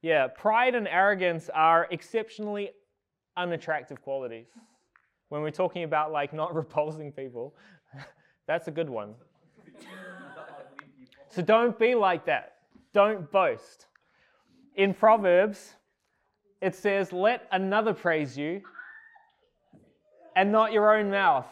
Yeah, 0.00 0.28
pride 0.28 0.76
and 0.76 0.86
arrogance 0.86 1.50
are 1.52 1.88
exceptionally 1.90 2.70
unattractive 3.36 4.00
qualities. 4.00 4.46
When 5.28 5.42
we're 5.42 5.50
talking 5.50 5.82
about 5.82 6.12
like 6.12 6.32
not 6.32 6.54
repulsing 6.62 7.10
people, 7.10 7.56
that's 8.46 8.68
a 8.68 8.72
good 8.72 8.88
one. 8.88 9.14
So 11.30 11.42
don't 11.42 11.78
be 11.78 11.94
like 11.94 12.24
that. 12.24 12.54
Don't 12.94 13.30
boast. 13.30 13.87
In 14.78 14.94
Proverbs, 14.94 15.74
it 16.62 16.72
says, 16.72 17.12
Let 17.12 17.48
another 17.50 17.92
praise 17.92 18.38
you 18.38 18.62
and 20.36 20.52
not 20.52 20.72
your 20.72 20.96
own 20.96 21.10
mouth. 21.10 21.46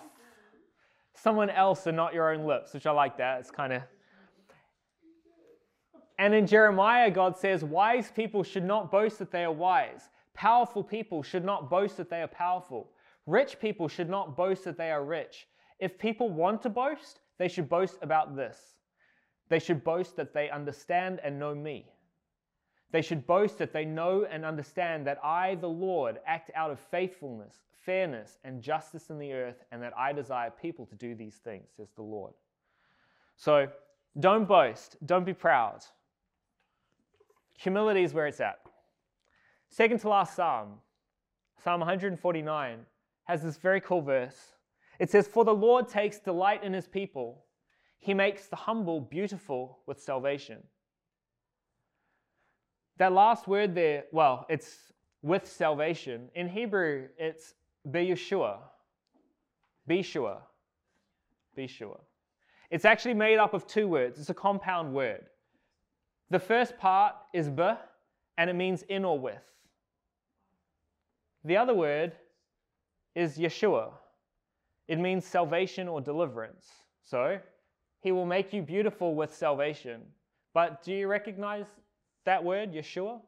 Someone 1.12 1.50
else 1.50 1.88
and 1.88 1.96
not 1.96 2.14
your 2.14 2.32
own 2.32 2.46
lips, 2.46 2.72
which 2.72 2.86
I 2.86 2.92
like 2.92 3.18
that. 3.18 3.40
It's 3.40 3.50
kind 3.50 3.72
of. 3.72 3.82
And 6.20 6.34
in 6.34 6.46
Jeremiah, 6.46 7.10
God 7.10 7.36
says, 7.36 7.64
Wise 7.64 8.12
people 8.14 8.44
should 8.44 8.64
not 8.64 8.92
boast 8.92 9.18
that 9.18 9.32
they 9.32 9.44
are 9.44 9.52
wise. 9.52 10.08
Powerful 10.32 10.84
people 10.84 11.24
should 11.24 11.44
not 11.44 11.68
boast 11.68 11.96
that 11.96 12.08
they 12.08 12.22
are 12.22 12.28
powerful. 12.28 12.92
Rich 13.26 13.58
people 13.58 13.88
should 13.88 14.08
not 14.08 14.36
boast 14.36 14.62
that 14.64 14.78
they 14.78 14.92
are 14.92 15.04
rich. 15.04 15.48
If 15.80 15.98
people 15.98 16.30
want 16.30 16.62
to 16.62 16.70
boast, 16.70 17.22
they 17.38 17.48
should 17.48 17.68
boast 17.68 17.98
about 18.02 18.36
this. 18.36 18.76
They 19.48 19.58
should 19.58 19.82
boast 19.82 20.14
that 20.14 20.32
they 20.32 20.48
understand 20.48 21.18
and 21.24 21.40
know 21.40 21.56
me. 21.56 21.86
They 22.92 23.02
should 23.02 23.26
boast 23.26 23.58
that 23.58 23.72
they 23.72 23.84
know 23.84 24.26
and 24.30 24.44
understand 24.44 25.06
that 25.06 25.18
I, 25.24 25.56
the 25.56 25.68
Lord, 25.68 26.20
act 26.26 26.50
out 26.54 26.70
of 26.70 26.78
faithfulness, 26.78 27.56
fairness, 27.84 28.38
and 28.44 28.62
justice 28.62 29.10
in 29.10 29.18
the 29.18 29.32
earth, 29.32 29.64
and 29.72 29.82
that 29.82 29.96
I 29.96 30.12
desire 30.12 30.50
people 30.50 30.86
to 30.86 30.94
do 30.94 31.14
these 31.14 31.36
things, 31.36 31.68
says 31.76 31.88
the 31.96 32.02
Lord. 32.02 32.32
So 33.36 33.68
don't 34.18 34.46
boast, 34.46 34.96
don't 35.04 35.24
be 35.24 35.34
proud. 35.34 35.84
Humility 37.58 38.02
is 38.02 38.14
where 38.14 38.26
it's 38.26 38.40
at. 38.40 38.60
Second 39.68 40.00
to 40.00 40.08
last 40.08 40.36
Psalm, 40.36 40.74
Psalm 41.62 41.80
149, 41.80 42.78
has 43.24 43.42
this 43.42 43.56
very 43.56 43.80
cool 43.80 44.00
verse. 44.00 44.54
It 44.98 45.10
says, 45.10 45.26
For 45.26 45.44
the 45.44 45.54
Lord 45.54 45.88
takes 45.88 46.18
delight 46.18 46.62
in 46.62 46.72
his 46.72 46.86
people, 46.86 47.44
he 47.98 48.14
makes 48.14 48.46
the 48.46 48.56
humble 48.56 49.00
beautiful 49.00 49.80
with 49.86 50.00
salvation. 50.00 50.62
That 52.98 53.12
last 53.12 53.46
word 53.46 53.74
there, 53.74 54.04
well, 54.12 54.46
it's 54.48 54.92
with 55.22 55.46
salvation. 55.46 56.28
In 56.34 56.48
Hebrew, 56.48 57.08
it's 57.18 57.54
Beyeshua. 57.88 58.58
Be 59.86 60.02
Beshua. 61.56 61.98
It's 62.70 62.84
actually 62.84 63.14
made 63.14 63.38
up 63.38 63.54
of 63.54 63.66
two 63.66 63.86
words. 63.86 64.18
It's 64.18 64.30
a 64.30 64.34
compound 64.34 64.92
word. 64.92 65.26
The 66.30 66.38
first 66.38 66.76
part 66.78 67.14
is 67.32 67.48
be, 67.48 67.76
and 68.36 68.50
it 68.50 68.54
means 68.54 68.82
in 68.88 69.04
or 69.04 69.18
with. 69.18 69.42
The 71.44 71.56
other 71.56 71.74
word 71.74 72.12
is 73.14 73.38
Yeshua. 73.38 73.92
It 74.88 74.98
means 74.98 75.24
salvation 75.24 75.86
or 75.86 76.00
deliverance. 76.00 76.66
So, 77.02 77.38
he 78.00 78.10
will 78.10 78.26
make 78.26 78.52
you 78.52 78.62
beautiful 78.62 79.14
with 79.14 79.32
salvation. 79.32 80.02
But 80.52 80.82
do 80.82 80.92
you 80.92 81.06
recognize 81.06 81.66
that 82.26 82.44
word, 82.44 82.72
Yeshua? 82.72 83.20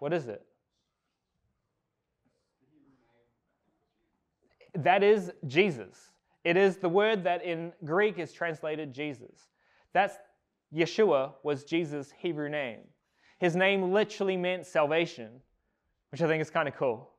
What 0.00 0.12
is 0.12 0.26
it? 0.26 0.44
That 4.74 5.02
is 5.02 5.30
Jesus. 5.46 6.10
It 6.42 6.56
is 6.56 6.78
the 6.78 6.88
word 6.88 7.24
that 7.24 7.44
in 7.44 7.72
Greek 7.84 8.18
is 8.18 8.32
translated 8.32 8.92
Jesus. 8.92 9.48
That's 9.92 10.16
Yeshua 10.74 11.32
was 11.42 11.64
Jesus' 11.64 12.12
Hebrew 12.18 12.48
name. 12.48 12.80
His 13.38 13.54
name 13.54 13.92
literally 13.92 14.36
meant 14.36 14.66
salvation, 14.66 15.30
which 16.10 16.22
I 16.22 16.26
think 16.26 16.40
is 16.42 16.50
kind 16.50 16.68
of 16.68 16.74
cool. 16.74 17.10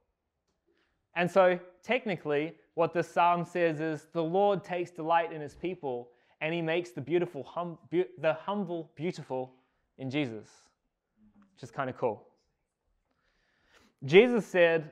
And 1.16 1.30
so, 1.32 1.60
technically, 1.82 2.56
what 2.74 2.94
this 2.94 3.08
psalm 3.08 3.46
says 3.46 3.80
is 3.80 4.08
the 4.12 4.24
Lord 4.24 4.64
takes 4.64 4.92
delight 4.92 5.32
in 5.32 5.42
his 5.42 5.56
people 5.56 6.10
and 6.42 6.54
he 6.54 6.62
makes 6.62 6.92
the 6.92 7.02
beautiful 7.02 7.44
hum, 7.44 7.78
bu- 7.90 8.06
the 8.20 8.34
humble 8.34 8.92
beautiful 8.96 9.55
in 9.98 10.10
Jesus, 10.10 10.48
which 11.54 11.64
is 11.64 11.72
kind 11.72 11.90
of 11.90 11.98
cool. 11.98 12.28
Jesus 14.04 14.46
said, 14.46 14.92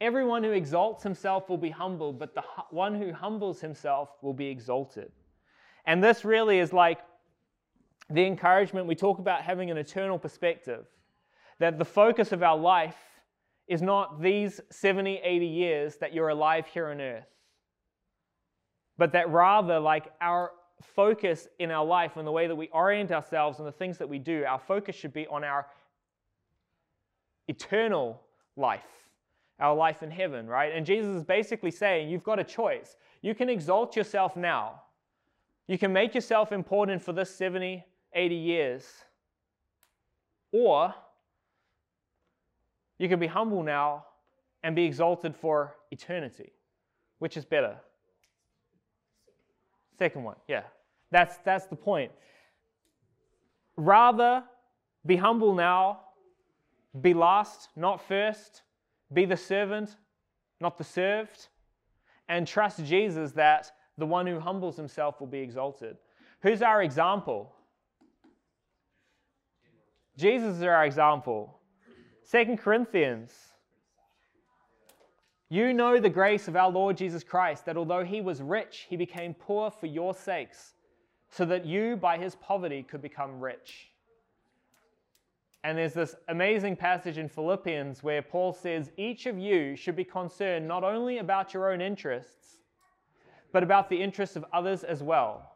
Everyone 0.00 0.42
who 0.42 0.50
exalts 0.50 1.04
himself 1.04 1.48
will 1.48 1.58
be 1.58 1.70
humbled, 1.70 2.18
but 2.18 2.34
the 2.34 2.42
one 2.70 2.92
who 2.92 3.12
humbles 3.12 3.60
himself 3.60 4.08
will 4.20 4.34
be 4.34 4.48
exalted. 4.48 5.12
And 5.86 6.02
this 6.02 6.24
really 6.24 6.58
is 6.58 6.72
like 6.72 6.98
the 8.10 8.26
encouragement 8.26 8.88
we 8.88 8.96
talk 8.96 9.20
about 9.20 9.42
having 9.42 9.70
an 9.70 9.76
eternal 9.76 10.18
perspective, 10.18 10.86
that 11.60 11.78
the 11.78 11.84
focus 11.84 12.32
of 12.32 12.42
our 12.42 12.56
life 12.58 12.96
is 13.68 13.80
not 13.80 14.20
these 14.20 14.60
70, 14.70 15.20
80 15.22 15.46
years 15.46 15.96
that 15.96 16.12
you're 16.12 16.30
alive 16.30 16.66
here 16.66 16.88
on 16.88 17.00
earth, 17.00 17.28
but 18.98 19.12
that 19.12 19.30
rather, 19.30 19.78
like, 19.78 20.12
our 20.20 20.50
focus 20.84 21.48
in 21.58 21.70
our 21.70 21.84
life 21.84 22.16
and 22.16 22.26
the 22.26 22.32
way 22.32 22.46
that 22.46 22.54
we 22.54 22.68
orient 22.68 23.10
ourselves 23.10 23.58
and 23.58 23.66
the 23.66 23.72
things 23.72 23.98
that 23.98 24.08
we 24.08 24.18
do, 24.18 24.44
our 24.44 24.58
focus 24.58 24.94
should 24.94 25.12
be 25.12 25.26
on 25.28 25.44
our 25.44 25.66
eternal 27.48 28.20
life, 28.56 29.08
our 29.58 29.74
life 29.74 30.02
in 30.02 30.10
heaven, 30.10 30.46
right? 30.46 30.74
And 30.74 30.84
Jesus 30.84 31.16
is 31.16 31.24
basically 31.24 31.70
saying 31.70 32.08
you've 32.08 32.24
got 32.24 32.38
a 32.38 32.44
choice. 32.44 32.96
You 33.20 33.34
can 33.34 33.48
exalt 33.48 33.96
yourself 33.96 34.36
now, 34.36 34.82
you 35.68 35.78
can 35.78 35.92
make 35.92 36.14
yourself 36.14 36.52
important 36.52 37.02
for 37.02 37.12
this 37.12 37.34
70, 37.34 37.84
80 38.14 38.34
years, 38.34 38.84
or 40.52 40.94
you 42.98 43.08
can 43.08 43.18
be 43.18 43.26
humble 43.26 43.62
now 43.62 44.04
and 44.62 44.76
be 44.76 44.84
exalted 44.84 45.34
for 45.34 45.76
eternity. 45.90 46.52
Which 47.18 47.36
is 47.36 47.44
better? 47.44 47.76
Second 50.02 50.24
one, 50.24 50.34
yeah. 50.48 50.64
That's, 51.12 51.36
that's 51.44 51.66
the 51.66 51.76
point. 51.76 52.10
Rather 53.76 54.42
be 55.06 55.14
humble 55.14 55.54
now, 55.54 56.00
be 57.00 57.14
last, 57.14 57.68
not 57.76 58.04
first, 58.08 58.62
be 59.12 59.26
the 59.26 59.36
servant, 59.36 59.96
not 60.60 60.76
the 60.76 60.82
served, 60.82 61.46
and 62.28 62.48
trust 62.48 62.84
Jesus 62.84 63.30
that 63.30 63.70
the 63.96 64.04
one 64.04 64.26
who 64.26 64.40
humbles 64.40 64.76
himself 64.76 65.20
will 65.20 65.28
be 65.28 65.38
exalted. 65.38 65.96
Who's 66.40 66.62
our 66.62 66.82
example? 66.82 67.54
Jesus 70.16 70.56
is 70.56 70.62
our 70.64 70.84
example. 70.84 71.60
Second 72.24 72.58
Corinthians. 72.58 73.32
You 75.52 75.74
know 75.74 76.00
the 76.00 76.08
grace 76.08 76.48
of 76.48 76.56
our 76.56 76.70
Lord 76.70 76.96
Jesus 76.96 77.22
Christ, 77.22 77.66
that 77.66 77.76
although 77.76 78.04
he 78.04 78.22
was 78.22 78.40
rich, 78.40 78.86
he 78.88 78.96
became 78.96 79.34
poor 79.34 79.70
for 79.70 79.84
your 79.84 80.14
sakes, 80.14 80.72
so 81.28 81.44
that 81.44 81.66
you 81.66 81.94
by 81.94 82.16
his 82.16 82.36
poverty 82.36 82.82
could 82.82 83.02
become 83.02 83.38
rich. 83.38 83.90
And 85.62 85.76
there's 85.76 85.92
this 85.92 86.14
amazing 86.28 86.76
passage 86.76 87.18
in 87.18 87.28
Philippians 87.28 88.02
where 88.02 88.22
Paul 88.22 88.54
says, 88.54 88.92
Each 88.96 89.26
of 89.26 89.38
you 89.38 89.76
should 89.76 89.94
be 89.94 90.04
concerned 90.04 90.66
not 90.66 90.84
only 90.84 91.18
about 91.18 91.52
your 91.52 91.70
own 91.70 91.82
interests, 91.82 92.56
but 93.52 93.62
about 93.62 93.90
the 93.90 94.02
interests 94.02 94.36
of 94.36 94.46
others 94.54 94.84
as 94.84 95.02
well. 95.02 95.52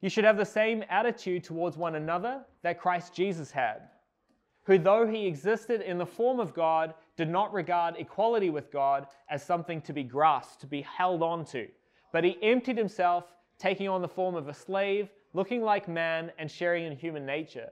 You 0.00 0.10
should 0.10 0.24
have 0.24 0.38
the 0.38 0.44
same 0.44 0.82
attitude 0.90 1.44
towards 1.44 1.76
one 1.76 1.94
another 1.94 2.44
that 2.62 2.80
Christ 2.80 3.14
Jesus 3.14 3.52
had, 3.52 3.90
who, 4.64 4.78
though 4.78 5.06
he 5.06 5.26
existed 5.26 5.80
in 5.80 5.98
the 5.98 6.06
form 6.06 6.38
of 6.38 6.54
God, 6.54 6.94
did 7.16 7.28
not 7.28 7.52
regard 7.52 7.96
equality 7.96 8.50
with 8.50 8.70
God 8.70 9.06
as 9.28 9.42
something 9.42 9.80
to 9.82 9.92
be 9.92 10.02
grasped, 10.02 10.60
to 10.60 10.66
be 10.66 10.82
held 10.82 11.22
on 11.22 11.44
to, 11.46 11.68
but 12.12 12.24
he 12.24 12.38
emptied 12.42 12.76
himself, 12.76 13.24
taking 13.58 13.88
on 13.88 14.02
the 14.02 14.08
form 14.08 14.34
of 14.34 14.48
a 14.48 14.54
slave, 14.54 15.10
looking 15.32 15.62
like 15.62 15.88
man, 15.88 16.32
and 16.38 16.50
sharing 16.50 16.86
in 16.86 16.96
human 16.96 17.24
nature. 17.24 17.70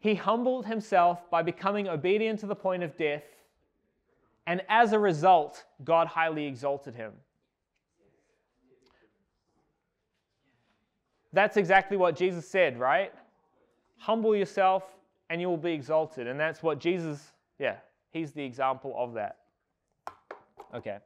He 0.00 0.14
humbled 0.14 0.66
himself 0.66 1.30
by 1.30 1.42
becoming 1.42 1.88
obedient 1.88 2.40
to 2.40 2.46
the 2.46 2.56
point 2.56 2.82
of 2.82 2.96
death, 2.96 3.24
and 4.46 4.60
as 4.68 4.92
a 4.92 4.98
result, 4.98 5.64
God 5.84 6.08
highly 6.08 6.46
exalted 6.46 6.94
him. 6.94 7.12
That's 11.32 11.56
exactly 11.56 11.96
what 11.96 12.16
Jesus 12.16 12.46
said, 12.48 12.78
right? 12.78 13.12
Humble 13.96 14.36
yourself 14.36 14.82
and 15.32 15.40
you 15.40 15.48
will 15.48 15.56
be 15.56 15.72
exalted. 15.72 16.26
And 16.26 16.38
that's 16.38 16.62
what 16.62 16.78
Jesus, 16.78 17.32
yeah, 17.58 17.76
he's 18.10 18.32
the 18.32 18.44
example 18.44 18.94
of 18.98 19.14
that. 19.14 19.38
Okay. 20.74 20.98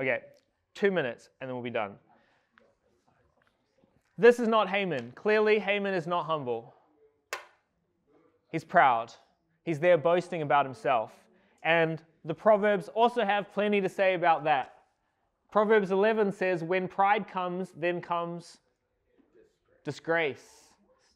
Okay, 0.00 0.20
two 0.74 0.90
minutes 0.90 1.28
and 1.40 1.48
then 1.48 1.54
we'll 1.54 1.62
be 1.62 1.70
done. 1.70 1.92
This 4.18 4.40
is 4.40 4.48
not 4.48 4.68
Haman. 4.68 5.12
Clearly, 5.14 5.60
Haman 5.60 5.94
is 5.94 6.08
not 6.08 6.26
humble. 6.26 6.74
He's 8.50 8.64
proud. 8.64 9.12
He's 9.64 9.78
there 9.78 9.98
boasting 9.98 10.42
about 10.42 10.66
himself. 10.66 11.12
And 11.62 12.02
the 12.24 12.34
Proverbs 12.34 12.88
also 12.88 13.24
have 13.24 13.52
plenty 13.52 13.80
to 13.80 13.88
say 13.88 14.14
about 14.14 14.44
that. 14.44 14.74
Proverbs 15.50 15.90
11 15.90 16.32
says, 16.32 16.64
When 16.64 16.88
pride 16.88 17.28
comes, 17.28 17.72
then 17.76 18.00
comes 18.00 18.58
disgrace. 19.84 20.44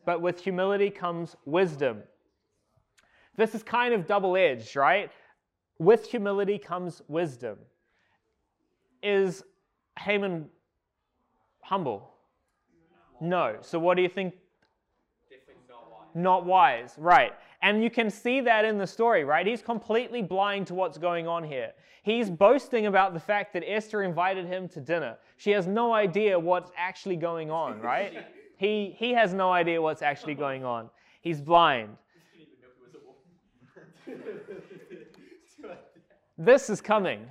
But 0.04 0.20
with 0.20 0.40
humility 0.40 0.90
comes 0.90 1.36
wisdom. 1.44 2.02
This 3.36 3.54
is 3.54 3.62
kind 3.62 3.92
of 3.92 4.06
double 4.06 4.36
edged, 4.36 4.76
right? 4.76 5.10
With 5.78 6.06
humility 6.06 6.58
comes 6.58 7.02
wisdom. 7.08 7.58
Is 9.02 9.42
Haman 9.98 10.48
humble? 11.62 12.10
No. 13.20 13.56
So 13.60 13.78
what 13.78 13.96
do 13.96 14.02
you 14.02 14.08
think? 14.08 14.34
Not 16.14 16.46
wise, 16.46 16.94
right. 16.98 17.32
And 17.62 17.82
you 17.82 17.90
can 17.90 18.10
see 18.10 18.40
that 18.40 18.64
in 18.64 18.78
the 18.78 18.86
story, 18.86 19.24
right? 19.24 19.46
He's 19.46 19.62
completely 19.62 20.22
blind 20.22 20.66
to 20.68 20.74
what's 20.74 20.98
going 20.98 21.26
on 21.26 21.44
here. 21.44 21.72
He's 22.02 22.30
boasting 22.30 22.86
about 22.86 23.14
the 23.14 23.20
fact 23.20 23.52
that 23.54 23.64
Esther 23.66 24.02
invited 24.02 24.46
him 24.46 24.68
to 24.70 24.80
dinner. 24.80 25.16
She 25.36 25.50
has 25.50 25.66
no 25.66 25.92
idea 25.92 26.38
what's 26.38 26.70
actually 26.76 27.16
going 27.16 27.50
on, 27.50 27.80
right? 27.92 28.26
he, 28.56 28.94
he 28.96 29.12
has 29.12 29.34
no 29.34 29.52
idea 29.52 29.80
what's 29.80 30.02
actually 30.02 30.34
going 30.34 30.64
on. 30.64 30.90
He's 31.20 31.40
blind. 31.40 31.96
this 36.38 36.70
is 36.70 36.80
coming. 36.80 37.26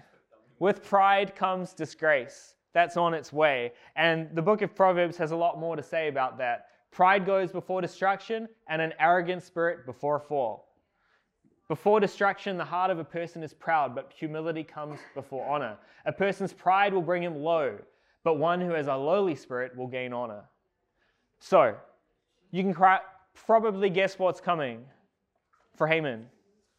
With 0.59 0.84
pride 0.84 1.36
comes 1.36 1.73
disgrace. 1.73 2.55
That's 2.73 2.97
on 2.97 3.13
its 3.13 3.32
way. 3.32 3.71
And 3.95 4.28
the 4.34 4.41
book 4.41 4.61
of 4.61 4.76
Proverbs 4.76 5.15
has 5.17 5.32
a 5.32 5.36
lot 5.36 5.59
more 5.59 5.76
to 5.76 5.84
say 5.84 6.09
about 6.09 6.38
that. 6.39 6.67
Pride 6.96 7.26
goes 7.26 7.52
before 7.52 7.82
destruction, 7.82 8.48
and 8.70 8.82
an 8.82 8.93
arrogant 9.02 9.43
spirit 9.43 9.86
before 9.86 10.16
a 10.16 10.20
fall. 10.22 10.70
Before 11.68 12.00
destruction, 12.00 12.56
the 12.58 12.64
heart 12.64 12.89
of 12.89 13.00
a 13.00 13.04
person 13.04 13.43
is 13.43 13.54
proud, 13.54 13.93
but 13.93 14.14
humility 14.18 14.64
comes 14.64 15.02
before 15.14 15.46
honor. 15.46 15.76
A 16.06 16.14
person's 16.14 16.54
pride 16.54 16.93
will 16.93 17.02
bring 17.02 17.22
him 17.22 17.43
low, 17.43 17.78
but 18.24 18.36
one 18.36 18.62
who 18.62 18.70
has 18.70 18.88
a 18.88 18.96
lowly 18.96 19.36
spirit 19.36 19.76
will 19.76 19.88
gain 19.88 20.14
honor. 20.14 20.46
So, 21.39 21.76
you 22.52 22.64
can 22.64 22.74
cry, 22.74 23.00
probably 23.46 23.89
guess 23.89 24.18
what's 24.18 24.39
coming 24.39 24.86
for 25.76 25.88
Haman. 25.88 26.28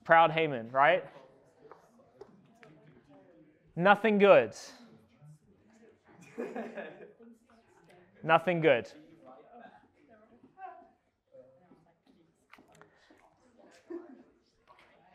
Proud 0.03 0.31
Haman, 0.31 0.71
right? 0.71 1.05
Nothing 3.77 4.17
good. 4.17 4.55
Nothing 8.23 8.63
good. 8.63 8.91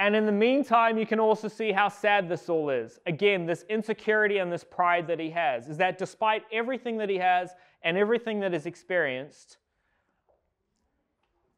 And 0.02 0.16
in 0.16 0.26
the 0.26 0.32
meantime, 0.32 0.98
you 0.98 1.06
can 1.06 1.20
also 1.20 1.48
see 1.48 1.72
how 1.72 1.88
sad 1.88 2.28
this 2.28 2.50
all 2.50 2.72
is. 2.72 3.00
Again, 3.06 3.46
this 3.46 3.66
insecurity 3.70 4.40
and 4.40 4.52
this 4.52 4.64
pride 4.64 5.06
that 5.06 5.20
he 5.20 5.30
has 5.30 5.70
is 5.70 5.78
that 5.78 6.00
despite 6.00 6.44
everything 6.52 6.98
that 6.98 7.08
he 7.08 7.18
has 7.18 7.52
and 7.84 7.96
everything 7.96 8.40
that 8.40 8.52
is 8.52 8.66
experienced, 8.66 9.58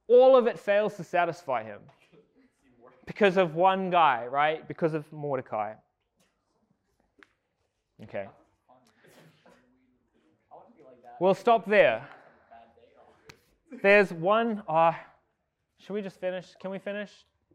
all 0.10 0.36
of 0.36 0.46
it 0.46 0.60
fails 0.60 0.98
to 0.98 1.06
satisfy 1.06 1.64
him 1.64 1.80
because 3.06 3.38
of 3.38 3.56
one 3.56 3.89
guy, 3.89 4.28
right? 4.28 4.68
Because 4.68 4.94
of 4.94 5.10
Mordecai. 5.14 5.76
Okay. 8.04 8.28
We'll 11.22 11.34
stop 11.34 11.66
there. 11.66 12.06
There's 13.82 14.12
one. 14.12 14.64
Uh, 14.68 14.91
should 15.78 15.94
we 15.94 16.02
just 16.02 16.20
finish? 16.20 16.48
Can 16.60 16.72
we 16.72 16.80
finish? 16.80 17.10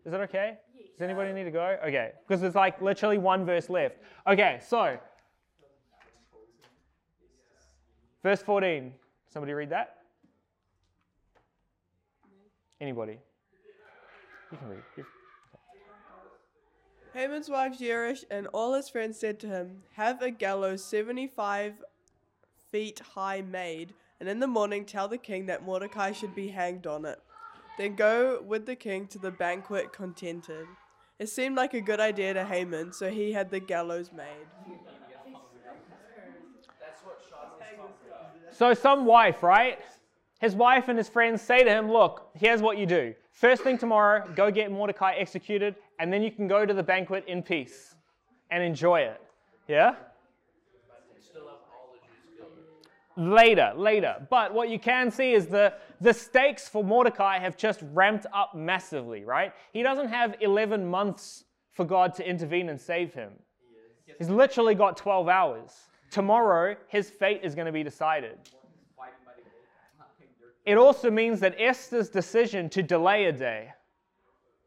Is 0.06 0.12
that 0.12 0.22
okay? 0.22 0.56
Does 0.78 1.00
anybody 1.04 1.32
need 1.32 1.44
to 1.44 1.50
go? 1.50 1.76
Okay, 1.84 2.12
because 2.26 2.40
there's 2.40 2.54
like 2.54 2.80
literally 2.80 3.18
one 3.18 3.44
verse 3.44 3.70
left. 3.70 3.96
Okay, 4.26 4.60
so 4.66 4.98
verse 8.22 8.42
14. 8.42 8.92
Somebody 9.32 9.52
read 9.52 9.70
that? 9.70 9.98
Anybody? 12.80 13.18
You 14.52 14.58
can 14.58 14.68
read. 14.68 14.82
You- 14.96 15.06
Haman's 17.14 17.48
wife 17.48 17.78
Zeresh 17.78 18.24
and 18.30 18.46
all 18.48 18.74
his 18.74 18.88
friends 18.88 19.18
said 19.18 19.40
to 19.40 19.46
him, 19.48 19.82
Have 19.94 20.22
a 20.22 20.30
gallows 20.30 20.84
75 20.84 21.74
feet 22.70 23.00
high 23.14 23.40
made, 23.40 23.94
and 24.20 24.28
in 24.28 24.40
the 24.40 24.46
morning 24.46 24.84
tell 24.84 25.08
the 25.08 25.18
king 25.18 25.46
that 25.46 25.64
Mordecai 25.64 26.12
should 26.12 26.34
be 26.34 26.48
hanged 26.48 26.86
on 26.86 27.04
it. 27.04 27.18
Then 27.78 27.94
go 27.94 28.42
with 28.44 28.66
the 28.66 28.76
king 28.76 29.06
to 29.08 29.18
the 29.18 29.30
banquet 29.30 29.92
contented. 29.92 30.66
It 31.18 31.28
seemed 31.28 31.56
like 31.56 31.74
a 31.74 31.80
good 31.80 32.00
idea 32.00 32.34
to 32.34 32.44
Haman, 32.44 32.92
so 32.92 33.08
he 33.10 33.32
had 33.32 33.50
the 33.50 33.60
gallows 33.60 34.10
made. 34.12 34.46
So 38.50 38.74
some 38.74 39.04
wife, 39.04 39.42
right? 39.42 39.78
his 40.38 40.54
wife 40.54 40.88
and 40.88 40.96
his 40.96 41.08
friends 41.08 41.42
say 41.42 41.64
to 41.64 41.70
him, 41.70 41.90
Look, 41.90 42.30
here's 42.34 42.62
what 42.62 42.78
you 42.78 42.86
do. 42.86 43.14
First 43.32 43.62
thing 43.62 43.76
tomorrow, 43.78 44.28
go 44.34 44.50
get 44.50 44.70
Mordecai 44.70 45.14
executed, 45.14 45.76
and 45.98 46.12
then 46.12 46.22
you 46.22 46.30
can 46.30 46.48
go 46.48 46.64
to 46.64 46.72
the 46.72 46.82
banquet 46.82 47.24
in 47.26 47.42
peace 47.42 47.94
and 48.50 48.62
enjoy 48.62 49.00
it. 49.00 49.20
Yeah? 49.66 49.94
Later, 53.16 53.72
later. 53.76 54.26
But 54.30 54.54
what 54.54 54.68
you 54.68 54.78
can 54.78 55.10
see 55.10 55.32
is 55.32 55.46
the, 55.46 55.74
the 56.00 56.12
stakes 56.12 56.68
for 56.68 56.84
Mordecai 56.84 57.38
have 57.38 57.56
just 57.56 57.80
ramped 57.92 58.26
up 58.32 58.54
massively, 58.54 59.24
right? 59.24 59.52
He 59.72 59.82
doesn't 59.82 60.08
have 60.08 60.36
11 60.40 60.86
months 60.86 61.44
for 61.72 61.84
God 61.84 62.14
to 62.14 62.28
intervene 62.28 62.68
and 62.68 62.80
save 62.80 63.14
him. 63.14 63.32
He's 64.18 64.30
literally 64.30 64.74
got 64.74 64.96
12 64.96 65.28
hours. 65.28 65.70
Tomorrow, 66.10 66.76
his 66.88 67.10
fate 67.10 67.40
is 67.42 67.54
going 67.54 67.66
to 67.66 67.72
be 67.72 67.82
decided. 67.82 68.38
It 70.64 70.76
also 70.76 71.10
means 71.10 71.40
that 71.40 71.54
Esther's 71.58 72.08
decision 72.08 72.68
to 72.70 72.82
delay 72.82 73.26
a 73.26 73.32
day, 73.32 73.72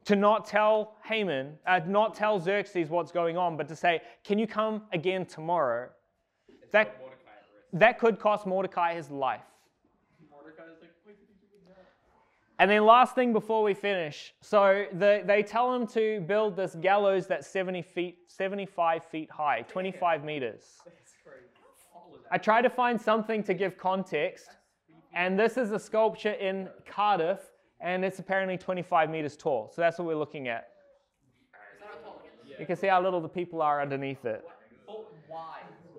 to 0.06 0.16
not 0.16 0.46
tell 0.46 0.96
Haman, 1.06 1.58
uh, 1.68 1.82
not 1.86 2.16
tell 2.16 2.40
Xerxes 2.40 2.90
what's 2.90 3.12
going 3.12 3.38
on, 3.38 3.56
but 3.56 3.68
to 3.68 3.76
say, 3.76 4.02
Can 4.24 4.40
you 4.40 4.48
come 4.48 4.84
again 4.94 5.26
tomorrow? 5.26 5.90
That, 6.72 7.00
that 7.74 8.00
could 8.00 8.20
cost 8.20 8.48
Mordecai 8.48 8.96
his 8.96 9.12
life. 9.12 9.44
And 12.60 12.70
then, 12.70 12.86
last 12.86 13.16
thing 13.16 13.34
before 13.34 13.64
we 13.64 13.74
finish 13.74 14.36
so 14.42 14.86
the, 14.94 15.24
they 15.26 15.42
tell 15.42 15.74
him 15.74 15.88
to 15.88 16.22
build 16.22 16.56
this 16.56 16.76
gallows 16.76 17.26
that's 17.26 17.48
70 17.48 17.82
feet, 17.82 18.20
75 18.28 19.04
feet 19.06 19.32
high, 19.32 19.64
25 19.64 20.24
meters. 20.24 20.64
I 22.30 22.38
tried 22.38 22.62
to 22.62 22.70
find 22.70 23.02
something 23.02 23.44
to 23.44 23.54
give 23.56 23.78
context, 23.78 24.48
and 25.14 25.40
this 25.40 25.58
is 25.58 25.72
a 25.72 25.80
sculpture 25.80 26.34
in 26.34 26.70
Cardiff, 26.86 27.40
and 27.80 28.06
it's 28.06 28.20
apparently 28.20 28.58
25 28.58 29.10
meters 29.10 29.36
tall. 29.36 29.72
So 29.74 29.82
that's 29.82 29.98
what 29.98 30.08
we're 30.08 30.16
looking 30.16 30.48
at. 30.48 30.68
You 32.60 32.66
can 32.68 32.76
see 32.76 32.88
how 32.88 33.02
little 33.02 33.22
the 33.22 33.28
people 33.28 33.62
are 33.62 33.82
underneath 33.82 34.24
it. 34.24 34.46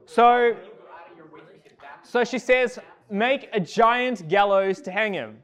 So, 0.06 0.56
so 2.04 2.24
she 2.24 2.38
says, 2.38 2.78
make 3.12 3.48
a 3.52 3.60
giant 3.60 4.28
gallows 4.28 4.80
to 4.80 4.90
hang 4.90 5.12
him. 5.12 5.38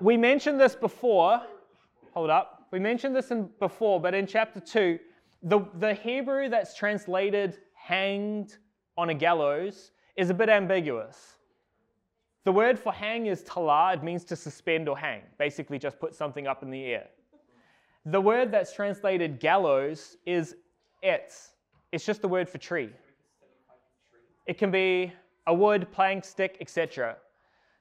We 0.00 0.16
mentioned 0.16 0.60
this 0.60 0.74
before. 0.74 1.42
Hold 2.12 2.30
up. 2.30 2.68
We 2.70 2.78
mentioned 2.78 3.14
this 3.14 3.30
in 3.30 3.50
before, 3.58 4.00
but 4.00 4.14
in 4.14 4.26
chapter 4.26 4.60
2, 4.60 4.98
the, 5.42 5.60
the 5.78 5.94
Hebrew 5.94 6.48
that's 6.48 6.74
translated 6.76 7.58
hanged 7.74 8.56
on 8.96 9.10
a 9.10 9.14
gallows 9.14 9.90
is 10.16 10.30
a 10.30 10.34
bit 10.34 10.48
ambiguous. 10.48 11.34
The 12.44 12.52
word 12.52 12.78
for 12.78 12.92
hang 12.92 13.26
is 13.26 13.42
talah. 13.42 13.94
It 13.94 14.02
means 14.02 14.24
to 14.24 14.36
suspend 14.36 14.88
or 14.88 14.96
hang, 14.96 15.22
basically 15.38 15.78
just 15.78 15.98
put 15.98 16.14
something 16.14 16.46
up 16.46 16.62
in 16.62 16.70
the 16.70 16.84
air. 16.84 17.06
The 18.06 18.20
word 18.20 18.52
that's 18.52 18.72
translated 18.72 19.40
gallows 19.40 20.18
is 20.26 20.56
etz. 21.02 21.50
It's 21.90 22.04
just 22.04 22.22
the 22.22 22.28
word 22.28 22.48
for 22.48 22.58
tree. 22.58 22.90
It 24.46 24.58
can 24.58 24.70
be 24.70 25.12
a 25.46 25.54
wood, 25.54 25.90
plank, 25.92 26.24
stick, 26.24 26.56
etc. 26.60 27.16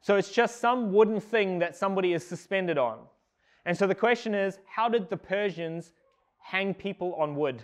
So 0.02 0.18
it's 0.18 0.32
just 0.32 0.60
some 0.60 0.92
wooden 0.92 1.20
thing 1.20 1.60
that 1.60 1.76
somebody 1.76 2.14
is 2.14 2.26
suspended 2.26 2.78
on. 2.78 3.00
And 3.66 3.78
so 3.78 3.88
the 3.88 3.96
question 3.96 4.36
is 4.36 4.60
how 4.66 4.90
did 4.90 5.10
the 5.10 5.18
Persians 5.18 5.92
hang 6.40 6.74
people 6.74 7.16
on 7.16 7.36
wood? 7.36 7.64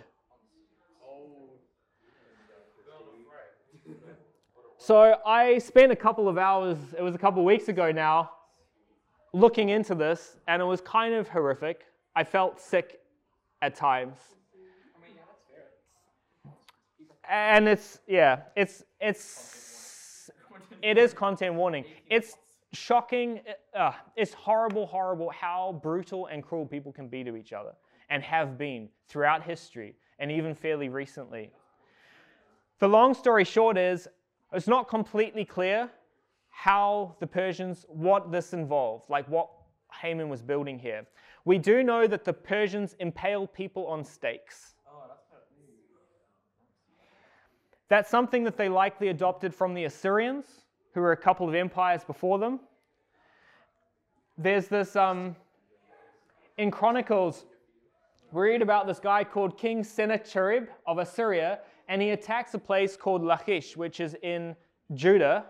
So 4.78 5.16
I 5.26 5.58
spent 5.58 5.92
a 5.92 5.96
couple 5.96 6.26
of 6.26 6.38
hours, 6.38 6.78
it 6.96 7.02
was 7.02 7.14
a 7.14 7.18
couple 7.18 7.40
of 7.40 7.44
weeks 7.44 7.68
ago 7.68 7.92
now, 7.92 8.30
looking 9.34 9.68
into 9.68 9.94
this, 9.94 10.38
and 10.48 10.62
it 10.62 10.64
was 10.64 10.80
kind 10.80 11.12
of 11.12 11.28
horrific. 11.28 11.82
I 12.16 12.24
felt 12.24 12.58
sick 12.58 12.98
at 13.60 13.74
times. 13.74 14.16
And 17.28 17.68
it's, 17.68 18.00
yeah, 18.08 18.40
it's, 18.56 18.82
it's, 19.00 19.69
it 20.82 20.98
is 20.98 21.12
content 21.14 21.54
warning. 21.54 21.84
It's 22.08 22.36
shocking, 22.72 23.40
uh, 23.74 23.92
it's 24.16 24.32
horrible, 24.32 24.86
horrible 24.86 25.30
how 25.30 25.80
brutal 25.82 26.26
and 26.26 26.42
cruel 26.42 26.66
people 26.66 26.92
can 26.92 27.08
be 27.08 27.24
to 27.24 27.36
each 27.36 27.52
other 27.52 27.72
and 28.08 28.22
have 28.22 28.58
been 28.58 28.88
throughout 29.08 29.42
history 29.42 29.96
and 30.18 30.30
even 30.30 30.54
fairly 30.54 30.88
recently. 30.88 31.50
The 32.78 32.88
long 32.88 33.14
story 33.14 33.44
short 33.44 33.76
is 33.76 34.08
it's 34.52 34.66
not 34.66 34.88
completely 34.88 35.44
clear 35.44 35.90
how 36.48 37.14
the 37.20 37.26
Persians, 37.26 37.86
what 37.88 38.32
this 38.32 38.52
involved, 38.52 39.08
like 39.08 39.28
what 39.28 39.48
Haman 40.00 40.28
was 40.28 40.42
building 40.42 40.78
here. 40.78 41.06
We 41.44 41.58
do 41.58 41.82
know 41.82 42.06
that 42.06 42.24
the 42.24 42.32
Persians 42.32 42.96
impaled 42.98 43.52
people 43.52 43.86
on 43.86 44.04
stakes. 44.04 44.74
That's 47.88 48.08
something 48.08 48.44
that 48.44 48.56
they 48.56 48.68
likely 48.68 49.08
adopted 49.08 49.52
from 49.52 49.74
the 49.74 49.84
Assyrians, 49.84 50.46
who 50.94 51.00
were 51.00 51.12
a 51.12 51.16
couple 51.16 51.48
of 51.48 51.54
empires 51.54 52.02
before 52.04 52.38
them. 52.38 52.60
There's 54.36 54.68
this, 54.68 54.96
um, 54.96 55.36
in 56.56 56.70
Chronicles, 56.70 57.44
we 58.32 58.42
read 58.42 58.62
about 58.62 58.86
this 58.86 59.00
guy 59.00 59.24
called 59.24 59.58
King 59.58 59.82
Sennacherib 59.82 60.68
of 60.86 60.98
Assyria, 60.98 61.60
and 61.88 62.00
he 62.00 62.10
attacks 62.10 62.54
a 62.54 62.58
place 62.58 62.96
called 62.96 63.22
Lachish, 63.22 63.76
which 63.76 64.00
is 64.00 64.16
in 64.22 64.54
Judah. 64.94 65.46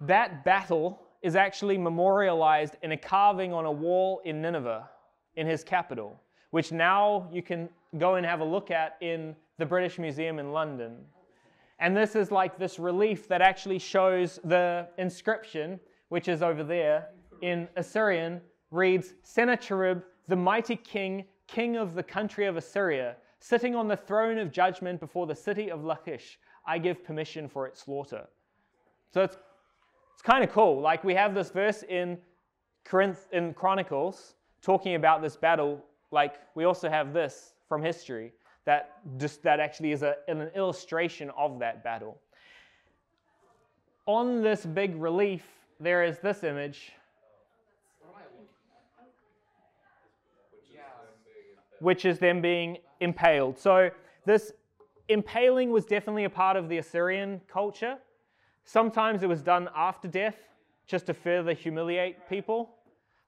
That 0.00 0.44
battle 0.44 1.02
is 1.22 1.36
actually 1.36 1.78
memorialized 1.78 2.76
in 2.82 2.92
a 2.92 2.96
carving 2.96 3.52
on 3.52 3.66
a 3.66 3.72
wall 3.72 4.20
in 4.24 4.40
Nineveh, 4.40 4.88
in 5.36 5.46
his 5.46 5.64
capital, 5.64 6.20
which 6.50 6.72
now 6.72 7.28
you 7.32 7.42
can 7.42 7.68
go 7.98 8.16
and 8.16 8.26
have 8.26 8.40
a 8.40 8.44
look 8.44 8.70
at 8.70 8.96
in 9.00 9.34
the 9.58 9.66
British 9.66 9.98
Museum 9.98 10.38
in 10.38 10.52
London. 10.52 10.96
And 11.82 11.96
this 11.96 12.14
is 12.14 12.30
like 12.30 12.60
this 12.60 12.78
relief 12.78 13.26
that 13.26 13.42
actually 13.42 13.80
shows 13.80 14.38
the 14.44 14.86
inscription, 14.98 15.80
which 16.10 16.28
is 16.28 16.40
over 16.40 16.62
there 16.62 17.08
in 17.40 17.68
Assyrian, 17.74 18.40
reads 18.70 19.14
Sennacherib, 19.24 20.00
the 20.28 20.36
mighty 20.36 20.76
king, 20.76 21.24
king 21.48 21.76
of 21.76 21.96
the 21.96 22.02
country 22.04 22.46
of 22.46 22.56
Assyria, 22.56 23.16
sitting 23.40 23.74
on 23.74 23.88
the 23.88 23.96
throne 23.96 24.38
of 24.38 24.52
judgment 24.52 25.00
before 25.00 25.26
the 25.26 25.34
city 25.34 25.72
of 25.72 25.84
Lachish. 25.84 26.38
I 26.64 26.78
give 26.78 27.02
permission 27.02 27.48
for 27.48 27.66
its 27.66 27.80
slaughter. 27.80 28.28
So 29.12 29.22
it's, 29.22 29.36
it's 30.14 30.22
kind 30.22 30.44
of 30.44 30.52
cool. 30.52 30.80
Like 30.80 31.02
we 31.02 31.14
have 31.14 31.34
this 31.34 31.50
verse 31.50 31.82
in 31.88 32.16
Corinth 32.84 33.26
in 33.32 33.54
Chronicles 33.54 34.36
talking 34.62 34.94
about 34.94 35.20
this 35.20 35.34
battle. 35.34 35.84
Like 36.12 36.34
we 36.54 36.62
also 36.62 36.88
have 36.88 37.12
this 37.12 37.54
from 37.68 37.82
history 37.82 38.30
that 38.64 39.00
just 39.18 39.42
that 39.42 39.60
actually 39.60 39.92
is 39.92 40.02
a, 40.02 40.16
an 40.28 40.50
illustration 40.54 41.30
of 41.36 41.58
that 41.58 41.82
battle. 41.82 42.18
On 44.06 44.42
this 44.42 44.64
big 44.66 44.94
relief, 44.96 45.44
there 45.80 46.04
is 46.04 46.18
this 46.18 46.44
image, 46.44 46.92
which 51.80 52.04
is 52.04 52.18
them 52.18 52.40
being 52.40 52.78
impaled. 53.00 53.58
So 53.58 53.90
this 54.24 54.52
impaling 55.08 55.70
was 55.70 55.84
definitely 55.84 56.24
a 56.24 56.30
part 56.30 56.56
of 56.56 56.68
the 56.68 56.78
Assyrian 56.78 57.40
culture. 57.48 57.98
Sometimes 58.64 59.22
it 59.22 59.28
was 59.28 59.42
done 59.42 59.68
after 59.74 60.06
death, 60.06 60.36
just 60.86 61.06
to 61.06 61.14
further 61.14 61.52
humiliate 61.52 62.28
people, 62.28 62.70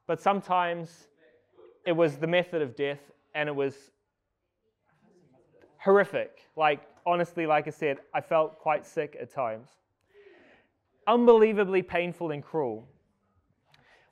but 0.06 0.20
sometimes 0.20 1.09
it 1.85 1.93
was 1.93 2.16
the 2.16 2.27
method 2.27 2.62
of 2.62 2.77
death, 2.77 3.01
and 3.35 3.48
it 3.48 3.55
was 3.55 3.90
horrific. 5.85 6.48
Like, 6.56 6.81
honestly, 7.05 7.47
like 7.47 7.66
I 7.66 7.70
said, 7.70 7.98
I 8.15 8.20
felt 8.20 8.59
quite 8.59 8.86
sick 8.86 9.16
at 9.20 9.32
times. 9.32 9.69
Unbelievably 11.06 11.82
painful 11.82 12.31
and 12.31 12.43
cruel. 12.43 12.89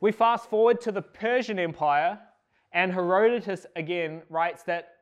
We 0.01 0.13
fast 0.13 0.51
forward 0.51 0.81
to 0.83 0.93
the 0.93 1.01
Persian 1.01 1.59
Empire, 1.59 2.19
and 2.73 2.93
Herodotus 2.93 3.67
again 3.77 4.23
writes 4.29 4.63
that 4.65 4.97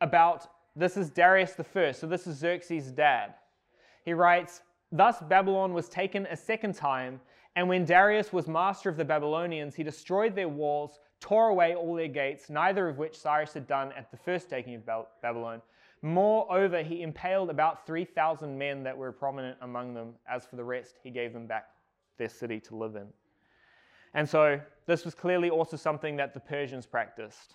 about 0.00 0.48
this 0.76 0.96
is 0.96 1.10
Darius 1.10 1.54
first, 1.72 2.00
so 2.00 2.06
this 2.06 2.26
is 2.26 2.38
Xerxes' 2.38 2.92
dad. 2.92 3.34
He 4.04 4.12
writes, 4.12 4.62
Thus 4.92 5.20
Babylon 5.20 5.72
was 5.72 5.88
taken 5.88 6.26
a 6.26 6.36
second 6.36 6.74
time, 6.74 7.20
and 7.56 7.68
when 7.68 7.84
Darius 7.84 8.32
was 8.32 8.46
master 8.46 8.88
of 8.88 8.96
the 8.96 9.04
Babylonians, 9.04 9.74
he 9.74 9.82
destroyed 9.82 10.34
their 10.34 10.48
walls, 10.48 11.00
tore 11.20 11.48
away 11.48 11.74
all 11.74 11.94
their 11.94 12.08
gates, 12.08 12.48
neither 12.48 12.88
of 12.88 12.98
which 12.98 13.18
Cyrus 13.18 13.52
had 13.54 13.66
done 13.66 13.92
at 13.92 14.10
the 14.10 14.16
first 14.16 14.48
taking 14.48 14.74
of 14.74 15.06
Babylon. 15.20 15.60
Moreover, 16.02 16.82
he 16.82 17.02
impaled 17.02 17.48
about 17.48 17.86
3,000 17.86 18.58
men 18.58 18.82
that 18.82 18.96
were 18.96 19.12
prominent 19.12 19.56
among 19.62 19.94
them. 19.94 20.14
As 20.28 20.44
for 20.44 20.56
the 20.56 20.64
rest, 20.64 20.98
he 21.02 21.10
gave 21.10 21.32
them 21.32 21.46
back 21.46 21.68
their 22.18 22.28
city 22.28 22.58
to 22.60 22.76
live 22.76 22.96
in. 22.96 23.06
And 24.14 24.28
so, 24.28 24.60
this 24.86 25.04
was 25.04 25.14
clearly 25.14 25.48
also 25.48 25.76
something 25.76 26.16
that 26.16 26.34
the 26.34 26.40
Persians 26.40 26.86
practiced. 26.86 27.54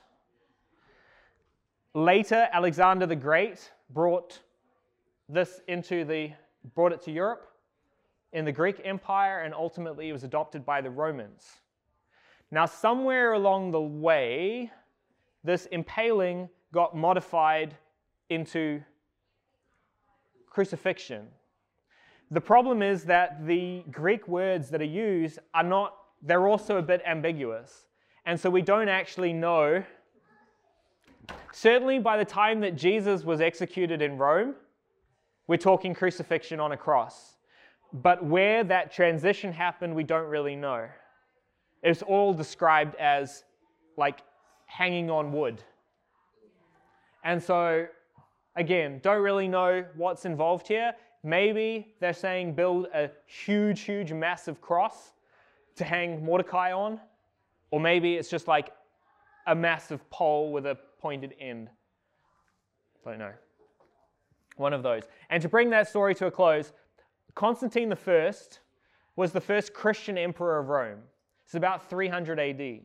Later, 1.93 2.47
Alexander 2.51 3.05
the 3.05 3.15
Great 3.15 3.71
brought 3.89 4.41
this 5.29 5.61
into 5.67 6.05
the 6.05 6.31
brought 6.73 6.91
it 6.91 7.01
to 7.01 7.11
Europe, 7.11 7.47
in 8.33 8.45
the 8.45 8.51
Greek 8.51 8.81
Empire 8.83 9.41
and 9.41 9.53
ultimately 9.53 10.09
it 10.09 10.13
was 10.13 10.23
adopted 10.23 10.65
by 10.65 10.81
the 10.81 10.89
Romans. 10.89 11.45
Now, 12.51 12.65
somewhere 12.65 13.33
along 13.33 13.71
the 13.71 13.81
way, 13.81 14.71
this 15.43 15.65
impaling 15.67 16.49
got 16.71 16.95
modified 16.95 17.75
into 18.29 18.81
crucifixion. 20.49 21.27
The 22.31 22.41
problem 22.41 22.81
is 22.81 23.05
that 23.05 23.45
the 23.45 23.83
Greek 23.91 24.27
words 24.27 24.69
that 24.71 24.81
are 24.81 24.85
used 24.85 25.39
are 25.53 25.63
not, 25.63 25.95
they're 26.21 26.47
also 26.47 26.77
a 26.77 26.81
bit 26.81 27.01
ambiguous. 27.05 27.85
And 28.25 28.39
so 28.39 28.49
we 28.49 28.61
don't 28.61 28.89
actually 28.89 29.31
know. 29.31 29.83
Certainly, 31.53 31.99
by 31.99 32.17
the 32.17 32.25
time 32.25 32.59
that 32.61 32.75
Jesus 32.75 33.23
was 33.23 33.39
executed 33.39 34.01
in 34.01 34.17
Rome, 34.17 34.55
we're 35.47 35.57
talking 35.57 35.93
crucifixion 35.93 36.59
on 36.59 36.73
a 36.73 36.77
cross. 36.77 37.37
But 37.93 38.23
where 38.23 38.65
that 38.65 38.91
transition 38.91 39.53
happened, 39.53 39.95
we 39.95 40.03
don't 40.03 40.27
really 40.27 40.55
know. 40.55 40.87
It's 41.83 42.01
all 42.01 42.33
described 42.33 42.95
as 42.95 43.43
like 43.95 44.19
hanging 44.65 45.09
on 45.09 45.31
wood. 45.31 45.63
And 47.23 47.41
so, 47.41 47.87
again, 48.57 48.99
don't 49.01 49.21
really 49.21 49.47
know 49.47 49.85
what's 49.95 50.25
involved 50.25 50.67
here. 50.67 50.93
Maybe 51.23 51.95
they're 51.99 52.13
saying 52.13 52.53
build 52.53 52.87
a 52.93 53.09
huge, 53.25 53.81
huge, 53.81 54.11
massive 54.11 54.59
cross 54.61 55.13
to 55.75 55.83
hang 55.83 56.25
Mordecai 56.25 56.71
on, 56.71 56.99
or 57.71 57.79
maybe 57.79 58.15
it's 58.15 58.29
just 58.29 58.47
like 58.47 58.71
a 59.45 59.55
massive 59.55 60.07
pole 60.09 60.51
with 60.51 60.65
a 60.65 60.77
pointed 60.99 61.33
end. 61.39 61.69
Don't 63.05 63.19
know. 63.19 63.33
One 64.57 64.73
of 64.73 64.83
those. 64.83 65.03
And 65.29 65.41
to 65.41 65.49
bring 65.49 65.69
that 65.69 65.87
story 65.87 66.15
to 66.15 66.25
a 66.25 66.31
close, 66.31 66.73
Constantine 67.35 67.93
I 67.93 68.31
was 69.15 69.31
the 69.31 69.41
first 69.41 69.73
Christian 69.73 70.17
emperor 70.17 70.59
of 70.59 70.69
Rome. 70.69 70.99
It's 71.45 71.55
about 71.55 71.89
300 71.89 72.39
AD. 72.39 72.81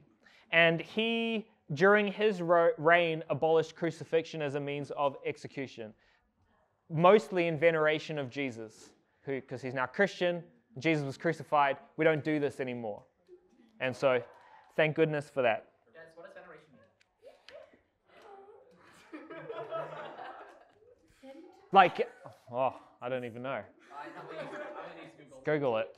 And 0.53 0.81
he, 0.81 1.47
during 1.75 2.07
his 2.09 2.43
reign, 2.43 3.23
abolished 3.31 3.75
crucifixion 3.75 4.43
as 4.43 4.55
a 4.55 4.61
means 4.61 4.91
of 4.97 5.17
execution, 5.25 5.95
mostly 6.91 7.47
in 7.47 7.59
veneration 7.59 8.19
of 8.19 8.29
Jesus, 8.29 8.91
because 9.25 9.63
he's 9.63 9.75
now 9.75 9.87
Christian. 9.87 10.43
Jesus 10.79 11.05
was 11.05 11.17
crucified. 11.17 11.77
We 11.97 12.05
don't 12.05 12.25
do 12.25 12.39
this 12.39 12.61
anymore. 12.61 13.03
And 13.81 13.95
so, 13.95 14.23
thank 14.77 14.95
goodness 14.95 15.31
for 15.31 15.43
that. 15.43 15.69
Yes, 15.95 16.05
what 16.15 16.27
does 16.27 16.35
veneration 16.35 16.67
mean? 16.73 16.83
Like, 21.75 22.07
oh, 22.53 22.75
I 23.01 23.09
don't 23.09 23.25
even 23.25 23.43
know. 23.43 23.49
I 23.49 23.55
know, 23.55 23.65
I 24.31 24.43
know 24.43 24.51
these 25.01 25.13
Google. 25.17 25.41
Google 25.43 25.79
it. 25.79 25.97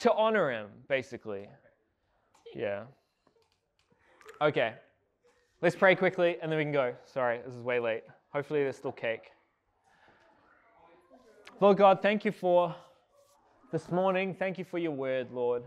To 0.00 0.12
honor 0.14 0.50
him, 0.50 0.66
basically. 0.88 1.46
Yeah. 2.54 2.84
Okay. 4.40 4.74
Let's 5.62 5.76
pray 5.76 5.94
quickly 5.94 6.36
and 6.42 6.50
then 6.50 6.58
we 6.58 6.64
can 6.64 6.72
go. 6.72 6.94
Sorry, 7.04 7.40
this 7.44 7.54
is 7.54 7.60
way 7.60 7.78
late. 7.78 8.02
Hopefully, 8.32 8.62
there's 8.62 8.76
still 8.76 8.92
cake. 8.92 9.30
Lord 11.60 11.76
God, 11.76 12.00
thank 12.00 12.24
you 12.24 12.32
for 12.32 12.74
this 13.70 13.90
morning. 13.90 14.34
Thank 14.34 14.58
you 14.58 14.64
for 14.64 14.78
your 14.78 14.92
word, 14.92 15.30
Lord. 15.30 15.62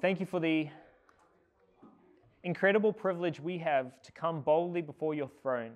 Thank 0.00 0.20
you 0.20 0.26
for 0.26 0.40
the 0.40 0.68
incredible 2.42 2.92
privilege 2.92 3.40
we 3.40 3.58
have 3.58 4.00
to 4.02 4.12
come 4.12 4.40
boldly 4.40 4.80
before 4.80 5.14
your 5.14 5.28
throne, 5.42 5.72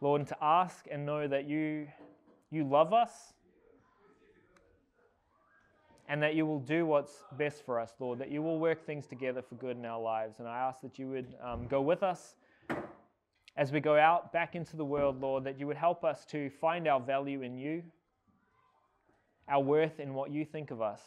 Lord, 0.00 0.20
and 0.20 0.28
to 0.28 0.36
ask 0.42 0.86
and 0.90 1.06
know 1.06 1.26
that 1.26 1.48
you, 1.48 1.88
you 2.50 2.64
love 2.64 2.92
us 2.92 3.32
and 6.12 6.22
that 6.22 6.34
you 6.34 6.44
will 6.44 6.58
do 6.58 6.84
what's 6.84 7.24
best 7.38 7.64
for 7.64 7.80
us, 7.80 7.94
Lord, 7.98 8.18
that 8.18 8.30
you 8.30 8.42
will 8.42 8.58
work 8.58 8.84
things 8.84 9.06
together 9.06 9.40
for 9.40 9.54
good 9.54 9.78
in 9.78 9.86
our 9.86 9.98
lives. 9.98 10.40
And 10.40 10.46
I 10.46 10.58
ask 10.58 10.82
that 10.82 10.98
you 10.98 11.08
would 11.08 11.34
um, 11.42 11.66
go 11.66 11.80
with 11.80 12.02
us 12.02 12.36
as 13.56 13.72
we 13.72 13.80
go 13.80 13.96
out 13.96 14.30
back 14.30 14.54
into 14.54 14.76
the 14.76 14.84
world, 14.84 15.22
Lord, 15.22 15.42
that 15.44 15.58
you 15.58 15.66
would 15.66 15.78
help 15.78 16.04
us 16.04 16.26
to 16.26 16.50
find 16.50 16.86
our 16.86 17.00
value 17.00 17.40
in 17.40 17.56
you, 17.56 17.82
our 19.48 19.62
worth 19.62 20.00
in 20.00 20.12
what 20.12 20.30
you 20.30 20.44
think 20.44 20.70
of 20.70 20.82
us, 20.82 21.00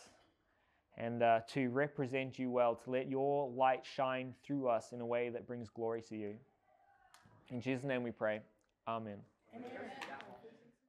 and 0.98 1.22
uh, 1.22 1.41
to 1.49 1.69
represent 1.69 2.40
you 2.40 2.49
well, 2.49 2.73
to 2.73 2.90
let 2.90 3.07
your 3.07 3.52
light 3.52 3.86
shine 3.86 4.34
through 4.44 4.69
us 4.69 4.91
in 4.91 5.02
a 5.02 5.06
way 5.06 5.30
that 5.30 5.45
brings 5.45 5.69
glory 5.69 6.02
to 6.10 6.15
you. 6.15 6.34
In 7.52 7.61
Jesus' 7.61 7.86
name 7.86 8.02
we 8.02 8.10
pray. 8.10 8.40
Amen. 8.88 9.18
Amen. 9.56 9.69